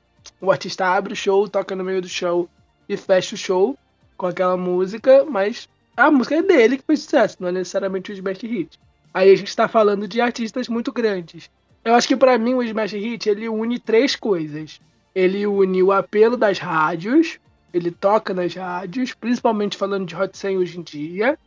o 0.41 0.51
artista 0.51 0.87
abre 0.87 1.13
o 1.13 1.17
show, 1.17 1.49
toca 1.49 1.77
no 1.77 1.85
meio 1.85 2.03
do 2.03 2.09
show 2.09 2.49
e 2.89 2.97
fecha 2.97 3.35
o 3.35 3.39
show 3.39 3.79
com 4.17 4.27
aquela 4.27 4.57
música, 4.57 5.25
mas 5.25 5.69
a 5.97 6.11
música 6.11 6.37
é 6.37 6.43
dele 6.43 6.79
que 6.79 6.85
fez 6.85 7.01
sucesso, 7.01 7.37
não 7.41 7.49
é 7.49 7.53
necessariamente 7.53 8.11
o 8.11 8.15
Smash 8.15 8.43
Hit. 8.43 8.81
Aí 9.15 9.31
a 9.31 9.37
gente 9.37 9.55
tá 9.55 9.69
falando 9.69 10.09
de 10.09 10.21
artistas 10.21 10.69
muito 10.69 10.93
grandes. 10.93 11.51
Eu 11.85 11.95
acho 11.95 12.09
que 12.09 12.17
para 12.17 12.37
mim 12.37 12.55
o 12.55 12.63
Smash 12.63 12.93
Hit 12.93 13.29
ele 13.29 13.49
une 13.49 13.79
três 13.79 14.17
coisas. 14.17 14.81
Ele 15.15 15.47
une 15.47 15.83
o 15.83 15.93
apelo 15.93 16.37
das 16.37 16.59
rádios, 16.59 17.39
ele 17.73 17.91
toca 17.91 18.35
nas 18.35 18.55
rádios, 18.55 19.15
principalmente 19.15 19.77
falando 19.77 20.07
de 20.07 20.15
Hot 20.15 20.37
100 20.37 20.59
hoje 20.59 20.79
em 20.79 20.83
dia. 20.83 21.39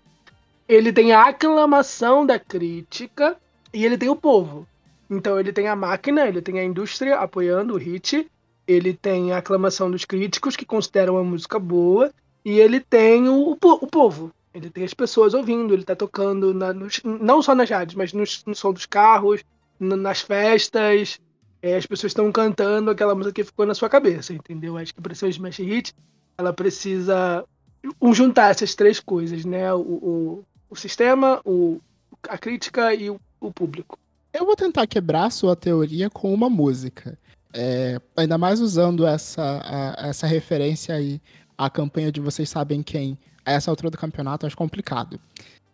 Ele 0.67 0.93
tem 0.93 1.11
a 1.11 1.23
aclamação 1.23 2.25
da 2.25 2.39
crítica 2.39 3.37
e 3.73 3.85
ele 3.85 3.97
tem 3.97 4.09
o 4.09 4.15
povo. 4.15 4.67
Então 5.09 5.39
ele 5.39 5.51
tem 5.51 5.67
a 5.67 5.75
máquina, 5.75 6.27
ele 6.27 6.41
tem 6.41 6.59
a 6.59 6.63
indústria 6.63 7.17
apoiando 7.17 7.73
o 7.73 7.77
hit, 7.77 8.29
ele 8.67 8.93
tem 8.93 9.31
a 9.31 9.37
aclamação 9.37 9.91
dos 9.91 10.05
críticos 10.05 10.55
que 10.55 10.65
consideram 10.65 11.17
a 11.17 11.23
música 11.23 11.59
boa 11.59 12.11
e 12.45 12.59
ele 12.59 12.79
tem 12.79 13.27
o, 13.27 13.51
o 13.51 13.87
povo. 13.87 14.31
Ele 14.53 14.69
tem 14.69 14.83
as 14.83 14.93
pessoas 14.93 15.33
ouvindo, 15.33 15.73
ele 15.73 15.83
tá 15.83 15.95
tocando 15.95 16.53
na, 16.53 16.71
nos, 16.71 17.01
não 17.03 17.41
só 17.41 17.55
nas 17.55 17.69
rádios, 17.69 17.95
mas 17.95 18.13
no, 18.13 18.23
no 18.45 18.55
som 18.55 18.71
dos 18.71 18.85
carros, 18.85 19.43
nas 19.79 20.21
festas, 20.21 21.19
é, 21.61 21.75
as 21.75 21.85
pessoas 21.85 22.11
estão 22.11 22.31
cantando 22.31 22.91
aquela 22.91 23.15
música 23.15 23.33
que 23.33 23.43
ficou 23.43 23.65
na 23.65 23.73
sua 23.73 23.89
cabeça, 23.89 24.33
entendeu? 24.33 24.77
Acho 24.77 24.93
que 24.93 25.01
para 25.01 25.15
ser 25.15 25.25
um 25.25 25.29
smash 25.29 25.57
hit, 25.57 25.95
ela 26.37 26.53
precisa 26.53 27.43
juntar 28.13 28.51
essas 28.51 28.75
três 28.75 28.99
coisas, 28.99 29.43
né? 29.43 29.73
O, 29.73 29.79
o, 29.79 30.45
o 30.73 30.75
sistema, 30.75 31.39
o, 31.45 31.79
a 32.27 32.35
crítica 32.35 32.93
e 32.95 33.07
o, 33.07 33.19
o, 33.39 33.51
público. 33.51 33.97
Eu 34.33 34.43
vou 34.43 34.55
tentar 34.55 34.87
quebrar 34.87 35.29
sua 35.29 35.55
teoria 35.55 36.09
com 36.09 36.33
uma 36.33 36.49
música. 36.49 37.17
É, 37.53 38.01
ainda 38.17 38.39
mais 38.39 38.59
usando 38.59 39.05
essa, 39.05 39.61
a, 39.63 40.07
essa 40.07 40.25
referência 40.25 40.95
aí 40.95 41.21
à 41.55 41.69
campanha 41.69 42.11
de 42.11 42.19
Vocês 42.19 42.49
Sabem 42.49 42.81
Quem 42.81 43.15
a 43.45 43.51
essa 43.51 43.69
altura 43.69 43.91
do 43.91 43.97
campeonato, 43.99 44.47
acho 44.47 44.57
complicado. 44.57 45.19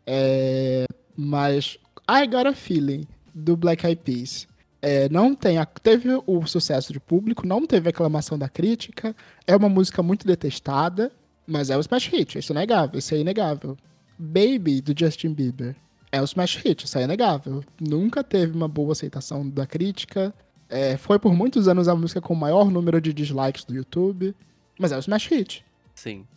É, 0.06 0.86
mas 1.16 1.78
I 2.10 2.28
Got 2.28 2.48
a 2.48 2.54
Feeling 2.54 3.08
do 3.34 3.56
Black 3.56 3.86
Eyed 3.86 4.02
Peas. 4.04 4.48
É, 4.82 5.08
não 5.08 5.34
tem 5.34 5.58
a, 5.58 5.66
teve 5.66 6.10
o 6.28 6.46
sucesso 6.46 6.92
de 6.92 7.00
público, 7.00 7.48
não 7.48 7.66
teve 7.66 7.90
aclamação 7.90 8.38
da 8.38 8.50
crítica, 8.50 9.16
é 9.48 9.56
uma 9.56 9.70
música 9.70 10.04
muito 10.04 10.28
detestada, 10.28 11.10
mas 11.48 11.70
é 11.70 11.78
o 11.78 11.80
smash 11.80 12.08
hit, 12.08 12.38
isso 12.38 12.52
é 12.52 12.56
inegável, 12.56 13.00
isso 13.00 13.14
é 13.14 13.20
inegável. 13.20 13.78
Baby, 14.20 14.82
do 14.82 14.94
Justin 14.98 15.34
Bieber, 15.34 15.76
é 16.12 16.22
o 16.22 16.26
smash 16.26 16.58
hit, 16.58 16.86
isso 16.86 16.98
é 16.98 17.04
inegável. 17.04 17.64
Nunca 17.80 18.24
teve 18.24 18.56
uma 18.56 18.68
boa 18.68 18.92
aceitação 18.92 19.50
da 19.50 19.66
crítica, 19.66 20.34
é, 20.70 20.98
foi 20.98 21.18
por 21.18 21.34
muitos 21.34 21.68
anos 21.68 21.88
a 21.88 21.96
música 21.96 22.22
com 22.22 22.34
o 22.34 22.38
maior 22.38 22.70
número 22.70 23.02
de 23.02 23.12
dislikes 23.12 23.64
do 23.64 23.74
YouTube, 23.74 24.36
mas 24.78 24.92
é 24.92 24.98
o 24.98 25.00
smash 25.00 25.28
hit. 25.28 25.66
Sim. 25.96 26.28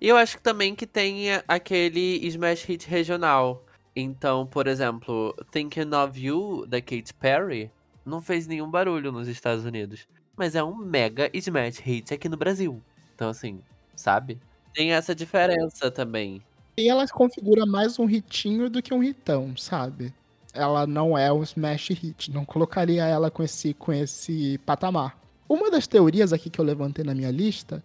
E 0.00 0.08
eu 0.08 0.16
acho 0.16 0.36
que 0.36 0.42
também 0.42 0.74
que 0.74 0.86
tem 0.86 1.26
aquele 1.48 2.24
smash 2.26 2.64
hit 2.64 2.88
regional, 2.88 3.64
então, 3.94 4.46
por 4.46 4.66
exemplo, 4.66 5.34
Thinking 5.50 5.94
of 5.94 6.18
You, 6.18 6.66
da 6.66 6.80
Katy 6.80 7.12
Perry, 7.14 7.70
não 8.04 8.22
fez 8.22 8.46
nenhum 8.46 8.70
barulho 8.70 9.10
nos 9.10 9.28
Estados 9.28 9.64
Unidos. 9.64 10.06
Mas 10.36 10.54
é 10.54 10.62
um 10.62 10.76
mega 10.76 11.28
smash 11.34 11.78
hit 11.78 12.14
aqui 12.14 12.28
no 12.28 12.36
Brasil. 12.36 12.80
Então, 13.14 13.28
assim, 13.28 13.60
sabe? 13.94 14.38
Tem 14.72 14.92
essa 14.92 15.14
diferença 15.14 15.90
também. 15.90 16.42
E 16.76 16.88
ela 16.88 17.06
configura 17.08 17.66
mais 17.66 17.98
um 17.98 18.08
hitinho 18.08 18.70
do 18.70 18.82
que 18.82 18.94
um 18.94 19.02
hitão, 19.02 19.56
sabe? 19.56 20.14
Ela 20.52 20.86
não 20.86 21.16
é 21.16 21.32
um 21.32 21.42
smash 21.42 21.90
hit. 21.90 22.30
Não 22.30 22.44
colocaria 22.44 23.04
ela 23.04 23.30
com 23.30 23.42
esse, 23.42 23.74
com 23.74 23.92
esse 23.92 24.58
patamar. 24.64 25.18
Uma 25.48 25.70
das 25.70 25.86
teorias 25.86 26.32
aqui 26.32 26.48
que 26.48 26.60
eu 26.60 26.64
levantei 26.64 27.04
na 27.04 27.14
minha 27.14 27.30
lista 27.30 27.82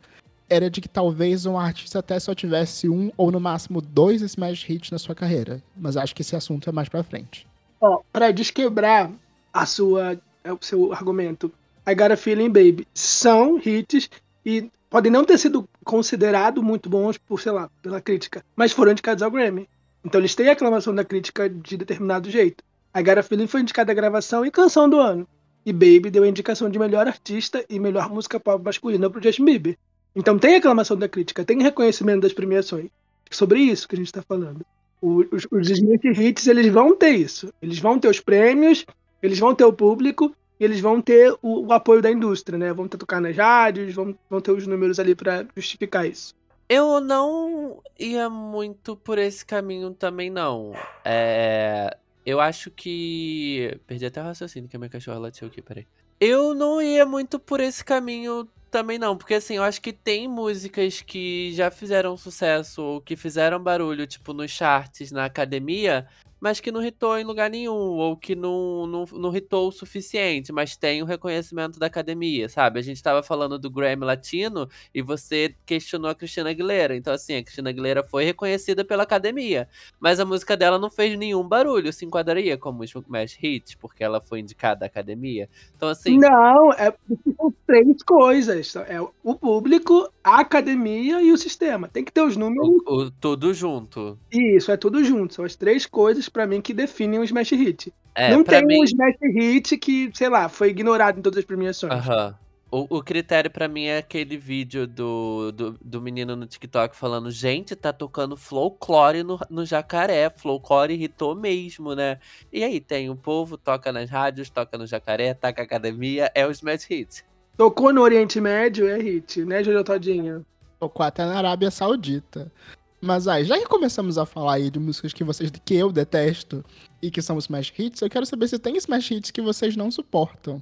era 0.48 0.70
de 0.70 0.80
que 0.80 0.88
talvez 0.88 1.46
um 1.46 1.58
artista 1.58 2.00
até 2.00 2.20
só 2.20 2.36
tivesse 2.36 2.88
um 2.88 3.12
ou 3.18 3.32
no 3.32 3.40
máximo 3.40 3.82
dois 3.82 4.22
smash 4.22 4.70
hits 4.70 4.92
na 4.92 5.00
sua 5.00 5.16
carreira. 5.16 5.62
Mas 5.76 5.98
acho 5.98 6.16
que 6.16 6.22
esse 6.22 6.36
assunto 6.36 6.70
é 6.70 6.74
mais 6.74 6.88
pra 6.88 7.04
frente. 7.04 7.48
Ó, 7.82 8.02
pra 8.14 8.32
desquebrar 8.32 9.12
a 9.52 9.66
sua, 9.66 10.20
é, 10.44 10.54
o 10.54 10.58
seu 10.62 10.94
argumento, 10.94 11.52
I 11.88 11.96
Got 11.96 12.12
a 12.12 12.18
Feeling 12.18 12.50
Baby 12.50 12.88
são 12.94 13.60
hits 13.64 14.10
e 14.46 14.70
podem 14.96 15.12
não 15.12 15.26
ter 15.26 15.38
sido 15.38 15.68
considerados 15.84 16.64
muito 16.64 16.90
bons 16.90 17.18
por, 17.18 17.42
sei 17.42 17.52
lá, 17.52 17.70
pela 17.82 18.00
crítica, 18.00 18.46
mas 18.56 18.72
foram 18.72 18.94
indicados 18.94 19.22
ao 19.22 19.30
Grammy. 19.30 19.68
Então 20.06 20.22
eles 20.22 20.34
têm 20.34 20.48
a 20.48 20.54
aclamação 20.54 20.96
da 20.96 21.04
crítica 21.04 21.50
de 21.50 21.76
determinado 21.76 22.32
jeito. 22.32 22.64
A 22.94 23.22
Feeling 23.22 23.46
foi 23.46 23.60
indicada 23.60 23.92
a 23.92 23.94
gravação 23.94 24.46
e 24.46 24.52
canção 24.52 24.88
do 24.88 24.98
ano. 24.98 25.28
E 25.66 25.74
Baby 25.74 26.10
deu 26.10 26.24
a 26.24 26.28
indicação 26.30 26.70
de 26.70 26.80
melhor 26.80 27.08
artista 27.08 27.66
e 27.70 27.78
melhor 27.78 28.10
música 28.10 28.40
pop 28.40 28.64
masculina 28.64 29.10
pro 29.10 29.22
Justin 29.22 29.44
Bieber. 29.44 29.78
Então 30.16 30.40
tem 30.40 30.52
reclamação 30.52 30.96
da 30.96 31.10
crítica, 31.10 31.44
tem 31.44 31.62
reconhecimento 31.62 32.22
das 32.22 32.32
premiações. 32.32 32.88
Sobre 33.30 33.60
isso 33.60 33.90
que 33.90 33.96
a 33.96 33.98
gente 33.98 34.08
está 34.08 34.22
falando. 34.22 34.66
Os, 35.02 35.46
os 35.52 35.70
Smith 35.72 36.06
Hits, 36.06 36.48
eles 36.48 36.72
vão 36.72 36.96
ter 36.96 37.10
isso. 37.10 37.54
Eles 37.62 37.80
vão 37.80 38.00
ter 38.00 38.08
os 38.08 38.22
prêmios, 38.22 38.86
eles 39.22 39.40
vão 39.40 39.54
ter 39.54 39.66
o 39.66 39.74
público, 39.74 40.34
eles 40.60 40.80
vão 40.80 41.02
ter 41.02 41.34
o, 41.42 41.68
o 41.68 41.74
apoio 41.74 42.02
da 42.02 42.12
indústria, 42.12 42.58
né? 42.58 42.74
Vão 42.74 42.88
ter 42.88 42.98
tocar 42.98 43.22
nas 43.22 43.36
rádios, 43.36 43.94
vão, 43.94 44.18
vão 44.30 44.42
ter 44.42 44.52
os 44.52 44.66
números 44.66 45.00
ali 45.00 45.16
para 45.16 45.46
justificar 45.56 46.06
isso. 46.08 46.34
Eu 46.68 47.00
não 47.00 47.80
ia 48.00 48.30
muito 48.30 48.96
por 48.96 49.18
esse 49.18 49.46
caminho 49.46 49.92
também, 49.92 50.30
não. 50.30 50.74
É, 51.04 51.96
eu 52.26 52.40
acho 52.40 52.72
que. 52.72 53.80
Perdi 53.86 54.06
até 54.06 54.22
o 54.22 54.26
raciocínio 54.26 54.68
que 54.68 54.76
a 54.76 54.80
minha 54.80 54.90
cachorra 54.90 55.20
latiu 55.20 55.48
aqui, 55.48 55.62
peraí. 55.62 55.86
Eu 56.20 56.56
não 56.56 56.82
ia 56.82 57.06
muito 57.06 57.38
por 57.38 57.60
esse 57.60 57.84
caminho 57.84 58.48
também 58.72 58.98
não, 58.98 59.16
porque 59.16 59.36
assim, 59.36 59.56
eu 59.56 59.64
acho 59.64 59.82
que 59.82 59.94
tem 59.94 60.28
músicas 60.28 61.02
que 61.02 61.54
já 61.54 61.72
fizeram 61.72 62.18
sucesso 62.18 62.82
ou 62.82 63.02
que 63.02 63.16
fizeram 63.16 63.58
barulho, 63.58 64.06
tipo, 64.06 64.34
nos 64.34 64.52
charts, 64.52 65.14
na 65.14 65.24
academia, 65.24 66.06
mas 66.46 66.60
que 66.60 66.72
não 66.72 66.86
hitou 66.86 67.18
em 67.18 67.24
lugar 67.24 67.50
nenhum, 67.50 67.74
ou 67.74 68.16
que 68.16 68.36
não, 68.36 68.86
não, 68.86 69.06
não 69.14 69.36
hitou 69.36 69.68
o 69.68 69.72
suficiente, 69.72 70.54
mas 70.54 70.78
tem 70.78 71.02
o 71.02 71.06
reconhecimento 71.06 71.80
da 71.80 71.88
academia, 71.88 72.48
sabe? 72.48 72.80
A 72.80 72.84
gente 72.84 73.02
tava 73.02 73.24
falando 73.24 73.58
do 73.58 73.68
Grammy 73.68 74.06
Latino 74.06 74.70
e 74.94 75.02
você 75.02 75.56
questionou 75.66 76.08
a 76.08 76.14
Cristina 76.14 76.52
Aguilera. 76.52 76.96
Então, 76.96 77.12
assim, 77.12 77.36
a 77.36 77.42
Cristina 77.42 77.72
Aguilera 77.72 78.04
foi 78.04 78.26
reconhecida 78.26 78.86
pela 78.86 79.02
academia, 79.02 79.68
mas 80.00 80.20
a 80.20 80.26
música 80.26 80.56
dela 80.56 80.78
não 80.78 80.92
fez 80.92 81.18
nenhum 81.18 81.42
barulho. 81.42 81.92
Se 81.92 82.06
enquadraria 82.06 82.60
como 82.60 82.84
Smash 82.84 83.38
Hit, 83.40 83.76
porque 83.78 84.04
ela 84.04 84.22
foi 84.22 84.40
indicada 84.40 84.86
à 84.86 84.88
academia. 84.88 85.50
Então, 85.76 85.90
assim. 85.90 86.20
Não, 86.20 86.72
é 86.74 86.94
são 87.36 87.52
três 87.66 88.04
coisas. 88.04 88.76
É 88.76 89.02
o 89.02 89.34
público, 89.34 90.08
a 90.26 90.40
academia 90.40 91.22
e 91.22 91.32
o 91.32 91.38
sistema. 91.38 91.88
Tem 91.88 92.04
que 92.04 92.12
ter 92.12 92.22
os 92.22 92.36
números. 92.36 92.68
O, 92.68 92.94
o, 92.94 93.12
tudo 93.12 93.54
junto. 93.54 94.18
Isso, 94.32 94.72
é 94.72 94.76
tudo 94.76 95.04
junto. 95.04 95.36
São 95.36 95.46
as 95.46 95.56
três 95.56 95.86
coisas, 95.86 96.28
para 96.28 96.48
mim, 96.48 96.62
que 96.62 96.74
definem 96.74 97.20
o 97.20 97.24
Smash 97.24 97.52
Hit. 97.52 97.94
É, 98.16 98.32
não 98.32 98.44
tem 98.44 98.66
mim... 98.66 98.80
um 98.80 98.84
Smash 98.84 99.18
Hit 99.22 99.78
que, 99.78 100.10
sei 100.16 100.28
lá, 100.28 100.50
foi 100.50 100.70
ignorado 100.70 101.20
em 101.20 101.22
todas 101.22 101.38
as 101.38 101.46
premiações. 101.46 101.94
Aham. 101.94 102.36
O, 102.72 102.98
o, 102.98 103.04
critério 103.04 103.52
para 103.52 103.68
mim 103.68 103.86
é 103.86 104.00
aquele 104.00 104.36
vídeo 104.36 104.88
do, 104.88 105.52
do, 105.52 105.78
do, 105.80 106.02
menino 106.02 106.36
no 106.36 106.48
TikTok 106.48 106.96
falando: 106.96 107.30
gente, 107.30 107.76
tá 107.76 107.94
tocando 107.94 108.36
folclore 108.36 109.22
no, 109.22 109.40
no 109.48 109.64
jacaré. 109.64 110.32
Folclore 110.32 110.96
irritou 110.96 111.36
mesmo, 111.36 111.94
né? 111.94 112.18
E 112.52 112.64
aí, 112.64 112.82
tem 112.82 113.12
o 113.12 113.16
povo, 113.16 113.58
toca 113.58 113.94
nas 113.94 114.10
rádios, 114.10 114.50
toca 114.50 114.76
no 114.76 114.88
jacaré, 114.88 115.36
taca 115.36 115.62
academia, 115.62 116.32
é 116.34 116.46
o 116.48 116.52
Smash 116.52 116.86
Hit. 116.86 117.24
Tocou 117.58 117.94
no 117.94 118.02
Oriente 118.02 118.42
Médio, 118.42 118.86
é 118.88 118.98
hit, 118.98 119.46
né, 119.46 119.64
Jojo 119.64 119.84
Todinho? 119.84 120.46
Tocou 120.78 121.06
até 121.06 121.24
na 121.26 121.38
Arábia 121.38 121.72
Saudita. 121.72 122.52
Mas 123.00 123.28
aí, 123.28 123.46
já 123.46 123.58
que 123.58 123.66
começamos 123.66 124.18
a 124.18 124.26
falar 124.26 124.56
aí 124.56 124.70
de 124.70 124.78
músicas 124.78 125.14
que 125.14 125.24
vocês 125.24 125.50
que 125.64 125.76
eu 125.76 125.92
detesto 125.92 126.66
e 127.02 127.10
que 127.10 127.22
são 127.22 127.38
Smash 127.38 127.72
Hits, 127.78 128.02
eu 128.02 128.10
quero 128.10 128.26
saber 128.26 128.48
se 128.50 128.60
tem 128.60 128.76
Smash 128.76 129.12
Hits 129.12 129.32
que 129.32 129.42
vocês 129.42 129.78
não 129.78 129.90
suportam. 129.90 130.62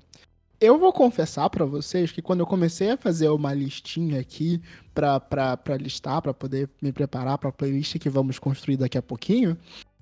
Eu 0.62 0.78
vou 0.78 0.94
confessar 0.94 1.50
para 1.50 1.66
vocês 1.66 2.12
que 2.12 2.22
quando 2.22 2.42
eu 2.42 2.46
comecei 2.46 2.92
a 2.92 2.98
fazer 2.98 3.28
uma 3.30 3.54
listinha 3.54 4.20
aqui 4.20 4.62
pra, 4.94 5.20
pra, 5.20 5.58
pra 5.58 5.78
listar, 5.78 6.22
para 6.22 6.34
poder 6.34 6.70
me 6.82 6.92
preparar 6.92 7.38
pra 7.40 7.52
playlist 7.52 7.98
que 7.98 8.10
vamos 8.10 8.38
construir 8.38 8.78
daqui 8.78 8.98
a 8.98 9.02
pouquinho, 9.02 9.58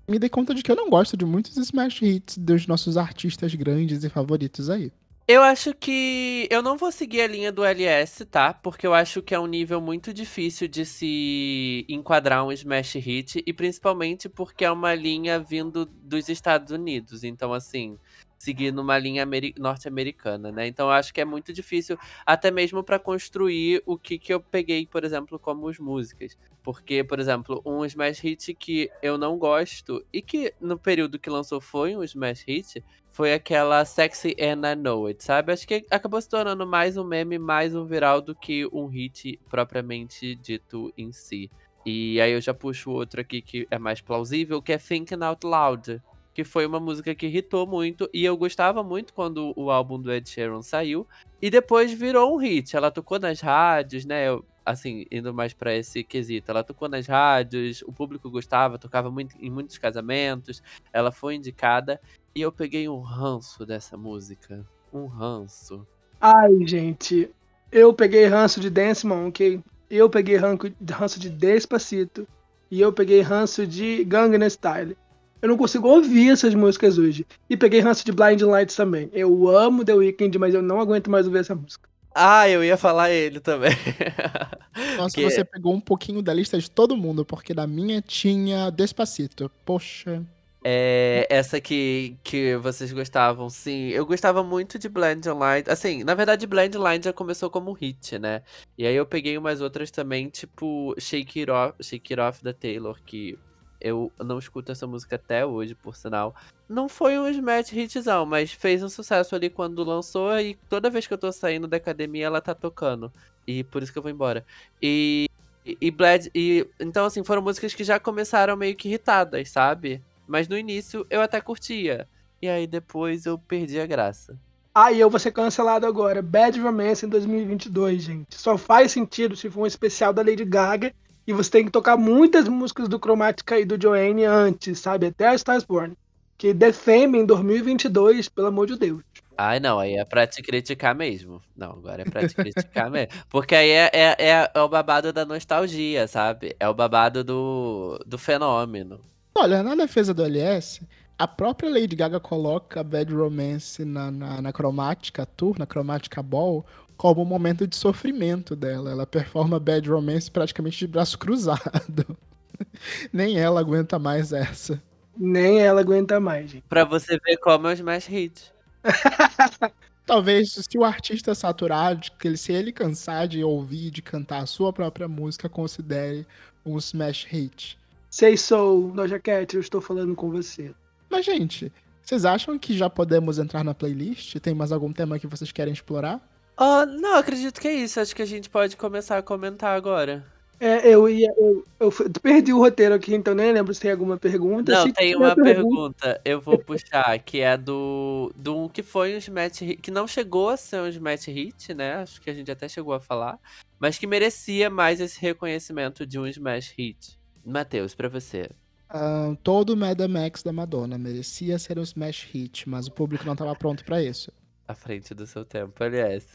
me 0.10 0.20
dei 0.20 0.30
conta 0.30 0.54
de 0.54 0.62
que 0.62 0.72
eu 0.72 0.76
não 0.76 0.90
gosto 0.90 1.16
de 1.16 1.26
muitos 1.26 1.56
Smash 1.56 2.02
Hits 2.02 2.38
dos 2.38 2.68
nossos 2.68 2.98
artistas 2.98 3.56
grandes 3.56 4.04
e 4.04 4.10
favoritos 4.10 4.70
aí. 4.70 4.92
Eu 5.28 5.44
acho 5.44 5.74
que 5.74 6.48
eu 6.52 6.62
não 6.62 6.76
vou 6.78 6.92
seguir 6.92 7.22
a 7.22 7.28
linha 7.28 7.52
do 7.52 7.64
LS, 7.64 8.26
tá? 8.26 8.54
Porque 8.54 8.86
eu 8.86 8.94
acho 8.94 9.22
que 9.22 9.34
é 9.34 9.40
um 9.40 9.46
nível 9.48 9.80
muito 9.80 10.14
difícil 10.14 10.68
de 10.68 10.86
se 10.86 11.86
enquadrar 11.88 12.46
um 12.46 12.52
smash 12.52 12.96
hit 12.96 13.42
e 13.46 13.54
principalmente 13.54 14.28
porque 14.28 14.66
é 14.66 14.72
uma 14.72 14.94
linha 14.94 15.40
vindo 15.40 15.86
dos 15.86 16.28
Estados 16.28 16.72
Unidos. 16.72 17.24
Então, 17.24 17.54
assim, 17.54 17.98
seguir 18.42 18.72
numa 18.72 18.98
linha 18.98 19.24
norte-americana, 19.60 20.52
né? 20.52 20.66
Então 20.66 20.88
eu 20.88 20.92
acho 20.92 21.14
que 21.14 21.22
é 21.22 21.26
muito 21.26 21.54
difícil, 21.54 21.96
até 22.26 22.50
mesmo 22.50 22.84
para 22.84 22.98
construir 22.98 23.84
o 23.86 23.98
que, 23.98 24.18
que 24.18 24.34
eu 24.34 24.40
peguei, 24.40 24.88
por 24.88 25.04
exemplo, 25.04 25.38
como 25.38 25.68
as 25.68 25.78
músicas. 25.78 26.36
Porque, 26.64 27.04
por 27.04 27.20
exemplo, 27.20 27.62
um 27.64 27.86
smash 27.86 28.20
hit 28.20 28.54
que 28.56 28.90
eu 29.02 29.16
não 29.18 29.38
gosto 29.38 30.04
e 30.12 30.22
que 30.22 30.54
no 30.60 30.78
período 30.78 31.20
que 31.20 31.30
lançou 31.30 31.62
foi 31.62 31.96
um 31.96 32.04
smash 32.04 32.44
hit 32.48 32.84
foi 33.12 33.34
aquela 33.34 33.86
Sexy 33.86 34.36
and 34.40 34.68
I 34.68 34.76
Know 34.76 35.06
It, 35.08 35.24
sabe? 35.24 35.52
Acho 35.52 35.68
que 35.68 35.86
acabou 35.92 36.20
se 36.20 36.30
tornando 36.30 36.66
mais 36.66 36.98
um 36.98 37.04
meme, 37.04 37.38
mais 37.38 37.76
um 37.76 37.86
viral 37.86 38.22
do 38.22 38.34
que 38.34 38.68
um 38.72 38.88
hit 38.88 39.40
propriamente 39.50 40.34
dito 40.36 40.92
em 40.98 41.12
si. 41.12 41.52
E 41.86 42.22
aí 42.22 42.32
eu 42.32 42.42
já 42.42 42.54
puxo 42.54 42.92
outro 42.92 43.22
aqui 43.22 43.42
que 43.42 43.68
é 43.70 43.78
mais 43.78 44.02
plausível, 44.02 44.62
que 44.62 44.72
é 44.72 44.78
Thinking 44.78 45.24
Out 45.24 45.46
Loud, 45.46 46.02
que 46.34 46.44
foi 46.44 46.66
uma 46.66 46.80
música 46.80 47.14
que 47.14 47.26
irritou 47.26 47.68
muito 47.68 48.10
e 48.14 48.24
eu 48.24 48.38
gostava 48.38 48.84
muito 48.84 49.14
quando 49.14 49.54
o 49.56 49.70
álbum 49.70 50.00
do 50.00 50.12
Ed 50.12 50.30
Sheeran 50.30 50.62
saiu 50.62 51.08
e 51.42 51.50
depois 51.50 51.92
virou 51.92 52.34
um 52.34 52.38
hit. 52.38 52.76
Ela 52.76 52.92
tocou 52.92 53.20
nas 53.20 53.42
rádios, 53.42 54.06
né? 54.06 54.26
Assim, 54.66 55.06
indo 55.12 55.34
mais 55.34 55.54
para 55.54 55.76
esse 55.76 56.04
quesito, 56.04 56.52
ela 56.52 56.64
tocou 56.64 56.88
nas 56.88 57.08
rádios, 57.08 57.82
o 57.82 57.92
público 57.92 58.30
gostava, 58.30 58.78
tocava 58.78 59.10
muito 59.10 59.36
em 59.40 59.50
muitos 59.50 59.78
casamentos, 59.78 60.62
ela 60.94 61.12
foi 61.12 61.36
indicada 61.36 62.00
e 62.36 62.42
eu 62.42 62.52
peguei 62.52 62.88
um 62.88 63.00
ranço 63.00 63.66
dessa 63.66 63.98
música, 63.98 64.66
um 64.94 65.08
ranço. 65.08 65.86
Ai, 66.20 66.52
gente, 66.68 67.30
eu 67.72 67.92
peguei 67.92 68.26
ranço 68.26 68.60
de 68.60 68.70
Dance 68.70 69.06
Monkey, 69.06 69.64
eu 69.90 70.08
peguei 70.10 70.38
ranço 70.38 71.20
de 71.20 71.30
Despacito 71.30 72.28
e 72.70 72.80
eu 72.80 72.94
peguei 72.94 73.22
ranço 73.22 73.66
de 73.66 74.04
Gangnam 74.04 74.48
Style. 74.48 74.96
Eu 75.42 75.50
não 75.50 75.58
consigo 75.58 75.88
ouvir 75.88 76.30
essas 76.32 76.54
músicas 76.54 76.98
hoje. 76.98 77.26
E 77.50 77.58
peguei 77.58 77.80
ranço 77.80 78.06
de 78.06 78.12
Blind 78.12 78.42
Lights 78.42 78.76
também. 78.76 79.10
Eu 79.12 79.50
amo 79.50 79.84
The 79.84 79.94
Weeknd, 79.94 80.38
mas 80.38 80.54
eu 80.54 80.62
não 80.62 80.80
aguento 80.80 81.10
mais 81.10 81.26
ouvir 81.26 81.40
essa 81.40 81.56
música. 81.56 81.90
Ah, 82.14 82.48
eu 82.48 82.64
ia 82.64 82.78
falar 82.78 83.10
ele 83.10 83.40
também. 83.40 83.72
Nossa, 84.98 85.16
que... 85.16 85.24
você 85.24 85.44
pegou 85.44 85.74
um 85.74 85.80
pouquinho 85.80 86.22
da 86.22 86.34
lista 86.34 86.60
de 86.60 86.70
todo 86.70 86.98
mundo, 86.98 87.26
porque 87.26 87.54
na 87.54 87.66
minha 87.66 88.02
tinha 88.02 88.70
Despacito. 88.70 89.50
Poxa. 89.66 90.24
É, 90.64 91.26
essa 91.28 91.60
que, 91.60 92.16
que 92.24 92.56
vocês 92.58 92.92
gostavam, 92.92 93.50
sim. 93.50 93.88
Eu 93.88 94.06
gostava 94.06 94.44
muito 94.44 94.78
de 94.78 94.88
Blind 94.88 95.26
Light. 95.26 95.70
Assim, 95.70 96.04
na 96.04 96.14
verdade, 96.14 96.46
Blind 96.46 96.76
Light 96.76 97.06
já 97.06 97.14
começou 97.14 97.50
como 97.50 97.72
hit, 97.72 98.20
né? 98.20 98.44
E 98.78 98.86
aí 98.86 98.96
eu 98.96 99.06
peguei 99.06 99.38
umas 99.38 99.60
outras 99.60 99.90
também, 99.90 100.30
tipo 100.30 100.94
Shake 101.00 101.40
It 101.40 101.52
Off, 101.52 101.74
Shake 101.82 102.14
It 102.14 102.22
Off 102.22 102.44
da 102.44 102.54
Taylor, 102.54 103.00
que 103.04 103.40
eu 103.82 104.12
não 104.20 104.40
escuto 104.40 104.72
essa 104.72 104.88
música 104.88 105.16
até 105.16 105.46
hoje, 105.46 105.76
por 105.76 105.96
sinal. 105.96 106.36
Não 106.70 106.88
foi 106.88 107.18
um 107.18 107.28
smash 107.28 107.74
hitzão, 107.74 108.26
mas 108.26 108.52
fez 108.52 108.84
um 108.84 108.90
sucesso 108.90 109.36
ali 109.36 109.50
quando 109.50 109.84
lançou 109.84 110.40
e 110.40 110.56
toda 110.70 110.90
vez 110.90 111.08
que 111.08 111.14
eu 111.14 111.18
tô 111.18 111.32
saindo 111.32 111.68
da 111.68 111.78
academia 111.78 112.26
ela 112.26 112.42
tá 112.42 112.54
tocando. 112.56 113.12
E 113.46 113.64
por 113.64 113.84
isso 113.84 113.92
que 113.92 113.98
eu 113.98 114.04
vou 114.04 114.12
embora. 114.12 114.46
E 114.82 115.28
e 115.64 115.92
Bled 115.92 116.32
e 116.34 116.68
então 116.80 117.06
assim, 117.06 117.24
foram 117.24 117.42
músicas 117.42 117.74
que 117.74 117.84
já 117.84 118.00
começaram 118.00 118.56
meio 118.56 118.76
que 118.76 118.88
irritadas, 118.88 119.50
sabe? 119.50 120.02
Mas 120.28 120.48
no 120.48 120.58
início 120.58 121.06
eu 121.10 121.22
até 121.22 121.42
curtia. 121.42 122.08
E 122.42 122.48
aí 122.48 122.66
depois 122.66 123.26
eu 123.26 123.38
perdi 123.38 123.80
a 123.80 123.86
graça. 123.86 124.38
Ah, 124.74 124.92
e 124.92 125.00
eu 125.00 125.10
vou 125.10 125.20
ser 125.20 125.32
cancelado 125.32 125.86
agora. 125.86 126.22
Bad 126.22 126.60
Romance 126.60 127.06
em 127.06 127.10
2022, 127.10 128.02
gente. 128.02 128.36
Só 128.36 128.58
faz 128.58 128.94
sentido 128.94 129.36
se 129.36 129.50
for 129.50 129.62
um 129.62 129.66
especial 129.66 130.14
da 130.14 130.22
Lady 130.22 130.46
Gaga 130.46 130.94
e 131.32 131.34
você 131.34 131.50
tem 131.50 131.66
que 131.66 131.72
tocar 131.72 131.96
muitas 131.96 132.48
músicas 132.48 132.90
do 132.90 133.00
Chromatica 133.00 133.58
e 133.58 133.66
do 133.66 133.82
Joanne 133.82 134.26
antes, 134.26 134.80
sabe? 134.80 135.08
Até 135.08 135.28
a 135.28 135.36
Stars 135.36 135.64
Born. 135.64 135.96
Que 136.38 136.54
Defame 136.54 137.20
em 137.20 137.26
2022, 137.26 138.28
pelo 138.28 138.48
amor 138.48 138.68
de 138.68 138.78
Deus. 138.78 139.02
Ai, 139.38 139.60
não, 139.60 139.80
aí 139.80 139.96
é 139.96 140.04
pra 140.04 140.28
te 140.28 140.42
criticar 140.42 140.94
mesmo. 140.94 141.42
Não, 141.56 141.72
agora 141.72 142.02
é 142.02 142.06
pra 142.06 142.28
te 142.28 142.36
criticar 142.36 142.92
mesmo. 142.92 143.14
Porque 143.30 143.56
aí 143.56 143.70
é, 143.70 143.90
é, 143.94 144.16
é, 144.20 144.52
é, 144.54 144.60
o 144.60 144.68
babado 144.68 145.14
da 145.14 145.26
nostalgia, 145.26 146.08
sabe? 146.08 146.56
É 146.60 146.68
o 146.68 146.74
babado 146.74 147.24
do, 147.24 147.98
do 148.06 148.18
fenômeno. 148.18 149.00
Olha, 149.34 149.64
na 149.64 149.74
defesa 149.74 150.14
do 150.14 150.24
LS, 150.24 150.82
a 151.18 151.28
própria 151.28 151.70
Lady 151.70 151.96
Gaga 151.96 152.20
coloca 152.20 152.84
Bad 152.84 153.14
Romance 153.14 153.86
na, 153.86 154.12
na, 154.12 154.42
na 154.42 154.52
Chromatica 154.52 155.26
Tour, 155.26 155.56
na 155.58 155.66
Chromatica 155.66 156.22
Ball, 156.22 156.66
como 157.02 157.24
um 157.24 157.26
momento 157.26 157.66
de 157.66 157.76
sofrimento 157.76 158.56
dela. 158.56 158.92
Ela 158.92 159.08
performa 159.08 159.60
Bad 159.60 159.90
Romance 159.90 160.30
praticamente 160.30 160.78
de 160.78 160.86
braço 160.86 161.18
cruzado. 161.18 162.16
Nem 163.12 163.40
ela 163.40 163.60
aguenta 163.60 163.98
mais 163.98 164.32
essa. 164.32 164.80
Nem 165.18 165.60
ela 165.60 165.82
aguenta 165.82 166.20
mais, 166.20 166.52
gente. 166.52 166.64
Pra 166.70 166.86
você 166.86 167.18
ver 167.26 167.38
como 167.38 167.68
é 167.68 167.74
os 167.74 167.82
mais 167.82 168.08
hits. 168.08 168.54
Talvez 170.06 170.52
se 170.52 170.78
o 170.78 170.84
artista 170.84 171.34
saturar, 171.34 172.00
se 172.38 172.54
ele 172.54 172.72
cansar 172.72 173.28
de 173.28 173.44
ouvir, 173.44 173.90
de 173.90 174.04
cantar 174.04 174.44
a 174.44 174.46
sua 174.46 174.72
própria 174.72 175.08
música, 175.08 175.50
considere 175.50 176.28
um 176.64 176.78
smash 176.78 177.26
hit. 177.28 177.80
Sei 178.12 178.38
sou, 178.38 178.92
Doja 178.92 179.20
Cat, 179.20 179.56
eu 179.56 179.62
estou 179.62 179.82
falando 179.82 180.14
com 180.14 180.30
você. 180.30 180.72
Mas, 181.10 181.26
gente, 181.26 181.74
vocês 182.04 182.26
acham 182.26 182.60
que 182.60 182.78
já 182.78 182.92
podemos 182.92 183.40
entrar 183.40 183.64
na 183.64 183.74
playlist? 183.74 184.36
Tem 184.36 184.54
mais 184.54 184.72
algum 184.72 184.94
tema 184.94 185.18
que 185.18 185.26
vocês 185.26 185.52
querem 185.52 185.74
explorar? 185.74 186.22
Uh, 186.62 186.86
não, 186.86 187.16
acredito 187.16 187.60
que 187.60 187.68
é 187.68 187.74
isso. 187.74 188.00
Acho 188.00 188.16
que 188.16 188.22
a 188.22 188.26
gente 188.26 188.48
pode 188.48 188.78
começar 188.78 189.18
a 189.18 189.24
comentar 189.24 189.76
agora. 189.76 190.24
É, 190.60 190.94
eu 190.94 191.10
ia. 191.10 191.34
Eu, 191.36 191.66
eu, 191.80 191.92
perdi 192.22 192.54
o 192.54 192.60
roteiro 192.60 192.94
aqui, 192.94 193.16
então 193.16 193.34
nem 193.34 193.52
lembro 193.52 193.74
se 193.74 193.82
tem 193.82 193.90
alguma 193.90 194.16
pergunta. 194.16 194.72
Não, 194.72 194.92
tem 194.92 195.16
uma 195.16 195.34
pergunta, 195.34 196.10
pergunta, 196.10 196.22
eu 196.24 196.40
vou 196.40 196.60
puxar, 196.64 197.18
que 197.18 197.40
é 197.42 197.58
do. 197.58 198.32
Do 198.36 198.56
um 198.56 198.70
que 198.70 198.84
foi 198.84 199.16
um 199.16 199.18
Smash 199.18 199.62
Hit. 199.62 199.82
Que 199.82 199.90
não 199.90 200.08
chegou 200.08 200.50
a 200.50 200.58
ser 200.58 200.82
um 200.82 200.88
Smash 200.88 201.26
Hit, 201.26 201.74
né? 201.74 201.96
Acho 201.96 202.22
que 202.22 202.30
a 202.30 202.34
gente 202.34 202.52
até 202.52 202.70
chegou 202.70 202.94
a 202.94 203.00
falar. 203.00 203.40
Mas 203.80 203.98
que 203.98 204.06
merecia 204.06 204.70
mais 204.70 205.02
esse 205.02 205.20
reconhecimento 205.20 206.06
de 206.06 206.20
um 206.20 206.28
Smash 206.28 206.76
Hit. 206.78 207.18
Matheus, 207.44 207.96
pra 207.96 208.08
você. 208.08 208.48
Uh, 208.94 209.36
todo 209.42 209.72
o 209.72 209.78
Mad 209.78 210.00
Max 210.02 210.44
da 210.44 210.54
Madonna 210.54 210.96
merecia 210.96 211.58
ser 211.58 211.80
um 211.80 211.82
Smash 211.82 212.28
Hit, 212.32 212.70
mas 212.70 212.86
o 212.86 212.92
público 212.92 213.26
não 213.26 213.34
estava 213.34 213.56
pronto 213.56 213.84
para 213.84 214.04
isso 214.04 214.32
à 214.68 214.74
frente 214.76 215.14
do 215.14 215.26
seu 215.28 215.44
tempo, 215.46 215.84
aliás. 215.84 216.26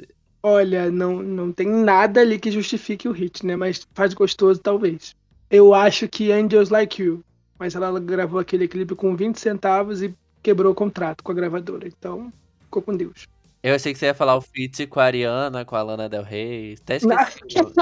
Olha, 0.43 0.91
não, 0.91 1.23
não 1.23 1.53
tem 1.53 1.67
nada 1.69 2.21
ali 2.21 2.39
que 2.39 2.51
justifique 2.51 3.09
o 3.09 3.13
hit, 3.13 3.45
né? 3.45 3.57
Mas 3.57 3.87
faz 3.95 4.15
gostoso, 4.15 4.61
talvez. 4.61 5.15
Eu 5.51 5.75
acho 5.75 6.09
que 6.09 6.31
Angels 6.33 6.71
Like 6.71 7.03
You. 7.03 7.25
mas 7.59 7.75
ela 7.75 7.99
gravou 7.99 8.39
aquele 8.39 8.69
clipe 8.69 8.95
com 8.95 9.17
20 9.17 9.41
centavos 9.41 10.03
e 10.03 10.15
quebrou 10.43 10.73
o 10.73 10.75
contrato 10.75 11.25
com 11.25 11.33
a 11.33 11.35
gravadora. 11.35 11.89
Então, 11.89 12.33
ficou 12.61 12.83
com 12.83 12.97
Deus. 12.97 13.27
Eu 13.63 13.75
achei 13.75 13.93
que 13.93 13.99
você 13.99 14.07
ia 14.07 14.15
falar 14.15 14.37
o 14.37 14.41
feat 14.41 14.87
com 14.87 15.01
a 15.01 15.05
Ariana, 15.05 15.65
com 15.65 15.75
a 15.75 15.83
Lana 15.83 16.09
Del 16.09 16.23
Rey. 16.23 16.77
Até 16.81 16.99
Não. 17.05 17.17
esqueci. 17.21 17.55
Don't, 17.57 17.75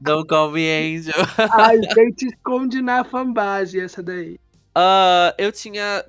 don't 0.00 0.26
call 0.26 0.50
me 0.50 0.66
angel. 0.68 1.14
Ai, 1.52 1.78
gente, 1.94 2.26
esconde 2.26 2.82
na 2.82 3.04
fanbase 3.04 3.78
essa 3.78 4.02
daí. 4.02 4.40
Ah, 4.74 5.32
eu 5.38 5.52
tinha 5.52 6.04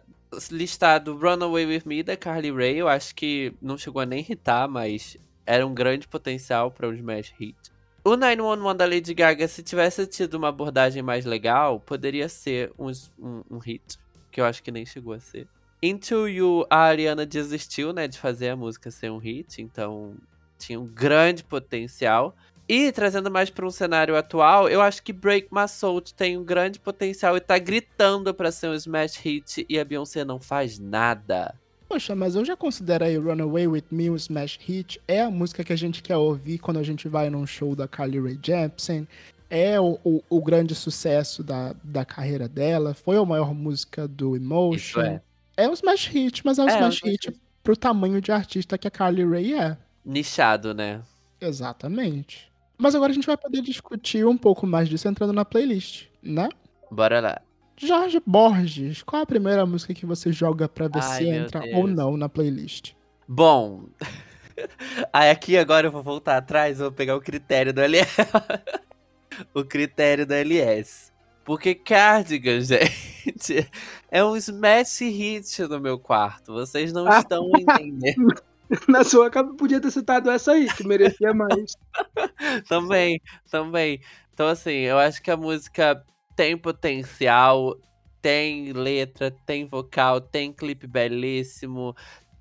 listado 0.51 1.17
Runaway 1.17 1.65
With 1.65 1.83
Me 1.85 2.03
da 2.03 2.15
Carly 2.15 2.51
Rae. 2.51 2.77
Eu 2.77 2.87
acho 2.87 3.13
que 3.15 3.53
não 3.61 3.77
chegou 3.77 4.01
a 4.01 4.05
nem 4.05 4.25
hitar, 4.27 4.67
mas 4.67 5.17
era 5.45 5.65
um 5.65 5.73
grande 5.73 6.07
potencial 6.07 6.71
para 6.71 6.87
um 6.87 6.93
smash 6.93 7.33
hit. 7.37 7.57
O 8.03 8.15
911 8.15 8.77
da 8.77 8.85
Lady 8.85 9.13
Gaga, 9.13 9.47
se 9.47 9.61
tivesse 9.61 10.07
tido 10.07 10.35
uma 10.35 10.47
abordagem 10.47 11.01
mais 11.01 11.25
legal, 11.25 11.79
poderia 11.79 12.29
ser 12.29 12.71
um, 12.79 12.89
um, 13.19 13.43
um 13.51 13.57
hit, 13.57 13.99
que 14.31 14.39
eu 14.39 14.45
acho 14.45 14.63
que 14.63 14.71
nem 14.71 14.85
chegou 14.85 15.13
a 15.13 15.19
ser. 15.19 15.47
Into 15.81 16.27
You, 16.27 16.65
a 16.69 16.77
Ariana 16.77 17.25
desistiu, 17.25 17.91
né, 17.93 18.07
de 18.07 18.17
fazer 18.17 18.49
a 18.49 18.55
música 18.55 18.89
ser 18.89 19.11
um 19.11 19.17
hit, 19.17 19.61
então 19.61 20.15
tinha 20.57 20.79
um 20.79 20.85
grande 20.85 21.43
potencial. 21.43 22.35
E 22.69 22.91
trazendo 22.91 23.31
mais 23.31 23.49
para 23.49 23.65
um 23.65 23.71
cenário 23.71 24.15
atual, 24.15 24.67
eu 24.67 24.81
acho 24.81 25.01
que 25.01 25.13
Break 25.13 25.47
My 25.51 25.67
Soul 25.69 26.01
tem 26.01 26.37
um 26.37 26.43
grande 26.43 26.79
potencial 26.79 27.37
e 27.37 27.39
tá 27.39 27.57
gritando 27.57 28.33
para 28.33 28.51
ser 28.51 28.67
um 28.67 28.73
smash 28.73 29.15
hit 29.17 29.65
e 29.69 29.79
a 29.79 29.85
Beyoncé 29.85 30.25
não 30.25 30.39
faz 30.39 30.77
nada. 30.77 31.55
Poxa, 31.87 32.13
mas 32.13 32.35
eu 32.35 32.43
já 32.43 32.57
considero 32.57 33.05
aí 33.05 33.15
Runaway 33.15 33.67
With 33.67 33.85
Me 33.89 34.09
um 34.09 34.15
smash 34.17 34.59
hit. 34.61 35.01
É 35.07 35.21
a 35.21 35.31
música 35.31 35.63
que 35.63 35.71
a 35.71 35.77
gente 35.77 36.03
quer 36.03 36.17
ouvir 36.17 36.57
quando 36.57 36.77
a 36.77 36.83
gente 36.83 37.07
vai 37.07 37.29
num 37.29 37.47
show 37.47 37.73
da 37.73 37.87
Carly 37.87 38.19
Rae 38.19 38.37
Jepsen. 38.43 39.07
É 39.49 39.79
o, 39.79 39.97
o, 40.03 40.21
o 40.29 40.41
grande 40.41 40.75
sucesso 40.75 41.41
da, 41.41 41.73
da 41.81 42.03
carreira 42.03 42.49
dela. 42.49 42.93
Foi 42.93 43.15
a 43.15 43.23
maior 43.23 43.53
música 43.53 44.05
do 44.05 44.35
Emotion. 44.35 44.99
É. 44.99 45.21
É 45.55 45.69
um 45.69 45.73
smash 45.73 46.07
hit, 46.07 46.45
mas 46.45 46.59
é 46.59 46.63
um 46.63 46.67
É, 46.67 46.73
smash 46.73 47.01
um 47.05 47.07
hit 47.07 47.33
pro 47.63 47.77
tamanho 47.77 48.19
de 48.19 48.33
artista 48.33 48.77
que 48.77 48.89
a 48.89 48.91
Carly 48.91 49.23
Rae 49.23 49.53
é. 49.53 49.77
Nichado, 50.05 50.73
né? 50.73 51.01
Exatamente. 51.39 52.46
Mas 52.77 52.93
agora 52.95 53.11
a 53.11 53.15
gente 53.15 53.25
vai 53.27 53.37
poder 53.37 53.61
discutir 53.61 54.25
um 54.25 54.37
pouco 54.37 54.67
mais 54.67 54.87
disso 54.87 55.07
entrando 55.07 55.33
na 55.33 55.43
playlist, 55.43 56.05
né? 56.21 56.49
Bora 56.91 57.19
lá. 57.19 57.41
Jorge 57.75 58.21
Borges, 58.25 59.03
qual 59.03 59.21
a 59.21 59.25
primeira 59.25 59.65
música 59.65 59.93
que 59.93 60.05
você 60.05 60.31
joga 60.31 60.67
pra 60.67 60.87
ver 60.87 60.99
Ai, 61.01 61.17
se 61.17 61.27
entra 61.27 61.59
Deus. 61.61 61.75
ou 61.75 61.87
não 61.87 62.17
na 62.17 62.27
playlist? 62.29 62.93
Bom. 63.27 63.85
Aí 65.13 65.29
aqui 65.29 65.57
agora 65.57 65.87
eu 65.87 65.91
vou 65.91 66.01
voltar 66.01 66.37
atrás, 66.37 66.79
vou 66.79 66.91
pegar 66.91 67.15
o 67.15 67.21
critério 67.21 67.71
do 67.73 67.81
LS. 67.81 68.09
o 69.53 69.63
critério 69.63 70.25
do 70.25 70.33
LS. 70.33 71.11
Porque 71.45 71.75
Cardigan, 71.75 72.59
gente, 72.61 73.69
é 74.11 74.23
um 74.23 74.35
smash 74.35 74.99
hit 75.01 75.61
no 75.63 75.79
meu 75.79 75.97
quarto. 75.99 76.53
Vocês 76.53 76.91
não 76.91 77.07
Ah. 77.07 77.19
estão 77.19 77.49
entendendo. 77.57 78.41
Na 78.87 79.03
sua 79.03 79.29
capa 79.29 79.53
podia 79.55 79.79
ter 79.79 79.91
citado 79.91 80.29
essa 80.29 80.53
aí, 80.53 80.67
que 80.73 80.85
merecia 80.85 81.33
mais. 81.33 81.73
também, 82.67 83.21
também. 83.49 84.01
Então, 84.33 84.47
assim, 84.47 84.71
eu 84.71 84.97
acho 84.97 85.21
que 85.21 85.31
a 85.31 85.37
música 85.37 86.03
tem 86.35 86.57
potencial, 86.57 87.75
tem 88.21 88.71
letra, 88.73 89.31
tem 89.45 89.65
vocal, 89.65 90.21
tem 90.21 90.51
clipe 90.53 90.85
belíssimo, 90.85 91.95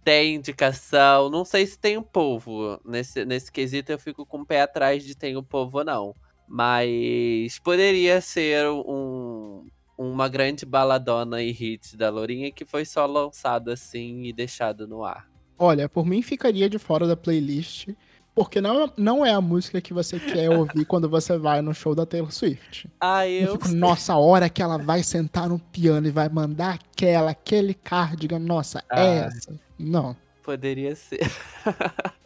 tem 0.04 0.34
indicação. 0.34 1.30
Não 1.30 1.44
sei 1.44 1.66
se 1.66 1.78
tem 1.78 1.96
o 1.96 2.02
povo. 2.02 2.80
Nesse, 2.84 3.24
nesse 3.24 3.50
quesito 3.50 3.92
eu 3.92 3.98
fico 3.98 4.26
com 4.26 4.40
o 4.40 4.46
pé 4.46 4.62
atrás 4.62 5.04
de 5.04 5.16
tem 5.16 5.36
o 5.36 5.42
povo 5.42 5.78
ou 5.78 5.84
não. 5.84 6.14
Mas 6.48 7.58
poderia 7.60 8.20
ser 8.20 8.68
um, 8.68 9.66
uma 9.98 10.28
grande 10.28 10.64
baladona 10.64 11.42
e 11.42 11.50
hit 11.50 11.96
da 11.96 12.10
Lourinha 12.10 12.52
que 12.52 12.64
foi 12.64 12.84
só 12.84 13.06
lançado 13.06 13.70
assim 13.70 14.24
e 14.24 14.32
deixado 14.32 14.86
no 14.86 15.04
ar. 15.04 15.35
Olha, 15.58 15.88
por 15.88 16.04
mim 16.06 16.22
ficaria 16.22 16.68
de 16.68 16.78
fora 16.78 17.06
da 17.06 17.16
playlist, 17.16 17.88
porque 18.34 18.60
não, 18.60 18.92
não 18.96 19.24
é 19.24 19.32
a 19.32 19.40
música 19.40 19.80
que 19.80 19.94
você 19.94 20.18
quer 20.20 20.50
ouvir 20.50 20.84
quando 20.86 21.08
você 21.08 21.38
vai 21.38 21.62
no 21.62 21.72
show 21.74 21.94
da 21.94 22.04
Taylor 22.04 22.30
Swift. 22.32 22.88
Ah, 23.00 23.26
Eu 23.26 23.46
eu. 23.46 23.52
fico, 23.52 23.68
nossa, 23.68 24.12
a 24.12 24.18
hora 24.18 24.48
que 24.50 24.62
ela 24.62 24.76
vai 24.76 25.02
sentar 25.02 25.48
no 25.48 25.58
piano 25.58 26.06
e 26.06 26.10
vai 26.10 26.28
mandar 26.28 26.74
aquela, 26.74 27.30
aquele 27.30 27.72
cardigan, 27.74 28.38
nossa, 28.38 28.82
Ah. 28.90 29.00
é 29.00 29.16
essa. 29.26 29.58
Não. 29.78 30.14
Poderia 30.42 30.94
ser. 30.94 31.20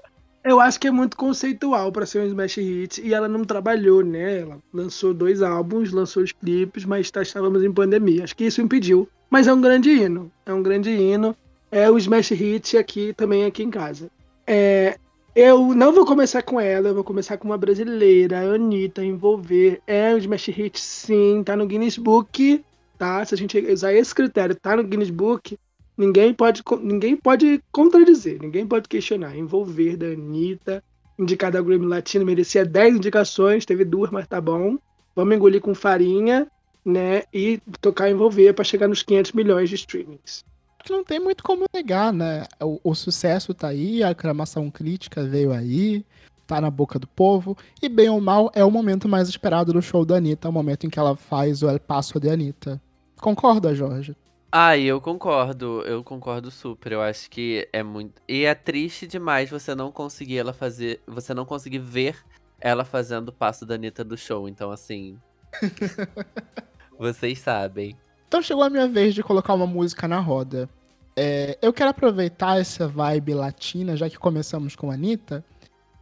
Eu 0.42 0.58
acho 0.58 0.80
que 0.80 0.88
é 0.88 0.90
muito 0.90 1.18
conceitual 1.18 1.92
pra 1.92 2.06
ser 2.06 2.20
um 2.22 2.26
smash 2.26 2.56
hit 2.56 3.00
e 3.02 3.12
ela 3.12 3.28
não 3.28 3.44
trabalhou, 3.44 4.02
né? 4.02 4.38
Ela 4.40 4.58
lançou 4.72 5.12
dois 5.12 5.42
álbuns, 5.42 5.92
lançou 5.92 6.22
os 6.22 6.32
clipes, 6.32 6.86
mas 6.86 7.10
tá- 7.10 7.20
estávamos 7.20 7.62
em 7.62 7.70
pandemia. 7.70 8.24
Acho 8.24 8.34
que 8.34 8.44
isso 8.44 8.62
impediu. 8.62 9.06
Mas 9.28 9.46
é 9.46 9.52
um 9.52 9.60
grande 9.60 9.90
hino. 9.90 10.32
É 10.46 10.52
um 10.52 10.62
grande 10.62 10.88
hino. 10.90 11.36
É 11.70 11.90
o 11.90 11.96
smash 11.96 12.30
hit 12.30 12.76
aqui 12.76 13.12
também 13.14 13.44
aqui 13.44 13.62
em 13.62 13.70
casa. 13.70 14.10
É, 14.46 14.98
eu 15.34 15.74
não 15.74 15.92
vou 15.92 16.04
começar 16.04 16.42
com 16.42 16.60
ela, 16.60 16.88
eu 16.88 16.94
vou 16.94 17.04
começar 17.04 17.36
com 17.36 17.46
uma 17.46 17.56
brasileira, 17.56 18.40
a 18.40 18.54
Anitta, 18.54 19.04
Envolver. 19.04 19.80
É 19.86 20.12
um 20.14 20.18
smash 20.18 20.48
hit, 20.48 20.80
sim, 20.80 21.42
tá 21.44 21.56
no 21.56 21.66
Guinness 21.66 21.96
Book, 21.96 22.64
tá? 22.98 23.24
Se 23.24 23.34
a 23.34 23.38
gente 23.38 23.58
usar 23.58 23.92
esse 23.94 24.12
critério, 24.12 24.56
tá 24.56 24.76
no 24.76 24.82
Guinness 24.82 25.10
Book, 25.10 25.56
ninguém 25.96 26.34
pode, 26.34 26.62
ninguém 26.82 27.16
pode 27.16 27.62
contradizer, 27.70 28.40
ninguém 28.40 28.66
pode 28.66 28.88
questionar. 28.88 29.36
Envolver 29.36 29.96
da 29.96 30.06
Anitta, 30.06 30.82
indicada 31.16 31.58
ao 31.58 31.64
Grammy 31.64 31.86
Latino, 31.86 32.26
merecia 32.26 32.64
10 32.64 32.96
indicações, 32.96 33.64
teve 33.64 33.84
duas, 33.84 34.10
mas 34.10 34.26
tá 34.26 34.40
bom. 34.40 34.76
Vamos 35.14 35.36
engolir 35.36 35.60
com 35.60 35.74
farinha, 35.74 36.48
né? 36.84 37.22
E 37.32 37.60
tocar 37.80 38.10
Envolver 38.10 38.52
pra 38.54 38.64
chegar 38.64 38.88
nos 38.88 39.04
500 39.04 39.32
milhões 39.32 39.68
de 39.68 39.76
streamings. 39.76 40.44
Que 40.82 40.92
não 40.92 41.04
tem 41.04 41.20
muito 41.20 41.42
como 41.42 41.64
negar, 41.72 42.12
né? 42.12 42.44
O, 42.60 42.80
o 42.82 42.94
sucesso 42.94 43.54
tá 43.54 43.68
aí, 43.68 44.02
a 44.02 44.10
aclamação 44.10 44.70
crítica 44.70 45.24
veio 45.24 45.52
aí, 45.52 46.04
tá 46.46 46.60
na 46.60 46.70
boca 46.70 46.98
do 46.98 47.06
povo, 47.06 47.56
e 47.82 47.88
bem 47.88 48.08
ou 48.08 48.20
mal 48.20 48.50
é 48.54 48.64
o 48.64 48.70
momento 48.70 49.08
mais 49.08 49.28
esperado 49.28 49.72
do 49.72 49.82
show 49.82 50.04
da 50.04 50.16
Anitta, 50.16 50.48
o 50.48 50.52
momento 50.52 50.86
em 50.86 50.90
que 50.90 50.98
ela 50.98 51.16
faz 51.16 51.62
o 51.62 51.68
El 51.68 51.78
Paso 51.80 52.18
de 52.18 52.28
Anitta. 52.28 52.80
Concorda, 53.20 53.74
Jorge? 53.74 54.16
Ah, 54.52 54.76
eu 54.76 55.00
concordo, 55.00 55.82
eu 55.82 56.02
concordo 56.02 56.50
super. 56.50 56.92
Eu 56.92 57.02
acho 57.02 57.30
que 57.30 57.68
é 57.72 57.84
muito. 57.84 58.20
E 58.26 58.44
é 58.44 58.54
triste 58.54 59.06
demais 59.06 59.48
você 59.48 59.76
não 59.76 59.92
conseguir 59.92 60.38
ela 60.38 60.52
fazer. 60.52 61.00
Você 61.06 61.32
não 61.32 61.44
conseguir 61.44 61.78
ver 61.78 62.16
ela 62.60 62.84
fazendo 62.84 63.28
o 63.28 63.32
passo 63.32 63.64
da 63.64 63.76
Anitta 63.76 64.02
do 64.02 64.16
show. 64.16 64.48
Então, 64.48 64.72
assim. 64.72 65.16
vocês 66.98 67.38
sabem. 67.38 67.96
Então 68.30 68.40
chegou 68.40 68.62
a 68.62 68.70
minha 68.70 68.86
vez 68.86 69.12
de 69.12 69.24
colocar 69.24 69.54
uma 69.54 69.66
música 69.66 70.06
na 70.06 70.20
roda. 70.20 70.70
É, 71.16 71.58
eu 71.60 71.72
quero 71.72 71.90
aproveitar 71.90 72.60
essa 72.60 72.86
vibe 72.86 73.34
latina, 73.34 73.96
já 73.96 74.08
que 74.08 74.16
começamos 74.16 74.76
com 74.76 74.88
a 74.88 74.94
Anitta. 74.94 75.44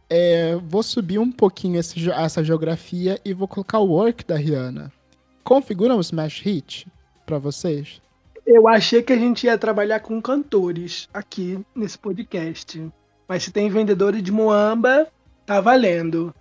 É, 0.07 0.55
vou 0.57 0.83
subir 0.83 1.17
um 1.17 1.31
pouquinho 1.31 1.79
esse 1.79 2.07
essa 2.11 2.43
geografia 2.43 3.19
e 3.25 3.33
vou 3.33 3.47
colocar 3.47 3.79
o 3.79 3.87
Work 3.87 4.25
da 4.25 4.35
Rihanna. 4.35 4.91
Configura 5.43 5.95
um 5.95 5.99
smash 6.01 6.39
hit 6.41 6.85
pra 7.25 7.39
vocês? 7.39 7.99
Eu 8.45 8.67
achei 8.67 9.01
que 9.01 9.13
a 9.13 9.17
gente 9.17 9.47
ia 9.47 9.57
trabalhar 9.57 9.99
com 9.99 10.21
cantores 10.21 11.09
aqui 11.11 11.59
nesse 11.73 11.97
podcast. 11.97 12.91
Mas 13.27 13.41
se 13.41 13.51
tem 13.51 13.71
vendedores 13.71 14.21
de 14.21 14.31
Moamba, 14.31 15.07
tá 15.47 15.59
valendo. 15.59 16.31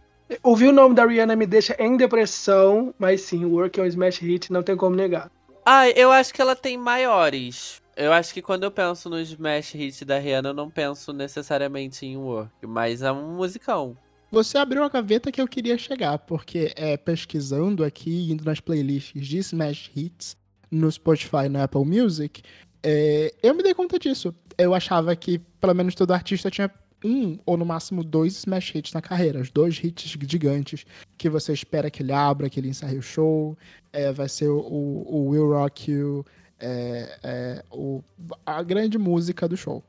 Ouvir 0.43 0.69
o 0.69 0.73
nome 0.73 0.95
da 0.95 1.07
Rihanna 1.07 1.35
me 1.35 1.47
deixa 1.47 1.75
em 1.79 1.97
depressão, 1.97 2.93
mas 2.99 3.23
sim, 3.23 3.47
o 3.47 3.53
Work 3.53 3.81
é 3.81 3.85
um 3.85 3.87
smash 3.87 4.19
hit, 4.19 4.53
não 4.53 4.63
tem 4.63 4.77
como 4.77 4.95
negar. 4.95 5.31
Ah, 5.71 5.87
eu 5.91 6.11
acho 6.11 6.33
que 6.33 6.41
ela 6.41 6.57
tem 6.57 6.79
maiores. 6.79 7.83
Eu 7.95 8.11
acho 8.11 8.33
que 8.33 8.41
quando 8.41 8.63
eu 8.63 8.71
penso 8.71 9.11
no 9.11 9.21
Smash 9.21 9.73
Hit 9.73 10.03
da 10.03 10.19
Rihanna, 10.19 10.49
eu 10.49 10.55
não 10.55 10.71
penso 10.71 11.13
necessariamente 11.13 12.07
em 12.07 12.17
Work, 12.17 12.67
mas 12.67 13.03
é 13.03 13.13
um 13.13 13.37
musicão. 13.37 13.95
Você 14.33 14.57
abriu 14.57 14.83
a 14.83 14.89
gaveta 14.89 15.31
que 15.31 15.39
eu 15.39 15.47
queria 15.47 15.77
chegar, 15.77 16.21
porque 16.21 16.73
é 16.75 16.97
pesquisando 16.97 17.85
aqui, 17.85 18.33
indo 18.33 18.47
nas 18.47 18.61
playlists 18.61 19.23
de 19.23 19.37
Smash 19.37 19.91
Hits 19.95 20.39
no 20.71 20.91
Spotify 20.91 21.45
e 21.45 21.49
no 21.51 21.63
Apple 21.63 21.85
Music, 21.85 22.41
é, 22.83 23.35
eu 23.43 23.55
me 23.55 23.63
dei 23.63 23.75
conta 23.75 23.99
disso. 23.99 24.35
Eu 24.57 24.73
achava 24.73 25.15
que 25.15 25.39
pelo 25.61 25.75
menos 25.75 25.95
todo 25.95 26.13
artista 26.13 26.51
tinha 26.51 26.73
um 27.05 27.39
ou 27.47 27.57
no 27.57 27.65
máximo 27.65 28.03
dois 28.03 28.37
Smash 28.37 28.75
Hits 28.75 28.93
na 28.93 29.01
carreira, 29.01 29.41
os 29.41 29.51
dois 29.51 29.79
hits 29.83 30.17
gigantes 30.27 30.85
que 31.17 31.29
você 31.29 31.53
espera 31.53 31.91
que 31.91 32.03
ele 32.03 32.13
abra, 32.13 32.51
que 32.51 32.59
ele 32.59 32.69
encerre 32.69 32.99
o 32.99 33.03
show. 33.03 33.57
É, 33.93 34.13
vai 34.13 34.29
ser 34.29 34.49
o, 34.49 34.59
o 34.59 35.29
Will 35.29 35.49
Rock 35.49 35.91
You, 35.91 36.25
é, 36.61 37.19
é, 37.23 37.65
o, 37.71 38.03
a 38.45 38.63
grande 38.63 38.99
música 38.99 39.49
do 39.49 39.57
show. 39.57 39.83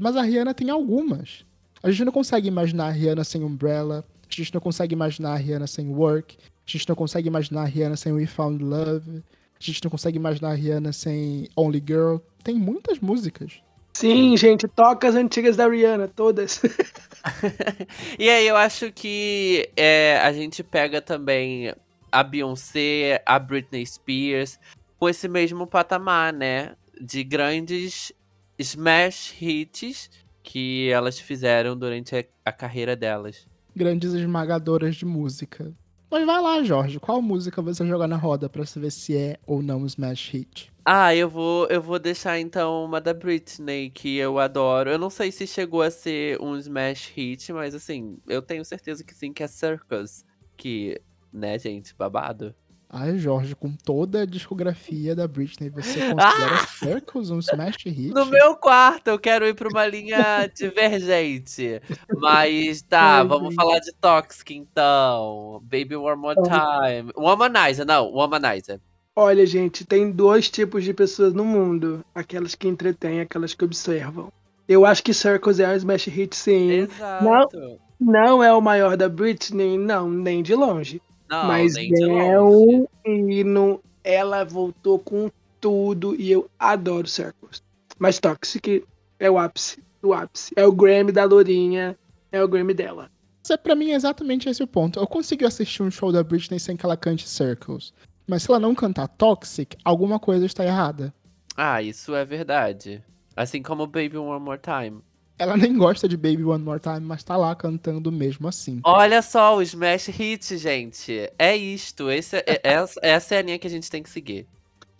Mas 0.00 0.16
a 0.16 0.22
Rihanna 0.22 0.54
tem 0.54 0.70
algumas. 0.70 1.44
A 1.82 1.90
gente 1.90 2.04
não 2.04 2.12
consegue 2.12 2.48
imaginar 2.48 2.86
a 2.86 2.90
Rihanna 2.90 3.24
sem 3.24 3.42
Umbrella. 3.42 4.04
A 4.30 4.34
gente 4.34 4.54
não 4.54 4.60
consegue 4.60 4.94
imaginar 4.94 5.32
a 5.32 5.36
Rihanna 5.36 5.66
sem 5.66 5.88
Work. 5.88 6.36
A 6.40 6.70
gente 6.70 6.88
não 6.88 6.94
consegue 6.94 7.28
imaginar 7.28 7.62
a 7.62 7.66
Rihanna 7.66 7.96
sem 7.96 8.12
We 8.12 8.26
Found 8.26 8.62
Love. 8.62 9.22
A 9.60 9.64
gente 9.64 9.82
não 9.82 9.90
consegue 9.90 10.16
imaginar 10.16 10.50
a 10.50 10.54
Rihanna 10.54 10.92
sem 10.92 11.48
Only 11.56 11.82
Girl. 11.84 12.16
Tem 12.42 12.54
muitas 12.54 13.00
músicas. 13.00 13.60
Sim, 13.92 14.36
gente, 14.36 14.66
toca 14.66 15.08
as 15.08 15.14
antigas 15.14 15.56
da 15.56 15.68
Rihanna, 15.68 16.08
todas. 16.08 16.62
e 18.18 18.28
aí 18.28 18.46
eu 18.46 18.56
acho 18.56 18.90
que 18.90 19.70
é, 19.76 20.18
a 20.22 20.32
gente 20.32 20.62
pega 20.62 21.00
também 21.00 21.72
a 22.10 22.22
Beyoncé, 22.22 23.22
a 23.26 23.38
Britney 23.38 23.86
Spears, 23.86 24.58
com 24.98 25.08
esse 25.08 25.28
mesmo 25.28 25.66
patamar, 25.66 26.32
né? 26.32 26.74
De 27.00 27.22
grandes 27.22 28.12
smash 28.58 29.34
hits 29.40 30.10
que 30.42 30.90
elas 30.90 31.18
fizeram 31.18 31.76
durante 31.76 32.16
a, 32.16 32.24
a 32.44 32.52
carreira 32.52 32.96
delas. 32.96 33.46
Grandes 33.74 34.12
esmagadoras 34.14 34.96
de 34.96 35.04
música. 35.04 35.72
Mas 36.12 36.26
vai 36.26 36.42
lá, 36.42 36.62
Jorge, 36.62 37.00
qual 37.00 37.22
música 37.22 37.62
você 37.62 37.86
joga 37.86 38.06
na 38.06 38.16
roda 38.16 38.46
pra 38.46 38.66
saber 38.66 38.90
se 38.90 39.16
é 39.16 39.38
ou 39.46 39.62
não 39.62 39.78
um 39.80 39.86
smash 39.86 40.28
hit? 40.28 40.70
Ah, 40.84 41.16
eu 41.16 41.26
vou, 41.26 41.66
eu 41.68 41.80
vou 41.80 41.98
deixar 41.98 42.38
então 42.38 42.84
uma 42.84 43.00
da 43.00 43.14
Britney, 43.14 43.88
que 43.88 44.18
eu 44.18 44.38
adoro. 44.38 44.90
Eu 44.90 44.98
não 44.98 45.08
sei 45.08 45.32
se 45.32 45.46
chegou 45.46 45.80
a 45.80 45.90
ser 45.90 46.38
um 46.38 46.54
smash 46.58 47.10
hit, 47.16 47.50
mas 47.54 47.74
assim, 47.74 48.18
eu 48.28 48.42
tenho 48.42 48.62
certeza 48.62 49.02
que 49.02 49.14
sim, 49.14 49.32
que 49.32 49.42
é 49.42 49.46
Circus. 49.46 50.22
Que, 50.54 51.00
né, 51.32 51.58
gente, 51.58 51.94
babado. 51.96 52.54
Ai, 52.94 53.16
Jorge, 53.16 53.56
com 53.56 53.72
toda 53.72 54.20
a 54.20 54.26
discografia 54.26 55.16
da 55.16 55.26
Britney, 55.26 55.70
você 55.70 55.98
considera 56.12 56.66
Circles 56.66 57.30
um 57.30 57.38
smash 57.38 57.76
hit? 57.86 58.12
No 58.12 58.26
meu 58.26 58.54
quarto, 58.54 59.08
eu 59.08 59.18
quero 59.18 59.46
ir 59.46 59.54
pra 59.54 59.70
uma 59.70 59.86
linha 59.86 60.46
divergente. 60.54 61.80
Mas 62.14 62.82
tá, 62.82 63.20
Ai, 63.20 63.26
vamos 63.26 63.48
gente. 63.48 63.54
falar 63.54 63.78
de 63.78 63.92
Toxic 63.94 64.54
então. 64.54 65.62
Baby 65.62 65.96
One 65.96 66.20
More 66.20 66.36
Time. 66.42 67.10
Womanizer, 67.16 67.86
não, 67.86 68.12
Womanizer. 68.12 68.78
Olha, 69.16 69.46
gente, 69.46 69.86
tem 69.86 70.10
dois 70.10 70.50
tipos 70.50 70.84
de 70.84 70.92
pessoas 70.92 71.32
no 71.32 71.46
mundo: 71.46 72.04
aquelas 72.14 72.54
que 72.54 72.68
entretêm 72.68 73.20
aquelas 73.20 73.54
que 73.54 73.64
observam. 73.64 74.30
Eu 74.68 74.84
acho 74.84 75.02
que 75.02 75.14
Circles 75.14 75.60
é 75.60 75.68
um 75.68 75.76
smash 75.76 76.08
hit, 76.08 76.36
sim. 76.36 76.70
Exato. 76.70 77.80
Não 77.98 78.44
é 78.44 78.52
o 78.52 78.60
maior 78.60 78.98
da 78.98 79.08
Britney, 79.08 79.78
não, 79.78 80.10
nem 80.10 80.42
de 80.42 80.54
longe. 80.54 81.00
Não, 81.32 81.46
mas 81.46 81.72
de 81.72 82.10
é 82.10 82.38
um 82.38 82.86
hino. 83.06 83.80
Ela 84.04 84.44
voltou 84.44 84.98
com 84.98 85.30
tudo 85.58 86.14
e 86.20 86.30
eu 86.30 86.50
adoro 86.58 87.08
Circles. 87.08 87.62
Mas 87.98 88.18
Toxic 88.18 88.84
é 89.18 89.30
o 89.30 89.38
ápice 89.38 89.82
do 90.02 90.12
ápice. 90.12 90.52
É 90.54 90.66
o 90.66 90.72
Grammy 90.72 91.10
da 91.10 91.24
Lourinha, 91.24 91.96
é 92.30 92.44
o 92.44 92.48
Grammy 92.48 92.74
dela. 92.74 93.10
Mas 93.42 93.50
é, 93.50 93.56
pra 93.56 93.74
mim 93.74 93.92
é 93.92 93.94
exatamente 93.94 94.46
esse 94.46 94.62
o 94.62 94.66
ponto. 94.66 95.00
Eu 95.00 95.06
consigo 95.06 95.46
assistir 95.46 95.82
um 95.82 95.90
show 95.90 96.12
da 96.12 96.22
Britney 96.22 96.60
sem 96.60 96.76
que 96.76 96.84
ela 96.84 96.98
cante 96.98 97.26
Circles. 97.26 97.94
Mas 98.26 98.42
se 98.42 98.50
ela 98.50 98.60
não 98.60 98.74
cantar 98.74 99.08
Toxic, 99.08 99.74
alguma 99.82 100.18
coisa 100.18 100.44
está 100.44 100.66
errada. 100.66 101.14
Ah, 101.56 101.80
isso 101.82 102.14
é 102.14 102.26
verdade. 102.26 103.02
Assim 103.34 103.62
como 103.62 103.86
Baby 103.86 104.18
One 104.18 104.44
More 104.44 104.60
Time. 104.60 105.00
Ela 105.38 105.56
nem 105.56 105.76
gosta 105.76 106.08
de 106.08 106.16
Baby 106.16 106.44
One 106.44 106.62
More 106.62 106.78
Time, 106.80 107.00
mas 107.00 107.24
tá 107.24 107.36
lá 107.36 107.54
cantando 107.54 108.12
mesmo 108.12 108.46
assim. 108.46 108.80
Olha 108.84 109.20
só, 109.22 109.56
o 109.56 109.62
Smash 109.62 110.06
Hit, 110.08 110.56
gente. 110.56 111.30
É 111.38 111.56
isto. 111.56 112.10
Esse 112.10 112.36
é- 112.36 112.44
é- 112.46 112.60
essa, 112.62 113.00
essa 113.02 113.34
é 113.34 113.38
a 113.38 113.42
linha 113.42 113.58
que 113.58 113.66
a 113.66 113.70
gente 113.70 113.90
tem 113.90 114.02
que 114.02 114.10
seguir. 114.10 114.46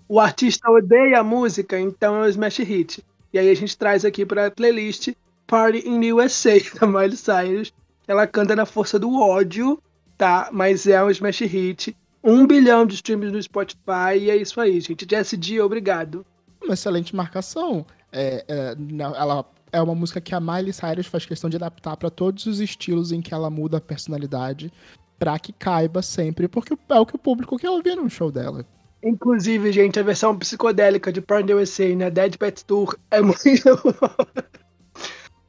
O 0.09 0.21
artista 0.21 0.71
odeia 0.71 1.21
a 1.21 1.25
música, 1.25 1.79
então 1.79 2.17
é 2.17 2.27
o 2.27 2.29
smash 2.29 2.59
hit. 2.59 3.03
E 3.33 3.39
aí 3.39 3.49
a 3.49 3.55
gente 3.55 3.77
traz 3.79 4.05
aqui 4.05 4.27
pra 4.27 4.51
playlist 4.51 5.09
Party 5.47 5.89
in 5.89 6.13
USA, 6.13 6.59
da 6.79 6.87
Miley 6.87 7.17
Cyrus. 7.17 7.73
Ela 8.07 8.27
canta 8.27 8.55
na 8.55 8.67
força 8.67 8.99
do 8.99 9.19
ódio, 9.21 9.81
tá? 10.19 10.51
Mas 10.53 10.87
é 10.87 11.03
um 11.03 11.09
smash 11.11 11.41
hit. 11.41 11.97
Um 12.23 12.47
bilhão 12.47 12.85
de 12.85 12.95
streams 12.97 13.33
no 13.33 13.43
Spotify 13.43 14.19
e 14.21 14.31
é 14.31 14.37
isso 14.37 14.61
aí, 14.61 14.81
gente. 14.81 15.07
Jessie 15.09 15.39
G, 15.41 15.61
obrigado. 15.61 16.27
Uma 16.63 16.75
excelente 16.75 17.17
marcação. 17.17 17.87
É, 18.13 18.45
é, 18.47 18.77
ela 19.17 19.45
é 19.73 19.81
uma 19.81 19.95
música 19.95 20.21
que 20.21 20.35
a 20.35 20.41
Miley 20.41 20.73
Cyrus 20.73 21.07
faz 21.07 21.25
questão 21.25 21.49
de 21.49 21.57
adaptar 21.57 21.97
pra 21.97 22.11
todos 22.11 22.47
os 22.47 22.61
estilos 22.61 23.11
em 23.11 23.21
que 23.23 23.33
ela 23.33 23.49
muda 23.51 23.79
a 23.79 23.81
personalidade, 23.81 24.71
pra 25.19 25.39
que 25.39 25.53
caiba 25.53 26.03
sempre, 26.03 26.47
porque 26.47 26.77
é 26.89 27.01
o 27.01 27.07
que 27.07 27.17
o 27.17 27.19
público 27.19 27.57
quer 27.57 27.71
ouvir 27.71 27.97
no 27.97 28.09
show 28.11 28.31
dela. 28.31 28.65
Inclusive, 29.03 29.73
gente, 29.73 29.99
a 29.99 30.03
versão 30.03 30.37
psicodélica 30.39 31.13
de 31.13 31.21
Party 31.21 31.53
in 31.53 31.55
USA 31.57 31.97
na 31.97 32.09
Dead 32.09 32.37
Pet 32.37 32.65
Tour 32.65 32.97
é 33.11 33.21
muito. 33.21 33.39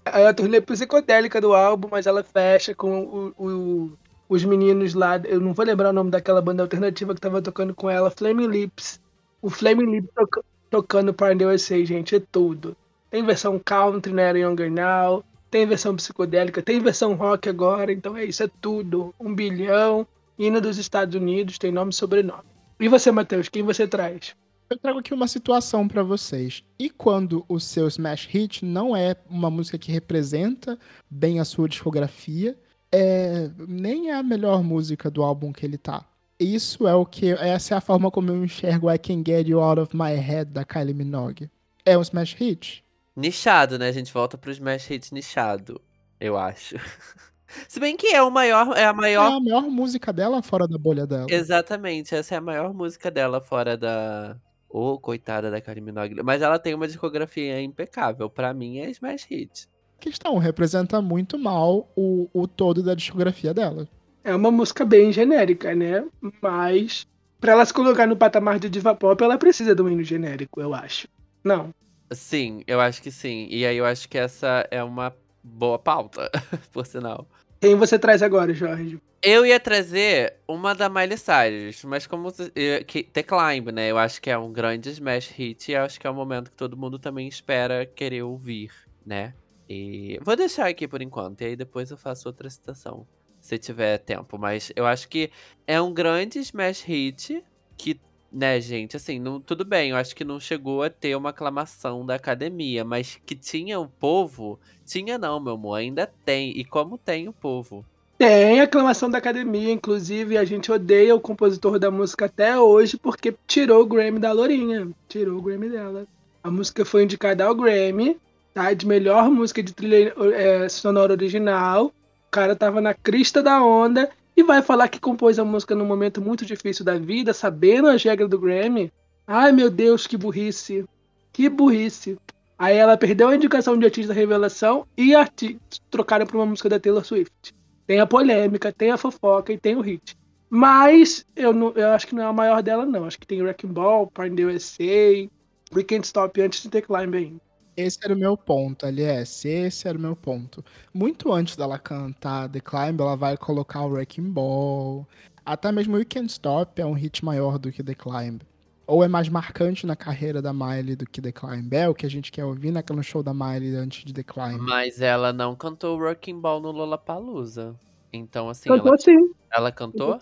é 0.05 0.27
a 0.27 0.33
turnê 0.33 0.59
psicodélica 0.61 1.39
do 1.39 1.53
álbum, 1.53 1.87
mas 1.91 2.07
ela 2.07 2.23
fecha 2.23 2.73
com 2.73 3.33
o- 3.37 3.45
o- 3.45 3.97
os 4.29 4.43
meninos 4.43 4.93
lá. 4.93 5.17
Eu 5.25 5.39
não 5.39 5.53
vou 5.53 5.65
lembrar 5.65 5.89
o 5.89 5.93
nome 5.93 6.09
daquela 6.11 6.41
banda 6.41 6.63
alternativa 6.63 7.13
que 7.13 7.21
tava 7.21 7.41
tocando 7.41 7.73
com 7.75 7.89
ela, 7.89 8.09
Flaming 8.09 8.47
Lips. 8.47 8.99
O 9.41 9.49
Flaming 9.49 9.91
Lips 9.91 10.09
toca- 10.15 10.43
tocando 10.69 11.13
Party 11.13 11.43
in 11.43 11.47
USA, 11.47 11.85
gente, 11.85 12.15
é 12.15 12.19
tudo. 12.19 12.75
Tem 13.13 13.23
versão 13.23 13.59
country, 13.59 14.11
né? 14.11 14.31
Younger 14.31 14.71
Now. 14.71 15.23
Tem 15.51 15.67
versão 15.67 15.95
psicodélica, 15.95 16.63
tem 16.63 16.79
versão 16.79 17.13
rock 17.13 17.47
agora, 17.47 17.93
então 17.93 18.17
é 18.17 18.25
isso, 18.25 18.41
é 18.41 18.49
tudo. 18.59 19.13
Um 19.19 19.35
bilhão, 19.35 20.07
hino 20.35 20.59
dos 20.59 20.79
Estados 20.79 21.13
Unidos, 21.13 21.59
tem 21.59 21.71
nome 21.71 21.91
e 21.91 21.95
sobrenome. 21.95 22.41
E 22.79 22.87
você, 22.87 23.11
Matheus, 23.11 23.49
quem 23.49 23.61
você 23.61 23.87
traz? 23.87 24.35
Eu 24.67 24.79
trago 24.79 24.97
aqui 24.97 25.13
uma 25.13 25.27
situação 25.27 25.87
pra 25.87 26.01
vocês. 26.01 26.63
E 26.79 26.89
quando 26.89 27.45
o 27.47 27.59
seu 27.59 27.87
Smash 27.87 28.25
Hit 28.25 28.65
não 28.65 28.97
é 28.97 29.15
uma 29.29 29.51
música 29.51 29.77
que 29.77 29.91
representa 29.91 30.75
bem 31.07 31.39
a 31.39 31.45
sua 31.45 31.69
discografia, 31.69 32.57
é, 32.91 33.51
nem 33.67 34.09
é 34.09 34.15
a 34.15 34.23
melhor 34.23 34.63
música 34.63 35.11
do 35.11 35.21
álbum 35.21 35.53
que 35.53 35.63
ele 35.63 35.77
tá. 35.77 36.03
Isso 36.39 36.87
é 36.87 36.95
o 36.95 37.05
que. 37.05 37.29
Essa 37.33 37.75
é 37.75 37.77
a 37.77 37.81
forma 37.81 38.09
como 38.09 38.31
eu 38.31 38.43
enxergo 38.43 38.91
I 38.91 38.97
Can 38.97 39.21
Get 39.23 39.47
You 39.47 39.59
Out 39.59 39.81
of 39.81 39.95
My 39.95 40.15
Head 40.15 40.49
da 40.49 40.65
Kylie 40.65 40.95
Minogue. 40.95 41.47
É 41.85 41.95
um 41.95 42.01
Smash 42.01 42.33
Hit? 42.33 42.82
Nichado, 43.15 43.77
né? 43.77 43.87
A 43.87 43.91
gente 43.91 44.11
volta 44.11 44.37
pro 44.37 44.51
Smash 44.51 44.87
Hit 44.87 45.13
nichado, 45.13 45.79
eu 46.19 46.37
acho. 46.37 46.75
Se 47.67 47.79
bem 47.79 47.95
que 47.95 48.07
é 48.07 48.21
o 48.23 48.31
maior, 48.31 48.75
é 48.75 48.85
a 48.85 48.89
É 48.89 48.93
maior 48.93 49.33
a 49.33 49.39
maior 49.39 49.61
música 49.69 50.11
dela 50.11 50.41
fora 50.41 50.67
da 50.67 50.77
bolha 50.77 51.05
dela. 51.05 51.27
Exatamente, 51.29 52.15
essa 52.15 52.33
é 52.35 52.37
a 52.37 52.41
maior 52.41 52.73
música 52.73 53.11
dela 53.11 53.39
fora 53.41 53.77
da. 53.77 54.35
Ô, 54.67 54.97
coitada 54.99 55.51
da 55.51 55.61
Kylie 55.61 55.81
Minogue. 55.81 56.23
Mas 56.23 56.41
ela 56.41 56.57
tem 56.57 56.73
uma 56.73 56.87
discografia 56.87 57.61
impecável. 57.61 58.27
Pra 58.29 58.53
mim 58.55 58.79
é 58.79 58.89
Smash 58.89 59.25
Hit. 59.25 59.67
questão, 59.99 60.37
representa 60.39 60.99
muito 60.99 61.37
mal 61.37 61.91
o, 61.95 62.27
o 62.33 62.47
todo 62.47 62.81
da 62.81 62.95
discografia 62.95 63.53
dela. 63.53 63.87
É 64.23 64.33
uma 64.35 64.49
música 64.49 64.83
bem 64.83 65.11
genérica, 65.13 65.75
né? 65.75 66.03
Mas 66.41 67.05
pra 67.39 67.51
ela 67.51 67.65
se 67.65 67.73
colocar 67.73 68.07
no 68.07 68.17
patamar 68.17 68.57
de 68.57 68.69
diva 68.69 68.95
pop, 68.95 69.21
ela 69.23 69.37
precisa 69.37 69.75
de 69.75 69.81
um 69.81 69.89
hino 69.89 70.03
genérico, 70.03 70.59
eu 70.59 70.73
acho. 70.73 71.07
Não. 71.43 71.71
Sim, 72.15 72.63
eu 72.67 72.79
acho 72.79 73.01
que 73.01 73.11
sim. 73.11 73.47
E 73.49 73.65
aí 73.65 73.77
eu 73.77 73.85
acho 73.85 74.07
que 74.07 74.17
essa 74.17 74.67
é 74.71 74.83
uma 74.83 75.15
boa 75.43 75.77
pauta, 75.77 76.29
por 76.71 76.85
sinal. 76.85 77.27
Quem 77.59 77.75
você 77.75 77.97
traz 77.97 78.21
agora, 78.21 78.53
Jorge? 78.53 78.99
Eu 79.21 79.45
ia 79.45 79.57
trazer 79.57 80.35
uma 80.45 80.75
da 80.75 80.89
Miley 80.89 81.17
Cyrus, 81.17 81.83
mas 81.85 82.05
como 82.05 82.29
eh, 82.55 82.83
que, 82.83 83.03
The 83.03 83.23
Climb, 83.23 83.71
né? 83.71 83.89
Eu 83.89 83.97
acho 83.97 84.21
que 84.21 84.29
é 84.29 84.37
um 84.37 84.51
grande 84.51 84.89
smash 84.89 85.29
hit 85.29 85.71
e 85.71 85.75
acho 85.77 85.97
que 85.97 86.05
é 86.05 86.09
um 86.09 86.13
momento 86.13 86.51
que 86.51 86.57
todo 86.57 86.75
mundo 86.75 86.99
também 86.99 87.25
espera 87.25 87.85
querer 87.85 88.23
ouvir, 88.23 88.69
né? 89.05 89.33
E 89.69 90.19
vou 90.21 90.35
deixar 90.35 90.67
aqui 90.67 90.89
por 90.89 91.01
enquanto, 91.01 91.39
e 91.39 91.45
aí 91.45 91.55
depois 91.55 91.89
eu 91.89 91.95
faço 91.95 92.27
outra 92.27 92.49
citação, 92.49 93.07
se 93.39 93.57
tiver 93.57 93.97
tempo. 93.99 94.37
Mas 94.37 94.73
eu 94.75 94.85
acho 94.85 95.07
que 95.07 95.31
é 95.65 95.79
um 95.79 95.93
grande 95.93 96.39
smash 96.39 96.81
hit 96.81 97.41
que, 97.77 97.99
né, 98.33 98.59
gente, 98.59 98.97
assim, 98.97 99.19
não, 99.19 99.39
tudo 99.39 99.63
bem, 99.63 99.91
eu 99.91 99.95
acho 99.95 100.15
que 100.15 100.23
não 100.23 100.39
chegou 100.39 100.81
a 100.81 100.89
ter 100.89 101.15
uma 101.15 101.29
aclamação 101.29 102.03
da 102.03 102.15
academia, 102.15 102.83
mas 102.83 103.21
que 103.25 103.35
tinha 103.35 103.79
o 103.79 103.87
povo, 103.87 104.59
tinha 104.85 105.17
não, 105.17 105.39
meu 105.39 105.53
amor, 105.53 105.75
ainda 105.75 106.09
tem. 106.25 106.49
E 106.57 106.65
como 106.65 106.97
tem 106.97 107.27
o 107.27 107.33
povo? 107.33 107.85
Tem 108.17 108.59
aclamação 108.61 109.09
da 109.09 109.17
academia, 109.17 109.71
inclusive 109.71 110.37
a 110.37 110.43
gente 110.43 110.71
odeia 110.71 111.15
o 111.15 111.19
compositor 111.19 111.77
da 111.77 111.91
música 111.91 112.25
até 112.25 112.57
hoje 112.57 112.97
porque 112.97 113.35
tirou 113.45 113.81
o 113.81 113.85
Grammy 113.85 114.19
da 114.19 114.31
Lourinha. 114.31 114.89
Tirou 115.07 115.37
o 115.37 115.41
Grammy 115.41 115.69
dela. 115.69 116.07
A 116.43 116.49
música 116.49 116.85
foi 116.85 117.03
indicada 117.03 117.45
ao 117.45 117.55
Grammy, 117.55 118.17
tá? 118.53 118.73
De 118.73 118.87
melhor 118.87 119.29
música 119.29 119.61
de 119.61 119.73
trilha 119.73 120.13
é, 120.33 120.69
sonora 120.69 121.13
original. 121.13 121.87
O 121.87 122.31
cara 122.31 122.55
tava 122.55 122.79
na 122.79 122.93
crista 122.93 123.43
da 123.43 123.61
onda 123.63 124.09
e 124.35 124.43
vai 124.43 124.61
falar 124.61 124.87
que 124.87 124.99
compôs 124.99 125.37
a 125.37 125.45
música 125.45 125.75
num 125.75 125.85
momento 125.85 126.21
muito 126.21 126.45
difícil 126.45 126.83
da 126.83 126.97
vida, 126.97 127.33
sabendo 127.33 127.87
as 127.87 128.03
regras 128.03 128.29
do 128.29 128.39
Grammy. 128.39 128.91
Ai 129.27 129.51
meu 129.51 129.69
Deus, 129.69 130.07
que 130.07 130.17
burrice. 130.17 130.85
Que 131.31 131.49
burrice. 131.49 132.17
Aí 132.57 132.77
ela 132.77 132.97
perdeu 132.97 133.29
a 133.29 133.35
indicação 133.35 133.77
de 133.77 133.85
artista 133.85 134.13
revelação 134.13 134.87
e 134.97 135.15
arti 135.15 135.59
trocaram 135.89 136.25
pra 136.25 136.37
uma 136.37 136.45
música 136.45 136.69
da 136.69 136.79
Taylor 136.79 137.03
Swift. 137.03 137.53
Tem 137.85 137.99
a 137.99 138.05
polêmica, 138.05 138.71
tem 138.71 138.91
a 138.91 138.97
fofoca 138.97 139.51
e 139.51 139.57
tem 139.57 139.75
o 139.75 139.81
hit. 139.81 140.15
Mas 140.49 141.25
eu, 141.35 141.51
não, 141.51 141.71
eu 141.71 141.89
acho 141.89 142.07
que 142.07 142.15
não 142.15 142.23
é 142.23 142.27
a 142.27 142.33
maior 142.33 142.61
dela, 142.61 142.85
não. 142.85 143.05
Acho 143.05 143.19
que 143.19 143.27
tem 143.27 143.41
Wrecking 143.41 143.67
Ball, 143.67 144.11
in 144.25 144.35
the 144.35 144.45
USA, 144.45 145.29
We 145.75 145.83
Can't 145.83 146.05
Stop 146.05 146.39
antes 146.39 146.61
de 146.61 146.69
ter 146.69 146.83
Climb 146.83 147.15
aí. 147.15 147.35
Esse 147.75 147.99
era 148.03 148.13
o 148.13 148.17
meu 148.17 148.37
ponto, 148.37 148.85
aliás. 148.85 149.43
Esse 149.45 149.87
era 149.87 149.97
o 149.97 150.01
meu 150.01 150.15
ponto. 150.15 150.63
Muito 150.93 151.31
antes 151.31 151.55
dela 151.55 151.79
cantar 151.79 152.49
The 152.49 152.59
Climb, 152.59 153.01
ela 153.01 153.15
vai 153.15 153.35
colocar 153.35 153.81
o 153.81 153.89
Wrecking 153.89 154.29
Ball. 154.29 155.07
Até 155.45 155.71
mesmo 155.71 155.97
You 155.97 156.05
Can't 156.07 156.31
Stop 156.31 156.79
é 156.79 156.85
um 156.85 156.93
hit 156.93 157.25
maior 157.25 157.57
do 157.57 157.71
que 157.71 157.83
The 157.83 157.95
Climb. 157.95 158.41
Ou 158.85 159.03
é 159.03 159.07
mais 159.07 159.27
marcante 159.29 159.87
na 159.87 159.95
carreira 159.95 160.41
da 160.41 160.53
Miley 160.53 160.95
do 160.95 161.05
que 161.05 161.21
The 161.21 161.31
Climb. 161.31 161.73
É 161.73 161.89
o 161.89 161.95
que 161.95 162.05
a 162.05 162.09
gente 162.09 162.31
quer 162.31 162.45
ouvir 162.45 162.71
naquele 162.71 163.01
show 163.01 163.23
da 163.23 163.33
Miley 163.33 163.75
antes 163.75 164.03
de 164.03 164.13
The 164.13 164.23
Climb. 164.23 164.59
Mas 164.59 165.01
ela 165.01 165.33
não 165.33 165.55
cantou 165.55 165.97
Working 165.97 166.39
Ball 166.39 166.59
no 166.59 166.71
Lollapalooza. 166.71 167.75
Então, 168.11 168.49
assim, 168.49 168.69
Cantou 168.69 168.89
ela, 168.89 168.97
sim, 168.97 169.33
ela 169.51 169.71
cantou? 169.71 170.19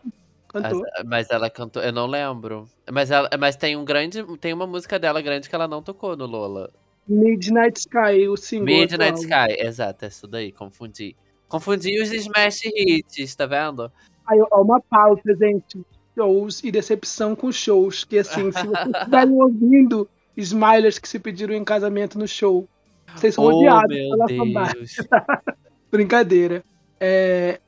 Cantou. 0.47 0.81
Mas, 0.81 1.05
mas 1.05 1.29
ela 1.29 1.49
cantou, 1.49 1.81
eu 1.81 1.91
não 1.91 2.07
lembro. 2.07 2.65
Mas, 2.89 3.11
ela, 3.11 3.29
mas 3.37 3.55
tem 3.55 3.75
um 3.75 3.83
grande, 3.83 4.23
tem 4.37 4.53
uma 4.53 4.65
música 4.67 4.97
dela 4.97 5.21
grande 5.21 5.49
que 5.49 5.55
ela 5.55 5.67
não 5.67 5.81
tocou 5.81 6.15
no 6.15 6.25
Lola. 6.25 6.71
Midnight 7.07 7.79
Sky, 7.79 8.27
o 8.27 8.37
single. 8.37 8.65
Midnight 8.65 9.03
atual. 9.03 9.47
Sky, 9.47 9.61
exato, 9.65 10.05
é 10.05 10.07
isso 10.07 10.27
daí, 10.27 10.51
confundi. 10.51 11.15
Confundi 11.47 12.01
os 12.01 12.11
Smash 12.11 12.61
Hits, 12.65 13.35
tá 13.35 13.45
vendo? 13.45 13.91
Aí, 14.25 14.41
ó, 14.51 14.61
uma 14.61 14.79
pausa, 14.79 15.21
gente. 15.37 15.81
Shows 16.15 16.63
e 16.63 16.71
decepção 16.71 17.35
com 17.35 17.51
shows. 17.51 18.03
Que 18.03 18.19
assim, 18.19 18.51
se 18.51 18.65
vocês 18.65 18.87
estiverem 18.95 19.33
ouvindo 19.33 20.09
Smilers 20.37 20.97
que 20.99 21.09
se 21.09 21.19
pediram 21.19 21.53
em 21.53 21.63
casamento 21.63 22.17
no 22.17 22.27
show, 22.27 22.67
vocês 23.15 23.35
são 23.35 23.43
Oh, 23.43 23.57
odiados 23.57 23.97
pela 23.97 24.27
fanbase. 24.29 25.07
Brincadeira. 25.91 26.63
É, 26.99 27.59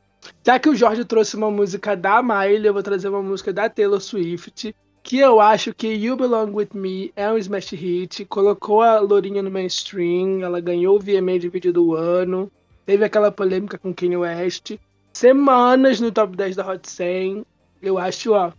já 0.46 0.58
que 0.60 0.70
o 0.70 0.76
Jorge 0.76 1.04
trouxe 1.04 1.36
uma 1.36 1.52
música 1.52 1.96
da 1.96 2.22
Miley, 2.24 2.68
eu 2.68 2.74
vou 2.74 2.84
trazer 2.84 3.10
uma 3.10 3.22
música 3.22 3.52
da 3.52 3.70
Taylor 3.70 4.00
Swift, 4.00 4.74
que 5.04 5.20
eu 5.20 5.42
acho 5.42 5.74
que 5.74 5.88
You 5.94 6.16
Belong 6.16 6.52
With 6.54 6.70
Me 6.74 7.12
é 7.16 7.30
um 7.30 7.38
smash 7.38 7.72
hit, 7.74 8.24
colocou 8.26 8.82
a 8.82 9.00
Lourinha 9.00 9.44
no 9.44 9.52
mainstream, 9.52 10.42
ela 10.42 10.62
ganhou 10.62 10.96
o 10.96 11.00
VMA 11.00 11.38
de 11.38 11.50
vídeo 11.50 11.74
do 11.74 11.94
ano, 11.94 12.50
teve 12.86 13.04
aquela 13.04 13.32
polêmica 13.32 13.78
com 13.78 13.94
Kanye 13.94 14.18
West, 14.18 14.78
semanas 15.14 16.00
no 16.00 16.12
top 16.12 16.36
10 16.38 16.56
da 16.56 16.66
Hot 16.68 16.90
100, 16.90 17.46
eu 17.82 17.98
acho, 17.98 18.32
ó, 18.32 18.52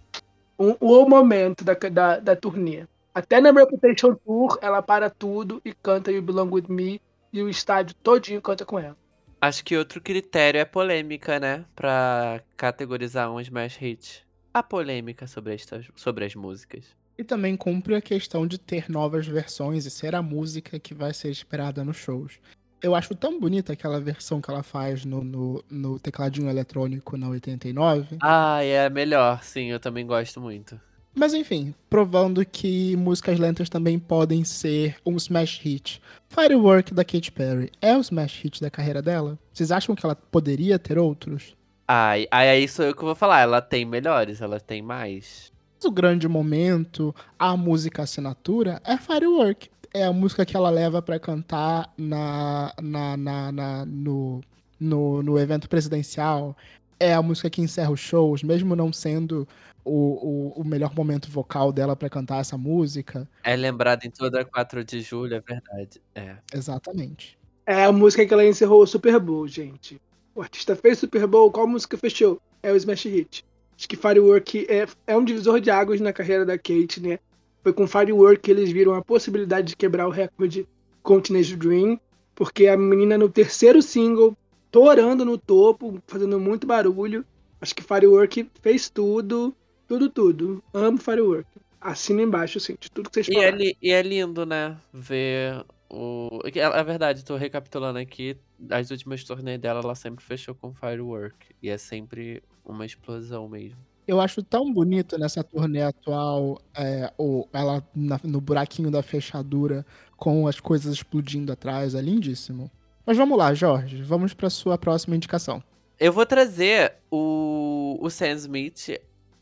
um- 0.58 0.76
o 0.80 1.08
momento 1.08 1.64
da, 1.64 1.72
da, 1.74 2.18
da 2.18 2.36
turnê. 2.36 2.84
Até 3.14 3.40
na 3.40 3.50
Reputation 3.50 4.14
Tour, 4.14 4.58
ela 4.60 4.82
para 4.82 5.08
tudo 5.08 5.62
e 5.64 5.72
canta 5.72 6.12
You 6.12 6.20
Belong 6.20 6.50
With 6.52 6.66
Me, 6.68 7.00
e 7.32 7.42
o 7.42 7.48
estádio 7.48 7.96
todinho 8.02 8.40
canta 8.42 8.64
com 8.64 8.78
ela. 8.78 8.96
Acho 9.40 9.64
que 9.64 9.76
outro 9.76 10.00
critério 10.00 10.60
é 10.60 10.64
polêmica, 10.64 11.38
né? 11.40 11.64
Pra 11.74 12.40
categorizar 12.56 13.30
um 13.30 13.40
Smash 13.40 13.76
Hit. 13.76 14.23
A 14.54 14.62
polêmica 14.62 15.26
sobre, 15.26 15.52
estas, 15.52 15.86
sobre 15.96 16.24
as 16.24 16.36
músicas. 16.36 16.84
E 17.18 17.24
também 17.24 17.56
cumpre 17.56 17.96
a 17.96 18.00
questão 18.00 18.46
de 18.46 18.56
ter 18.56 18.88
novas 18.88 19.26
versões 19.26 19.84
e 19.84 19.90
ser 19.90 20.14
a 20.14 20.22
música 20.22 20.78
que 20.78 20.94
vai 20.94 21.12
ser 21.12 21.28
esperada 21.28 21.82
nos 21.82 21.96
shows. 21.96 22.38
Eu 22.80 22.94
acho 22.94 23.16
tão 23.16 23.40
bonita 23.40 23.72
aquela 23.72 24.00
versão 24.00 24.40
que 24.40 24.48
ela 24.48 24.62
faz 24.62 25.04
no, 25.04 25.24
no, 25.24 25.64
no 25.68 25.98
tecladinho 25.98 26.48
eletrônico 26.48 27.16
na 27.16 27.28
89. 27.30 28.18
Ah, 28.22 28.62
é 28.62 28.88
melhor, 28.88 29.42
sim, 29.42 29.72
eu 29.72 29.80
também 29.80 30.06
gosto 30.06 30.40
muito. 30.40 30.80
Mas 31.12 31.34
enfim, 31.34 31.74
provando 31.90 32.46
que 32.46 32.96
músicas 32.96 33.40
lentas 33.40 33.68
também 33.68 33.98
podem 33.98 34.44
ser 34.44 34.96
um 35.04 35.16
smash 35.16 35.58
hit. 35.58 36.00
Firework 36.28 36.94
da 36.94 37.04
Katy 37.04 37.32
Perry 37.32 37.72
é 37.80 37.96
o 37.96 38.00
smash 38.00 38.40
hit 38.40 38.60
da 38.60 38.70
carreira 38.70 39.02
dela? 39.02 39.36
Vocês 39.52 39.72
acham 39.72 39.96
que 39.96 40.06
ela 40.06 40.14
poderia 40.14 40.78
ter 40.78 40.96
outros? 40.96 41.56
Ai, 41.86 42.26
ai, 42.30 42.48
é 42.48 42.58
isso 42.58 42.82
que 42.94 43.02
eu 43.02 43.06
vou 43.06 43.14
falar. 43.14 43.40
Ela 43.40 43.60
tem 43.60 43.84
melhores, 43.84 44.40
ela 44.40 44.58
tem 44.58 44.80
mais. 44.82 45.52
O 45.84 45.90
grande 45.90 46.26
momento, 46.26 47.14
a 47.38 47.56
música 47.56 48.02
assinatura, 48.02 48.80
é 48.84 48.96
Firework. 48.96 49.68
É 49.92 50.04
a 50.04 50.12
música 50.12 50.44
que 50.46 50.56
ela 50.56 50.70
leva 50.70 51.00
pra 51.02 51.20
cantar 51.20 51.92
na, 51.96 52.72
na, 52.82 53.16
na, 53.16 53.52
na- 53.52 53.86
no, 53.86 54.40
no, 54.80 55.22
no 55.22 55.38
evento 55.38 55.68
presidencial. 55.68 56.56
É 56.98 57.12
a 57.12 57.22
música 57.22 57.50
que 57.50 57.60
encerra 57.60 57.90
os 57.92 58.00
shows, 58.00 58.42
mesmo 58.42 58.74
não 58.74 58.92
sendo 58.92 59.46
o, 59.84 60.52
o, 60.56 60.62
o 60.62 60.64
melhor 60.64 60.94
momento 60.94 61.30
vocal 61.30 61.70
dela 61.70 61.94
pra 61.94 62.08
cantar 62.08 62.40
essa 62.40 62.56
música. 62.56 63.28
É 63.44 63.54
lembrada 63.54 64.06
em 64.06 64.10
toda 64.10 64.44
4 64.44 64.82
de 64.82 65.00
julho, 65.02 65.34
é 65.34 65.40
verdade. 65.40 66.00
É. 66.14 66.36
Exatamente. 66.52 67.38
É 67.66 67.84
a 67.84 67.92
música 67.92 68.24
que 68.26 68.32
ela 68.32 68.44
encerrou 68.46 68.82
o 68.82 68.86
Super 68.86 69.20
Bowl, 69.20 69.46
gente. 69.46 70.00
O 70.34 70.42
artista 70.42 70.74
fez 70.74 70.98
Super 70.98 71.26
Bowl, 71.26 71.50
qual 71.50 71.66
música 71.66 71.96
fechou? 71.96 72.40
É 72.62 72.72
o 72.72 72.76
Smash 72.76 73.04
Hit. 73.04 73.44
Acho 73.76 73.88
que 73.88 73.96
Firework 73.96 74.66
é, 74.68 74.86
é 75.06 75.16
um 75.16 75.24
divisor 75.24 75.60
de 75.60 75.70
águas 75.70 76.00
na 76.00 76.12
carreira 76.12 76.44
da 76.44 76.56
Kate, 76.56 77.00
né? 77.00 77.18
Foi 77.62 77.72
com 77.72 77.86
Firework 77.86 78.40
que 78.42 78.50
eles 78.50 78.70
viram 78.70 78.94
a 78.94 79.02
possibilidade 79.02 79.68
de 79.68 79.76
quebrar 79.76 80.06
o 80.06 80.10
recorde 80.10 80.66
com 81.02 81.20
Teenage 81.20 81.56
Dream, 81.56 81.98
porque 82.34 82.66
a 82.66 82.76
menina 82.76 83.16
no 83.18 83.28
terceiro 83.28 83.80
single, 83.82 84.36
torando 84.70 85.24
no 85.24 85.38
topo, 85.38 86.00
fazendo 86.06 86.38
muito 86.40 86.66
barulho. 86.66 87.24
Acho 87.60 87.74
que 87.74 87.82
Firework 87.82 88.48
fez 88.60 88.88
tudo, 88.90 89.54
tudo, 89.88 90.08
tudo. 90.08 90.62
Amo 90.72 90.98
Firework. 90.98 91.46
Assina 91.80 92.22
embaixo, 92.22 92.58
assim, 92.58 92.76
de 92.78 92.90
tudo 92.90 93.10
que 93.10 93.14
vocês 93.22 93.28
E 93.28 93.36
é, 93.38 93.50
falaram. 93.50 93.58
e 93.82 93.90
é 93.92 94.02
lindo, 94.02 94.46
né? 94.46 94.76
Ver 94.92 95.64
o. 95.94 96.40
É 96.54 96.58
é 96.58 96.84
verdade, 96.84 97.24
tô 97.24 97.36
recapitulando 97.36 97.98
aqui. 97.98 98.36
As 98.70 98.90
últimas 98.90 99.22
turnês 99.24 99.60
dela, 99.60 99.80
ela 99.80 99.94
sempre 99.94 100.24
fechou 100.24 100.54
com 100.54 100.74
Firework. 100.74 101.34
E 101.62 101.68
é 101.70 101.78
sempre 101.78 102.42
uma 102.64 102.84
explosão 102.84 103.48
mesmo. 103.48 103.78
Eu 104.06 104.20
acho 104.20 104.42
tão 104.42 104.70
bonito 104.72 105.16
nessa 105.16 105.42
turnê 105.42 105.80
atual, 105.82 106.60
é, 106.76 107.10
o, 107.16 107.48
ela 107.54 107.82
na- 107.94 108.20
no 108.22 108.38
buraquinho 108.40 108.90
da 108.90 109.02
fechadura, 109.02 109.84
com 110.16 110.46
as 110.46 110.60
coisas 110.60 110.92
explodindo 110.92 111.50
atrás, 111.52 111.94
é 111.94 112.02
lindíssimo. 112.02 112.70
Mas 113.06 113.16
vamos 113.16 113.38
lá, 113.38 113.54
Jorge, 113.54 114.02
vamos 114.02 114.34
pra 114.34 114.50
sua 114.50 114.76
próxima 114.76 115.16
indicação. 115.16 115.62
Eu 115.98 116.12
vou 116.12 116.26
trazer 116.26 116.96
o, 117.10 117.96
o 118.00 118.10
Sam 118.10 118.32
Smith, 118.32 118.88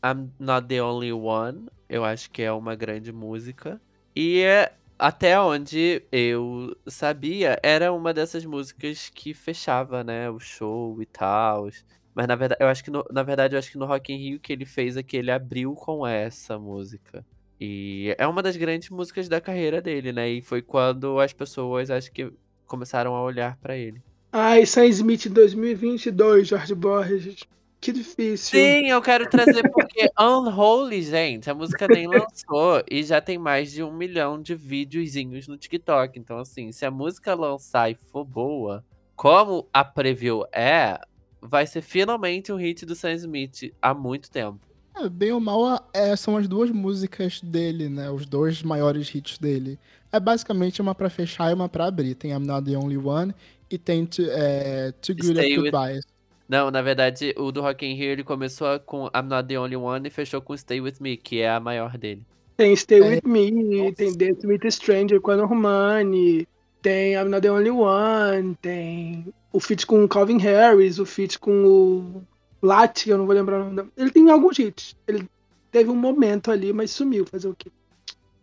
I'm 0.05 0.29
Not 0.39 0.67
the 0.67 0.81
Only 0.81 1.11
One. 1.11 1.67
Eu 1.89 2.05
acho 2.05 2.29
que 2.31 2.41
é 2.41 2.51
uma 2.51 2.73
grande 2.75 3.11
música. 3.11 3.81
E 4.15 4.41
é, 4.41 4.71
até 5.03 5.37
onde 5.37 6.01
eu 6.13 6.73
sabia, 6.87 7.59
era 7.61 7.91
uma 7.91 8.13
dessas 8.13 8.45
músicas 8.45 9.11
que 9.13 9.33
fechava, 9.33 10.01
né, 10.01 10.29
o 10.29 10.39
show 10.39 11.01
e 11.01 11.05
tal. 11.05 11.67
Mas 12.15 12.25
na 12.25 12.37
verdade, 12.37 12.63
eu 12.63 12.69
acho 12.69 12.81
que 12.81 12.89
no, 12.89 13.03
na 13.11 13.21
verdade, 13.21 13.53
eu 13.53 13.59
acho 13.59 13.69
que 13.69 13.77
no 13.77 13.85
Rock 13.85 14.13
in 14.13 14.17
Rio 14.17 14.39
que 14.39 14.53
ele 14.53 14.65
fez 14.65 14.95
é 14.95 15.03
que 15.03 15.17
ele 15.17 15.29
abriu 15.29 15.73
com 15.73 16.07
essa 16.07 16.57
música. 16.57 17.25
E 17.59 18.15
é 18.17 18.25
uma 18.25 18.41
das 18.41 18.55
grandes 18.55 18.89
músicas 18.89 19.27
da 19.27 19.41
carreira 19.41 19.81
dele, 19.81 20.13
né? 20.13 20.29
E 20.29 20.41
foi 20.41 20.61
quando 20.61 21.19
as 21.19 21.33
pessoas 21.33 21.91
acho 21.91 22.09
que 22.09 22.31
começaram 22.65 23.13
a 23.13 23.21
olhar 23.21 23.57
pra 23.57 23.75
ele. 23.75 24.01
Ai, 24.31 24.65
Sam 24.65 24.85
Smith 24.85 25.27
2022, 25.27 26.47
Jorge 26.47 26.75
Borges. 26.75 27.39
Que 27.83 27.91
difícil. 27.91 28.57
Sim, 28.57 28.87
eu 28.87 29.01
quero 29.01 29.29
trazer 29.29 29.69
porque 29.69 30.09
Unholy, 30.17 31.01
gente, 31.01 31.49
a 31.49 31.53
música 31.53 31.85
nem 31.85 32.07
lançou 32.07 32.81
e 32.89 33.03
já 33.03 33.19
tem 33.19 33.37
mais 33.37 33.73
de 33.73 33.83
um 33.83 33.91
milhão 33.91 34.41
de 34.41 34.55
videozinhos 34.55 35.49
no 35.49 35.57
TikTok. 35.57 36.17
Então, 36.17 36.39
assim, 36.39 36.71
se 36.71 36.85
a 36.85 36.91
música 36.91 37.33
lançar 37.33 37.91
e 37.91 37.95
for 37.95 38.23
boa, 38.23 38.85
como 39.17 39.67
a 39.73 39.83
preview 39.83 40.45
é, 40.53 40.97
vai 41.41 41.67
ser 41.67 41.81
finalmente 41.81 42.53
um 42.53 42.55
hit 42.55 42.85
do 42.85 42.95
Sam 42.95 43.15
Smith 43.15 43.73
há 43.81 43.93
muito 43.93 44.31
tempo. 44.31 44.61
É, 44.95 45.09
bem 45.09 45.33
ou 45.33 45.41
mal, 45.41 45.89
é, 45.93 46.15
são 46.15 46.37
as 46.37 46.47
duas 46.47 46.71
músicas 46.71 47.41
dele, 47.41 47.89
né? 47.89 48.09
Os 48.09 48.25
dois 48.25 48.63
maiores 48.63 49.13
hits 49.13 49.37
dele. 49.37 49.77
É 50.09 50.21
basicamente 50.21 50.81
uma 50.81 50.95
pra 50.95 51.09
fechar 51.09 51.51
e 51.51 51.53
uma 51.53 51.67
pra 51.67 51.87
abrir. 51.87 52.15
Tem 52.15 52.31
I'm 52.31 52.45
Not 52.45 52.63
the 52.63 52.77
Only 52.77 52.97
One 52.97 53.35
e 53.69 53.77
tem 53.77 54.05
to, 54.05 54.21
é, 54.29 54.93
Too 55.01 55.15
Good 55.15 55.33
Stay 55.33 55.55
at 55.55 55.61
With-. 55.63 56.12
Não, 56.53 56.69
na 56.69 56.83
verdade, 56.83 57.33
o 57.35 57.51
do 57.51 57.61
Rock 57.61 57.83
in 57.83 57.95
Rio 57.95 58.11
ele 58.11 58.23
começou 58.23 58.79
com 58.81 59.07
I'm 59.07 59.23
Not 59.27 59.47
the 59.47 59.59
Only 59.59 59.75
One 59.75 60.07
e 60.07 60.11
fechou 60.11 60.39
com 60.39 60.55
Stay 60.55 60.79
With 60.79 60.97
Me, 60.99 61.17
que 61.17 61.41
é 61.41 61.49
a 61.49 61.59
maior 61.59 61.97
dele. 61.97 62.21
Tem 62.55 62.75
Stay 62.75 62.99
É, 63.01 63.09
With 63.09 63.21
Me, 63.25 63.49
nossa. 63.51 63.95
tem 63.95 64.15
Dance 64.15 64.45
With 64.45 64.59
a 64.63 64.69
Stranger 64.69 65.19
com 65.19 65.31
a 65.31 65.37
Normani, 65.37 66.47
tem 66.79 67.13
I'm 67.15 67.25
Not 67.29 67.41
The 67.41 67.51
Only 67.51 67.71
One, 67.71 68.55
tem 68.61 69.25
o 69.51 69.59
feat 69.59 69.87
com 69.87 70.03
o 70.03 70.07
Calvin 70.07 70.37
Harris, 70.37 70.99
o 70.99 71.07
feat 71.07 71.39
com 71.39 71.65
o 71.65 72.23
Lat, 72.61 73.07
eu 73.07 73.17
não 73.17 73.25
vou 73.25 73.33
lembrar 73.33 73.59
o 73.59 73.63
nome. 73.63 73.75
da- 73.77 73.85
Ele 73.97 74.11
tem 74.11 74.29
alguns 74.29 74.59
hits. 74.59 74.95
Ele 75.07 75.27
teve 75.71 75.89
um 75.89 75.95
momento 75.95 76.51
ali, 76.51 76.71
mas 76.71 76.91
sumiu. 76.91 77.25
Fazer 77.25 77.47
o 77.47 77.55
quê? 77.57 77.71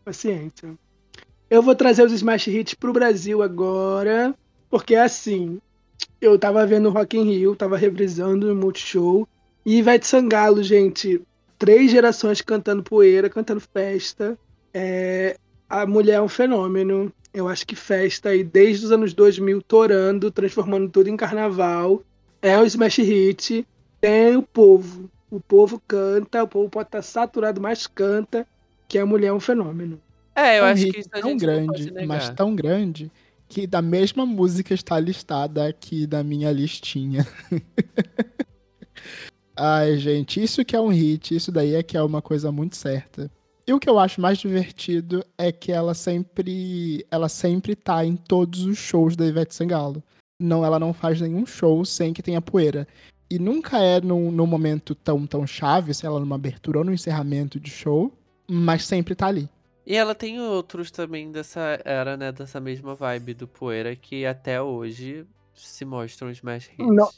Paciência. 0.04 0.74
Eu 1.48 1.62
vou 1.62 1.76
trazer 1.76 2.04
os 2.04 2.12
Smash 2.12 2.48
Hits 2.48 2.74
pro 2.74 2.92
Brasil 2.92 3.40
agora, 3.40 4.34
porque 4.68 4.96
assim, 4.96 5.60
eu 6.20 6.38
tava 6.38 6.66
vendo 6.66 6.88
o 6.88 6.92
Rock 6.92 7.18
in 7.18 7.24
Rio, 7.24 7.56
tava 7.56 7.76
reprisando 7.76 8.48
no 8.48 8.54
Multishow, 8.54 9.26
e 9.64 9.78
Ivete 9.78 10.06
Sangalo, 10.06 10.62
gente, 10.62 11.20
três 11.58 11.90
gerações 11.90 12.40
cantando 12.40 12.82
poeira, 12.82 13.28
cantando 13.28 13.60
festa. 13.60 14.38
É, 14.72 15.36
a 15.68 15.86
mulher 15.86 16.14
é 16.14 16.22
um 16.22 16.28
fenômeno. 16.28 17.12
Eu 17.32 17.46
acho 17.46 17.66
que 17.66 17.76
festa 17.76 18.30
aí 18.30 18.42
desde 18.42 18.86
os 18.86 18.92
anos 18.92 19.12
2000, 19.12 19.62
torando, 19.62 20.30
transformando 20.30 20.88
tudo 20.88 21.08
em 21.08 21.16
carnaval. 21.16 22.02
É 22.40 22.58
um 22.58 22.64
smash 22.64 22.98
hit. 22.98 23.66
Tem 24.00 24.36
o 24.36 24.42
povo. 24.42 25.10
O 25.30 25.38
povo 25.38 25.80
canta, 25.86 26.42
o 26.42 26.48
povo 26.48 26.68
pode 26.68 26.88
estar 26.88 27.02
saturado, 27.02 27.60
mas 27.60 27.86
canta, 27.86 28.46
que 28.88 28.98
a 28.98 29.06
mulher 29.06 29.28
é 29.28 29.32
um 29.32 29.38
fenômeno. 29.38 30.00
É, 30.34 30.58
eu 30.58 30.64
É 30.64 30.68
um 30.68 30.72
acho 30.72 30.86
que 30.86 31.00
isso 31.00 31.08
a 31.12 31.20
tão 31.20 31.30
gente 31.30 31.40
grande, 31.40 31.92
mas 32.06 32.30
tão 32.30 32.54
grande, 32.54 33.10
que 33.50 33.66
da 33.66 33.82
mesma 33.82 34.24
música 34.24 34.72
está 34.72 34.98
listada 35.00 35.66
aqui 35.66 36.06
da 36.06 36.22
minha 36.22 36.52
listinha. 36.52 37.26
Ai, 39.56 39.98
gente, 39.98 40.40
isso 40.40 40.64
que 40.64 40.76
é 40.76 40.80
um 40.80 40.88
hit, 40.88 41.34
isso 41.34 41.50
daí 41.50 41.74
é 41.74 41.82
que 41.82 41.96
é 41.96 42.02
uma 42.02 42.22
coisa 42.22 42.52
muito 42.52 42.76
certa. 42.76 43.28
E 43.66 43.72
o 43.72 43.80
que 43.80 43.90
eu 43.90 43.98
acho 43.98 44.20
mais 44.20 44.38
divertido 44.38 45.24
é 45.36 45.50
que 45.50 45.72
ela 45.72 45.94
sempre, 45.94 47.04
ela 47.10 47.28
sempre 47.28 47.74
tá 47.74 48.04
em 48.04 48.14
todos 48.14 48.64
os 48.64 48.78
shows 48.78 49.16
da 49.16 49.26
Ivete 49.26 49.54
Sangalo. 49.54 50.02
Não, 50.40 50.64
ela 50.64 50.78
não 50.78 50.94
faz 50.94 51.20
nenhum 51.20 51.44
show 51.44 51.84
sem 51.84 52.12
que 52.12 52.22
tenha 52.22 52.40
poeira. 52.40 52.86
E 53.28 53.38
nunca 53.38 53.78
é 53.78 54.00
num, 54.00 54.30
num 54.30 54.46
momento 54.46 54.94
tão, 54.94 55.26
tão 55.26 55.44
chave, 55.44 55.92
sei 55.92 56.08
lá, 56.08 56.20
numa 56.20 56.36
abertura 56.36 56.78
ou 56.78 56.84
no 56.84 56.94
encerramento 56.94 57.58
de 57.58 57.70
show, 57.70 58.12
mas 58.48 58.86
sempre 58.86 59.14
tá 59.14 59.26
ali. 59.26 59.48
E 59.86 59.96
ela 59.96 60.14
tem 60.14 60.40
outros 60.40 60.90
também 60.90 61.32
dessa 61.32 61.80
era, 61.84 62.16
né? 62.16 62.30
Dessa 62.32 62.60
mesma 62.60 62.94
vibe 62.94 63.34
do 63.34 63.48
Poeira 63.48 63.96
que 63.96 64.24
até 64.26 64.60
hoje 64.60 65.26
se 65.54 65.84
mostram 65.84 66.30
smash 66.30 66.68
hits. 66.78 66.86
Não. 66.94 67.08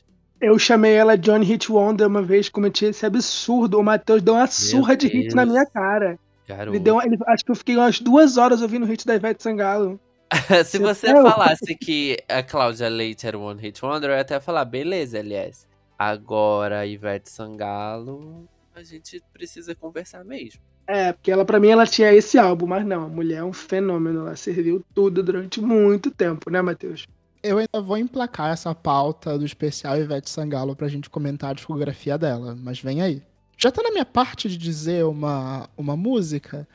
Eu 0.40 0.58
chamei 0.58 0.94
ela 0.94 1.16
Johnny 1.16 1.44
Hit 1.44 1.70
Wonder 1.70 2.06
uma 2.08 2.22
vez, 2.22 2.48
cometi 2.48 2.86
esse 2.86 3.06
absurdo. 3.06 3.78
O 3.78 3.82
Matheus 3.82 4.20
deu 4.22 4.34
uma 4.34 4.46
surra 4.48 4.96
de 4.96 5.06
hit 5.06 5.34
na 5.34 5.44
Deus. 5.44 5.52
minha 5.54 5.66
cara. 5.66 6.18
Garoto. 6.48 6.70
Ele 6.76 6.80
deu, 6.82 6.94
uma- 6.94 7.04
ele- 7.04 7.16
acho 7.28 7.44
que 7.44 7.50
eu 7.52 7.54
fiquei 7.54 7.76
umas 7.76 8.00
duas 8.00 8.36
horas 8.36 8.60
ouvindo 8.62 8.82
o 8.84 8.86
hit 8.86 9.06
da 9.06 9.14
Ivete 9.14 9.42
Sangalo. 9.42 10.00
Se 10.64 10.78
Você 10.78 11.12
não. 11.12 11.22
falasse 11.30 11.74
que 11.76 12.16
a 12.28 12.42
Cláudia 12.42 12.88
Leite 12.88 13.26
era 13.26 13.38
One 13.38 13.60
Hit 13.60 13.84
Wonder, 13.84 14.10
eu 14.10 14.14
ia 14.14 14.22
até 14.22 14.40
falar, 14.40 14.64
beleza, 14.64 15.18
LS. 15.18 15.66
Agora, 15.98 16.80
a 16.80 16.86
Ivete 16.86 17.30
Sangalo, 17.30 18.48
a 18.74 18.82
gente 18.82 19.22
precisa 19.32 19.74
conversar 19.76 20.24
mesmo. 20.24 20.60
É, 20.86 21.12
porque 21.12 21.30
ela, 21.30 21.44
pra 21.44 21.60
mim, 21.60 21.68
ela 21.68 21.86
tinha 21.86 22.12
esse 22.12 22.38
álbum, 22.38 22.66
mas 22.66 22.84
não, 22.84 23.04
a 23.04 23.08
mulher 23.08 23.38
é 23.38 23.44
um 23.44 23.52
fenômeno. 23.52 24.20
Ela 24.26 24.36
serviu 24.36 24.84
tudo 24.94 25.22
durante 25.22 25.60
muito 25.60 26.10
tempo, 26.10 26.50
né, 26.50 26.60
Matheus? 26.60 27.06
Eu 27.42 27.58
ainda 27.58 27.80
vou 27.80 27.96
emplacar 27.96 28.52
essa 28.52 28.74
pauta 28.74 29.38
do 29.38 29.44
especial 29.44 29.96
Ivete 29.96 30.30
Sangalo 30.30 30.76
pra 30.76 30.88
gente 30.88 31.10
comentar 31.10 31.50
a 31.50 31.54
discografia 31.54 32.16
dela, 32.16 32.56
mas 32.60 32.80
vem 32.80 33.02
aí. 33.02 33.22
Já 33.56 33.70
tá 33.70 33.82
na 33.82 33.90
minha 33.90 34.04
parte 34.04 34.48
de 34.48 34.56
dizer 34.56 35.04
uma, 35.04 35.68
uma 35.76 35.96
música. 35.96 36.66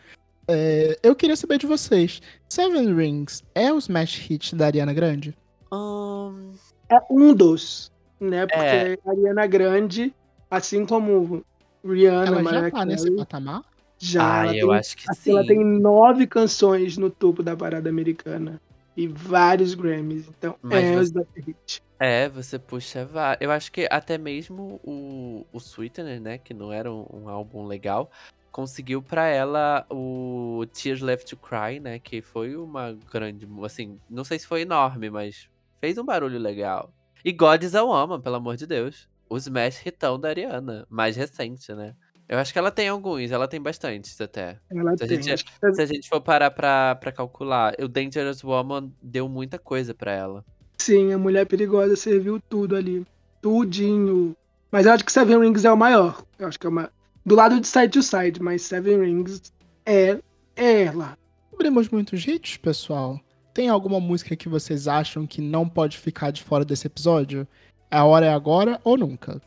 É, 0.48 0.98
eu 1.04 1.16
queria 1.16 1.36
saber 1.36 1.58
de 1.58 1.68
vocês. 1.68 2.22
Seven 2.50 2.94
Rings 2.96 3.44
é 3.54 3.72
o 3.72 3.78
smash 3.78 4.18
hit 4.18 4.56
da 4.56 4.66
Ariana 4.68 4.94
Grande? 4.94 5.36
Ahn, 5.72 6.54
É 6.90 6.98
um 7.10 7.34
dos, 7.34 7.92
né? 8.20 8.46
Porque 8.48 8.66
É. 8.66 8.98
a 9.06 9.12
Ariana 9.12 9.46
Grande, 9.48 10.14
assim 10.50 10.86
como 10.86 11.44
Rihanna, 11.84 12.28
Ela 12.28 12.36
já 12.38 12.42
Mariah 12.42 12.72
tá 12.72 12.86
nesse 12.86 13.12
patamar? 13.12 13.64
Já 14.00 14.42
ah, 14.42 14.46
ela 14.46 14.56
eu 14.56 14.68
tem 14.70 14.78
acho 14.78 14.98
que 14.98 15.10
Acho 15.10 15.20
que 15.20 15.24
sim. 15.24 15.32
Ela 15.32 15.46
tem 15.46 15.64
nove 15.64 16.28
canções 16.28 16.98
no 16.98 17.10
topo 17.10 17.42
da 17.44 17.56
parada 17.56 17.90
americana. 17.90 18.62
E 18.96 19.08
vários 19.08 19.76
Grammys. 19.76 20.28
Então 20.28 20.56
Mas 20.62 20.84
é 20.84 20.96
você- 20.96 21.04
Smash 21.04 21.28
Hit. 21.46 21.84
É, 22.00 22.30
você 22.30 22.58
puxa 22.60 23.06
vários. 23.06 23.42
Eu 23.42 23.52
acho 23.52 23.72
que 23.72 23.88
até 23.92 24.18
mesmo 24.18 24.80
o, 24.84 25.46
o 25.54 25.58
Sweetener, 25.60 26.20
né, 26.20 26.38
que 26.38 26.54
não 26.54 26.72
era 26.72 26.92
um, 26.92 27.06
um 27.12 27.30
álbum 27.30 27.66
legal, 27.66 28.10
conseguiu 28.52 29.02
pra 29.02 29.28
ela 29.28 29.86
o 29.90 30.66
Tears 30.74 31.02
Left 31.02 31.28
to 31.28 31.38
Cry, 31.38 31.80
né, 31.80 32.00
que 32.00 32.22
foi 32.24 32.56
uma 32.56 32.98
grande, 33.12 33.48
assim, 33.64 34.00
não 34.10 34.24
sei 34.24 34.40
se 34.40 34.48
foi 34.48 34.62
enorme, 34.62 35.12
mas 35.12 35.48
fez 35.80 35.98
um 35.98 36.04
barulho 36.06 36.40
legal. 36.40 36.92
E 37.24 37.32
God 37.32 37.62
is 37.64 37.76
a 37.76 37.84
Woman, 37.84 38.20
pelo 38.22 38.36
amor 38.36 38.56
de 38.58 38.66
Deus. 38.66 39.08
O 39.30 39.38
Smash 39.38 39.86
Hitão 39.86 40.20
da 40.20 40.30
Ariana, 40.30 40.88
mais 40.90 41.16
recente, 41.16 41.72
né. 41.74 41.94
Eu 42.30 42.38
acho 42.40 42.52
que 42.52 42.60
ela 42.60 42.72
tem 42.72 42.90
alguns, 42.90 43.32
ela 43.32 43.48
tem 43.48 43.62
bastantes 43.62 44.20
até. 44.20 44.58
Ela 44.70 44.98
Se 44.98 45.04
a 45.04 45.08
tem. 45.08 45.22
gente- 45.22 45.46
que 45.46 45.74
Se 45.74 45.82
a 45.82 45.86
gente 45.86 46.10
for 46.10 46.20
parar 46.20 46.52
pra, 46.52 46.96
pra 46.96 47.12
calcular, 47.12 47.74
o 47.82 47.88
Dangerous 47.88 48.44
Woman 48.44 48.92
deu 49.02 49.30
muita 49.30 49.58
coisa 49.58 49.94
pra 49.94 50.12
ela. 50.12 50.46
Sim, 50.78 51.14
a 51.14 51.18
Mulher 51.18 51.46
Perigosa 51.46 51.96
serviu 51.96 52.40
tudo 52.50 52.76
ali. 52.76 53.06
Tudinho. 53.42 54.36
Mas 54.72 54.86
eu 54.86 54.92
acho 54.92 55.06
que 55.06 55.12
Seven 55.12 55.40
Rings 55.40 55.64
é 55.64 55.72
o 55.72 55.78
maior. 55.78 56.22
Eu 56.38 56.48
acho 56.48 56.60
que 56.60 56.68
é 56.68 56.70
uma. 56.70 56.92
Do 57.26 57.34
lado 57.36 57.60
de 57.62 57.68
Side 57.68 57.90
to 57.90 58.04
Side, 58.04 58.42
mas 58.42 58.62
Seven 58.62 59.00
Rings 59.02 59.42
é, 59.86 60.20
é 60.56 60.84
ela. 60.84 61.18
Cobrimos 61.50 61.88
muitos 61.90 62.28
hits, 62.28 62.58
pessoal. 62.58 63.20
Tem 63.54 63.70
alguma 63.70 64.00
música 64.00 64.36
que 64.36 64.50
vocês 64.50 64.88
acham 64.88 65.26
que 65.26 65.42
não 65.42 65.68
pode 65.68 65.98
ficar 65.98 66.32
de 66.32 66.44
fora 66.44 66.64
desse 66.66 66.88
episódio? 66.88 67.48
A 67.90 68.04
hora 68.04 68.26
é 68.26 68.34
agora 68.34 68.80
ou 68.84 68.98
nunca? 68.98 69.42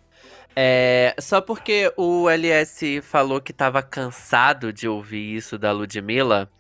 É, 0.55 1.15
só 1.21 1.41
porque 1.41 1.93
o 1.97 2.29
LS 2.29 3.01
falou 3.03 3.41
que 3.41 3.53
tava 3.53 3.83
cansado 3.83 4.73
de 4.73 4.89
ouvir 4.89 5.37
isso 5.37 5.57
da 5.57 5.73
Ludmilla, 5.73 6.51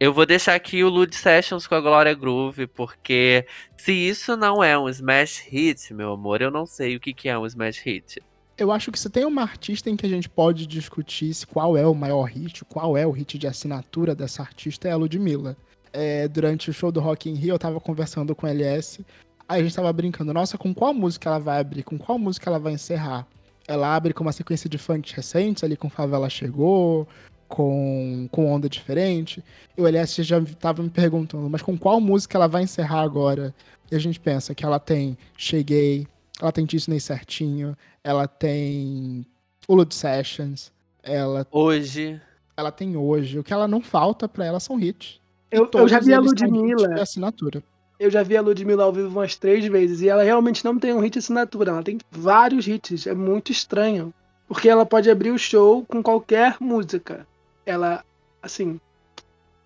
eu 0.00 0.12
vou 0.12 0.24
deixar 0.24 0.54
aqui 0.54 0.84
o 0.84 0.88
Lud 0.88 1.12
Sessions 1.12 1.66
com 1.66 1.74
a 1.74 1.80
Glória 1.80 2.14
Groove, 2.14 2.68
porque 2.68 3.44
se 3.76 3.92
isso 3.92 4.36
não 4.36 4.62
é 4.62 4.78
um 4.78 4.88
smash 4.88 5.40
hit, 5.40 5.92
meu 5.92 6.12
amor, 6.12 6.40
eu 6.40 6.52
não 6.52 6.66
sei 6.66 6.94
o 6.94 7.00
que, 7.00 7.12
que 7.12 7.28
é 7.28 7.36
um 7.36 7.44
smash 7.44 7.78
hit. 7.78 8.22
Eu 8.56 8.70
acho 8.70 8.92
que 8.92 8.98
se 8.98 9.10
tem 9.10 9.24
uma 9.24 9.42
artista 9.42 9.90
em 9.90 9.96
que 9.96 10.06
a 10.06 10.08
gente 10.08 10.28
pode 10.28 10.68
discutir 10.68 11.34
qual 11.46 11.76
é 11.76 11.84
o 11.84 11.94
maior 11.94 12.24
hit, 12.24 12.64
qual 12.64 12.96
é 12.96 13.04
o 13.04 13.10
hit 13.10 13.38
de 13.38 13.48
assinatura 13.48 14.14
dessa 14.14 14.42
artista, 14.42 14.86
é 14.86 14.92
a 14.92 14.96
Ludmilla. 14.96 15.56
É, 15.92 16.28
durante 16.28 16.70
o 16.70 16.72
show 16.72 16.92
do 16.92 17.00
Rock 17.00 17.28
in 17.28 17.34
Rio, 17.34 17.54
eu 17.54 17.58
tava 17.58 17.80
conversando 17.80 18.36
com 18.36 18.46
o 18.46 18.48
LS, 18.48 19.04
aí 19.48 19.60
a 19.60 19.62
gente 19.64 19.74
tava 19.74 19.92
brincando, 19.92 20.32
nossa, 20.32 20.56
com 20.56 20.72
qual 20.72 20.94
música 20.94 21.28
ela 21.28 21.40
vai 21.40 21.58
abrir, 21.58 21.82
com 21.82 21.98
qual 21.98 22.18
música 22.18 22.48
ela 22.48 22.60
vai 22.60 22.74
encerrar? 22.74 23.26
Ela 23.68 23.94
abre 23.94 24.12
com 24.12 24.24
uma 24.24 24.32
sequência 24.32 24.68
de 24.68 24.78
funk 24.78 25.14
recentes, 25.14 25.62
ali 25.62 25.76
com 25.76 25.90
Favela 25.90 26.28
Chegou, 26.28 27.06
com, 27.46 28.28
com 28.32 28.52
Onda 28.52 28.68
Diferente, 28.68 29.44
e 29.76 29.80
o 29.80 29.86
LS 29.86 30.22
já 30.22 30.42
tava 30.58 30.82
me 30.82 30.90
perguntando, 30.90 31.48
mas 31.48 31.62
com 31.62 31.76
qual 31.76 32.00
música 32.00 32.36
ela 32.36 32.46
vai 32.46 32.62
encerrar 32.62 33.02
agora? 33.02 33.54
E 33.90 33.96
a 33.96 33.98
gente 33.98 34.18
pensa 34.18 34.54
que 34.54 34.64
ela 34.64 34.78
tem 34.78 35.16
Cheguei, 35.36 36.06
ela 36.40 36.50
tem 36.50 36.64
Disney 36.64 36.98
Certinho, 36.98 37.76
ela 38.02 38.26
tem 38.26 39.24
o 39.66 39.74
Lud 39.74 39.94
Sessions, 39.94 40.72
ela, 41.02 41.46
Hoje, 41.50 42.20
ela 42.56 42.70
tem 42.70 42.96
hoje. 42.96 43.38
O 43.38 43.44
que 43.44 43.52
ela 43.52 43.68
não 43.68 43.80
falta 43.80 44.28
pra 44.28 44.44
ela 44.44 44.60
são 44.60 44.78
hits. 44.78 45.20
Eu, 45.50 45.68
eu 45.72 45.88
já 45.88 46.00
vi 46.00 46.12
a 46.12 46.20
Ludmilla. 46.20 46.94
de 46.94 47.00
assinatura. 47.00 47.62
Eu 47.98 48.10
já 48.10 48.22
vi 48.22 48.36
a 48.36 48.40
Ludmilla 48.40 48.84
ao 48.84 48.92
vivo 48.92 49.08
umas 49.08 49.34
três 49.34 49.66
vezes. 49.66 50.00
E 50.00 50.08
ela 50.08 50.22
realmente 50.22 50.64
não 50.64 50.78
tem 50.78 50.92
um 50.92 51.00
hit 51.00 51.18
assinatura. 51.18 51.72
Ela 51.72 51.82
tem 51.82 51.98
vários 52.10 52.66
hits. 52.68 53.06
É 53.06 53.14
muito 53.14 53.50
estranho. 53.50 54.14
Porque 54.46 54.68
ela 54.68 54.86
pode 54.86 55.10
abrir 55.10 55.30
o 55.30 55.38
show 55.38 55.84
com 55.84 56.02
qualquer 56.02 56.56
música. 56.60 57.26
Ela, 57.66 58.04
assim. 58.42 58.80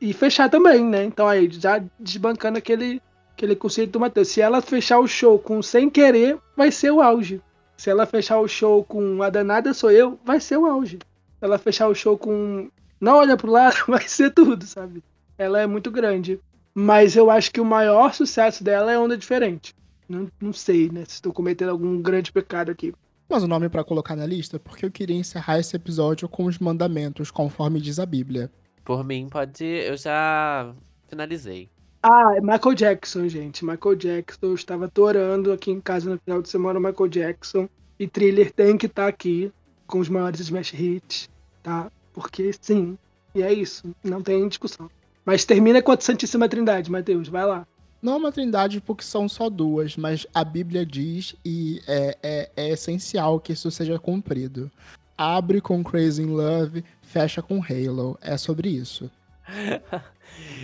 E 0.00 0.12
fechar 0.12 0.48
também, 0.48 0.84
né? 0.84 1.04
Então 1.04 1.28
aí, 1.28 1.48
já 1.50 1.82
desbancando 2.00 2.58
aquele, 2.58 3.00
aquele 3.36 3.54
conceito 3.54 3.92
do 3.92 4.00
Matheus. 4.00 4.28
Se 4.28 4.40
ela 4.40 4.62
fechar 4.62 4.98
o 4.98 5.06
show 5.06 5.38
com 5.38 5.62
Sem 5.62 5.90
Querer, 5.90 6.38
vai 6.56 6.72
ser 6.72 6.90
o 6.90 7.02
auge. 7.02 7.40
Se 7.76 7.90
ela 7.90 8.06
fechar 8.06 8.38
o 8.40 8.48
show 8.48 8.82
com 8.84 9.22
A 9.22 9.28
Danada 9.28 9.74
Sou 9.74 9.90
Eu, 9.90 10.18
vai 10.24 10.40
ser 10.40 10.56
o 10.56 10.66
auge. 10.66 10.98
Se 10.98 11.44
ela 11.44 11.58
fechar 11.58 11.88
o 11.88 11.94
show 11.94 12.16
com 12.16 12.68
Não 13.00 13.18
Olha 13.18 13.36
Pro 13.36 13.50
Lado, 13.50 13.76
vai 13.86 14.08
ser 14.08 14.30
tudo, 14.30 14.64
sabe? 14.64 15.04
Ela 15.36 15.60
é 15.60 15.66
muito 15.66 15.90
grande. 15.90 16.40
Mas 16.74 17.16
eu 17.16 17.30
acho 17.30 17.50
que 17.50 17.60
o 17.60 17.64
maior 17.64 18.14
sucesso 18.14 18.64
dela 18.64 18.92
é 18.92 18.98
Onda 18.98 19.16
Diferente. 19.16 19.74
Não, 20.08 20.28
não 20.40 20.52
sei, 20.52 20.90
né? 20.90 21.04
Se 21.04 21.14
estou 21.14 21.32
cometendo 21.32 21.70
algum 21.70 22.00
grande 22.00 22.32
pecado 22.32 22.70
aqui. 22.70 22.92
Mas 23.28 23.42
o 23.42 23.48
nome 23.48 23.68
pra 23.68 23.84
colocar 23.84 24.14
na 24.16 24.26
lista 24.26 24.58
porque 24.58 24.84
eu 24.84 24.90
queria 24.90 25.16
encerrar 25.16 25.58
esse 25.58 25.74
episódio 25.76 26.28
com 26.28 26.44
os 26.44 26.58
mandamentos, 26.58 27.30
conforme 27.30 27.80
diz 27.80 27.98
a 27.98 28.06
Bíblia. 28.06 28.50
por 28.84 29.04
mim, 29.04 29.28
pode. 29.30 29.64
Eu 29.64 29.96
já 29.96 30.74
finalizei. 31.08 31.68
Ah, 32.02 32.34
é 32.36 32.40
Michael 32.40 32.74
Jackson, 32.74 33.28
gente. 33.28 33.64
Michael 33.64 33.94
Jackson. 33.94 34.46
Eu 34.46 34.54
estava 34.54 34.88
torando 34.88 35.52
aqui 35.52 35.70
em 35.70 35.80
casa 35.80 36.10
no 36.10 36.18
final 36.18 36.42
de 36.42 36.48
semana 36.48 36.78
o 36.78 36.82
Michael 36.82 37.08
Jackson. 37.08 37.68
E 37.98 38.08
Thriller 38.08 38.52
tem 38.52 38.76
que 38.76 38.86
estar 38.86 39.06
aqui 39.06 39.52
com 39.86 39.98
os 40.00 40.08
maiores 40.08 40.40
smash 40.40 40.74
hits, 40.74 41.30
tá? 41.62 41.90
Porque 42.12 42.50
sim. 42.60 42.98
E 43.34 43.42
é 43.42 43.52
isso. 43.52 43.94
Não 44.02 44.20
tem 44.20 44.48
discussão. 44.48 44.90
Mas 45.24 45.44
termina 45.44 45.80
com 45.80 45.92
a 45.92 46.00
Santíssima 46.00 46.48
Trindade, 46.48 46.90
Matheus. 46.90 47.28
Vai 47.28 47.46
lá. 47.46 47.66
Não 48.02 48.14
é 48.14 48.16
uma 48.16 48.32
trindade 48.32 48.80
porque 48.80 49.04
são 49.04 49.28
só 49.28 49.48
duas, 49.48 49.96
mas 49.96 50.26
a 50.34 50.42
Bíblia 50.42 50.84
diz 50.84 51.36
e 51.44 51.80
é, 51.86 52.18
é, 52.20 52.50
é 52.56 52.68
essencial 52.70 53.38
que 53.38 53.52
isso 53.52 53.70
seja 53.70 53.96
cumprido. 53.96 54.68
Abre 55.16 55.60
com 55.60 55.84
Crazy 55.84 56.22
in 56.22 56.26
Love, 56.26 56.84
fecha 57.00 57.40
com 57.40 57.62
Halo. 57.62 58.18
É 58.20 58.36
sobre 58.36 58.70
isso. 58.70 59.08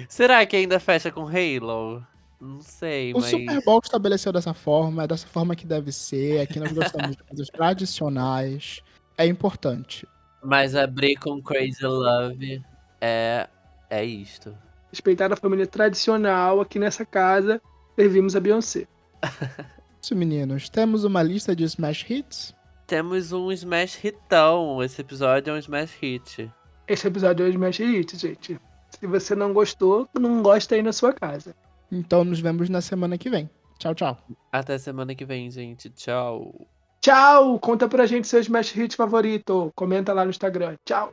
Será 0.09 0.45
que 0.45 0.57
ainda 0.57 0.81
fecha 0.81 1.13
com 1.13 1.29
Halo? 1.29 2.05
Não 2.41 2.61
sei, 2.61 3.13
O 3.13 3.21
mas. 3.21 3.31
Super 3.31 3.65
Bowl 3.65 3.81
estabeleceu 3.83 4.33
dessa 4.33 4.55
forma, 4.55 5.05
é 5.05 5.07
dessa 5.07 5.27
forma 5.29 5.55
que 5.55 5.67
deve 5.67 5.93
ser. 5.93 6.41
Aqui 6.41 6.59
nós 6.59 6.73
gostamos 6.73 7.17
de 7.17 7.23
coisas 7.23 7.49
tradicionais. 7.49 8.81
É 9.17 9.27
importante. 9.27 10.07
Mas 10.43 10.75
abrir 10.75 11.17
com 11.17 11.43
Crazy 11.43 11.85
Love 11.85 12.63
é. 13.01 13.49
É 13.91 14.05
isto. 14.05 14.55
Respeitar 14.91 15.32
a 15.32 15.36
família 15.36 15.66
tradicional 15.66 16.61
aqui 16.61 16.78
nessa 16.78 17.05
casa. 17.05 17.61
Servimos 17.97 18.36
a 18.36 18.41
Beyoncé. 18.41 18.86
Isso, 20.01 20.14
meninos. 20.14 20.68
Temos 20.68 21.05
uma 21.05 21.22
lista 21.22 21.55
de 21.55 21.64
Smash 21.64 22.09
Hits. 22.09 22.55
Temos 22.86 23.32
um 23.32 23.53
Smash 23.53 24.03
Hitão. 24.03 24.82
Esse 24.82 25.01
episódio 25.01 25.51
é 25.51 25.55
um 25.55 25.59
Smash 25.59 25.99
Hit. 26.01 26.51
Esse 26.86 27.07
episódio 27.07 27.45
é 27.45 27.49
o 27.49 27.51
Smash 27.51 27.78
Hit, 27.78 28.16
gente. 28.16 28.59
Se 28.99 29.07
você 29.07 29.34
não 29.34 29.53
gostou, 29.53 30.09
não 30.18 30.43
gosta 30.43 30.74
aí 30.74 30.82
na 30.82 30.93
sua 30.93 31.12
casa. 31.12 31.55
Então 31.93 32.24
nos 32.24 32.41
vemos 32.41 32.70
na 32.70 32.80
semana 32.80 33.18
que 33.18 33.28
vem. 33.28 33.51
Tchau, 33.78 33.95
tchau. 33.95 34.18
Até 34.51 34.78
semana 34.78 35.14
que 35.14 35.24
vem, 35.24 35.51
gente. 35.51 35.91
Tchau. 35.91 36.66
Tchau! 37.01 37.59
Conta 37.61 37.86
pra 37.86 38.07
gente 38.07 38.26
seu 38.26 38.41
Smash 38.41 38.72
Hit 38.72 38.97
favorito. 38.97 39.70
Comenta 39.74 40.12
lá 40.12 40.24
no 40.24 40.30
Instagram. 40.30 40.76
Tchau! 40.84 41.12